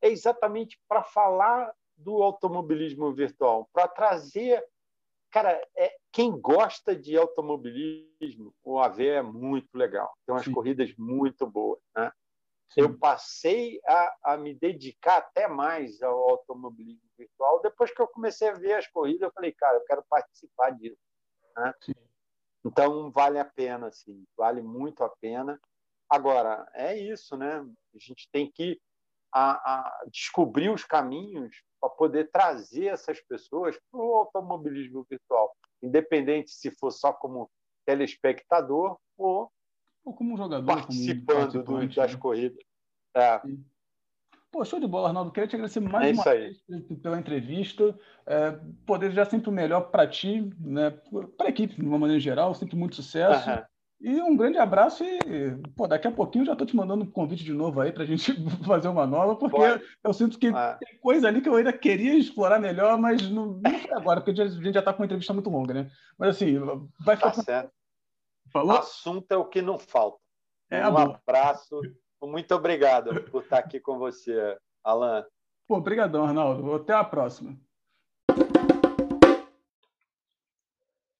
[0.00, 4.62] é exatamente para falar do automobilismo virtual, para trazer.
[5.36, 10.10] Cara, é, quem gosta de automobilismo, o AV é muito legal.
[10.24, 10.52] Tem umas Sim.
[10.52, 11.78] corridas muito boas.
[11.94, 12.10] Né?
[12.74, 17.60] Eu passei a, a, me dedicar até mais ao automobilismo virtual.
[17.60, 20.96] Depois que eu comecei a ver as corridas, eu falei, cara, eu quero participar disso.
[21.54, 21.74] Né?
[22.64, 25.60] Então, vale a pena, sim, vale muito a pena.
[26.08, 27.58] Agora, é isso, né?
[27.58, 28.80] A gente tem que
[29.30, 36.50] a, a descobrir os caminhos para poder trazer essas pessoas para o automobilismo virtual, independente
[36.50, 37.48] se for só como
[37.84, 39.50] telespectador ou,
[40.04, 42.18] ou como jogador, participando como do, das né?
[42.18, 42.58] corridas.
[43.14, 43.40] É.
[44.50, 45.30] Pô, show de bola, Arnaldo.
[45.30, 46.62] Queria te agradecer mais é uma vez
[47.02, 47.98] pela entrevista.
[48.26, 48.52] É,
[48.86, 50.90] poder já sempre o melhor para ti, né?
[51.36, 52.54] para a equipe, de uma maneira geral.
[52.54, 53.48] Sempre muito sucesso.
[53.48, 53.62] Uhum.
[53.98, 57.42] E um grande abraço e, pô, daqui a pouquinho já estou te mandando um convite
[57.42, 58.32] de novo aí para a gente
[58.66, 59.82] fazer uma nova, porque Pode.
[60.04, 60.76] eu sinto que ah.
[60.78, 64.40] tem coisa ali que eu ainda queria explorar melhor, mas não, não foi agora, porque
[64.40, 65.90] a gente já está com uma entrevista muito longa, né?
[66.18, 66.58] Mas assim,
[67.00, 67.30] vai ficar...
[67.30, 67.72] Tá certo.
[68.52, 68.76] Falou?
[68.76, 70.18] Assunto é o que não falta.
[70.70, 71.80] É, um abraço.
[72.22, 75.24] Muito obrigado por estar aqui com você, Alan.
[75.66, 76.74] Pô, obrigadão, Arnaldo.
[76.74, 77.56] Até a próxima.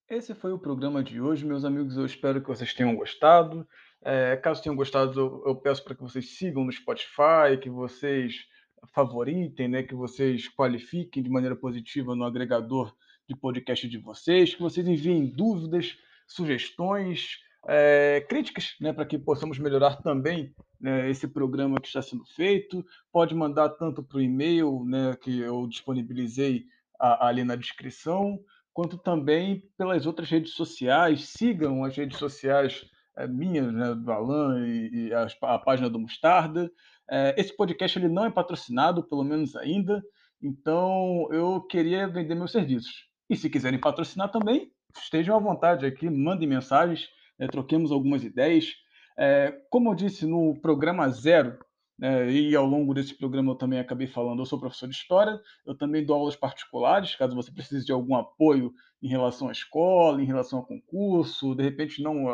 [0.09, 1.97] Esse foi o programa de hoje, meus amigos.
[1.97, 3.67] Eu espero que vocês tenham gostado.
[4.01, 8.47] É, caso tenham gostado, eu, eu peço para que vocês sigam no Spotify, que vocês
[8.95, 12.95] favoritem, né, que vocês qualifiquem de maneira positiva no agregador
[13.29, 19.59] de podcast de vocês, que vocês enviem dúvidas, sugestões, é, críticas, né, para que possamos
[19.59, 22.87] melhorar também né, esse programa que está sendo feito.
[23.11, 26.65] Pode mandar tanto para o e-mail né, que eu disponibilizei
[26.97, 28.39] a, ali na descrição,
[28.77, 31.31] quanto também pelas outras redes sociais.
[31.31, 32.85] Sigam as redes sociais
[33.17, 36.71] é, minhas, né, do Alan e, e a, a, página do Mostarda.
[37.11, 40.05] É, esse podcast ele não é patrocinado, pelo menos ainda,
[40.43, 43.07] então eu queria vender meus serviços.
[43.31, 44.71] E se quiserem patrocinar também,
[45.03, 47.09] estejam à vontade aqui, mandem mensagens,
[47.39, 48.75] é, troquemos algumas ideias.
[49.19, 51.59] É, como eu disse no programa zero,
[51.99, 55.41] né, e ao longo desse programa eu também acabei falando, eu sou professor de história,
[55.65, 60.21] eu também dou aulas particulares, caso você precise de algum apoio em relação à escola,
[60.21, 62.27] em relação ao concurso, de repente não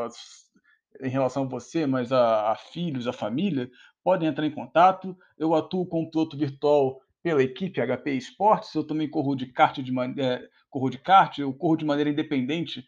[1.01, 3.70] em relação a você, mas a, a, filhos, a família,
[4.05, 5.16] podem entrar em contato.
[5.39, 9.93] Eu atuo como piloto virtual pela equipe HP Esportes, eu também corro de kart, de,
[10.20, 12.84] é, corro de kart, eu corro de maneira independente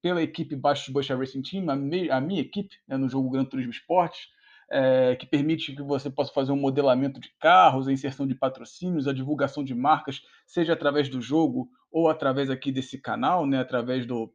[0.00, 3.44] pela equipe Baixo Bush Racing Team, a, me, a minha equipe, né, no jogo Gran
[3.44, 4.28] Turismo Esportes
[4.70, 9.06] é, que permite que você possa fazer um modelamento de carros, a inserção de patrocínios,
[9.06, 14.06] a divulgação de marcas, seja através do jogo ou através aqui desse canal, né, através
[14.06, 14.32] do,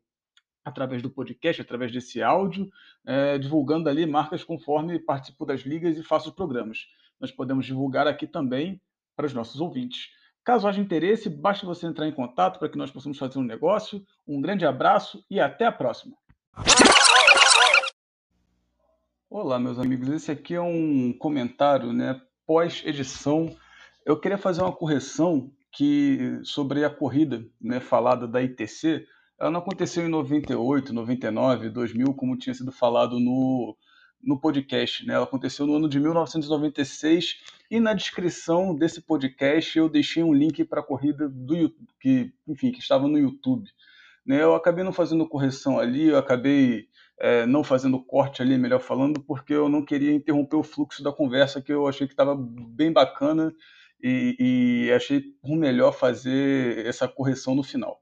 [0.64, 2.70] através do podcast, através desse áudio,
[3.06, 6.80] é, divulgando ali marcas conforme participo das ligas e faço os programas.
[7.20, 8.82] Nós podemos divulgar aqui também
[9.16, 10.10] para os nossos ouvintes.
[10.44, 14.04] Caso haja interesse, basta você entrar em contato para que nós possamos fazer um negócio.
[14.28, 16.16] Um grande abraço e até a próxima.
[19.34, 20.10] Olá, meus amigos.
[20.10, 23.56] Esse aqui é um comentário, né, pós-edição.
[24.06, 29.06] Eu queria fazer uma correção que sobre a corrida, né, falada da ITC,
[29.40, 33.78] ela não aconteceu em 98, 99, 2000, como tinha sido falado no,
[34.22, 35.06] no podcast.
[35.06, 35.14] Né?
[35.14, 37.38] Ela aconteceu no ano de 1996
[37.72, 42.70] e na descrição desse podcast eu deixei um link para a corrida do que, enfim,
[42.70, 43.70] que estava no YouTube.
[44.26, 44.44] Né?
[44.44, 46.90] Eu acabei não fazendo correção ali, eu acabei
[47.22, 51.14] é, não fazendo corte ali, melhor falando, porque eu não queria interromper o fluxo da
[51.14, 53.54] conversa que eu achei que estava bem bacana
[54.04, 55.24] e, e achei
[55.56, 58.01] melhor fazer essa correção no final.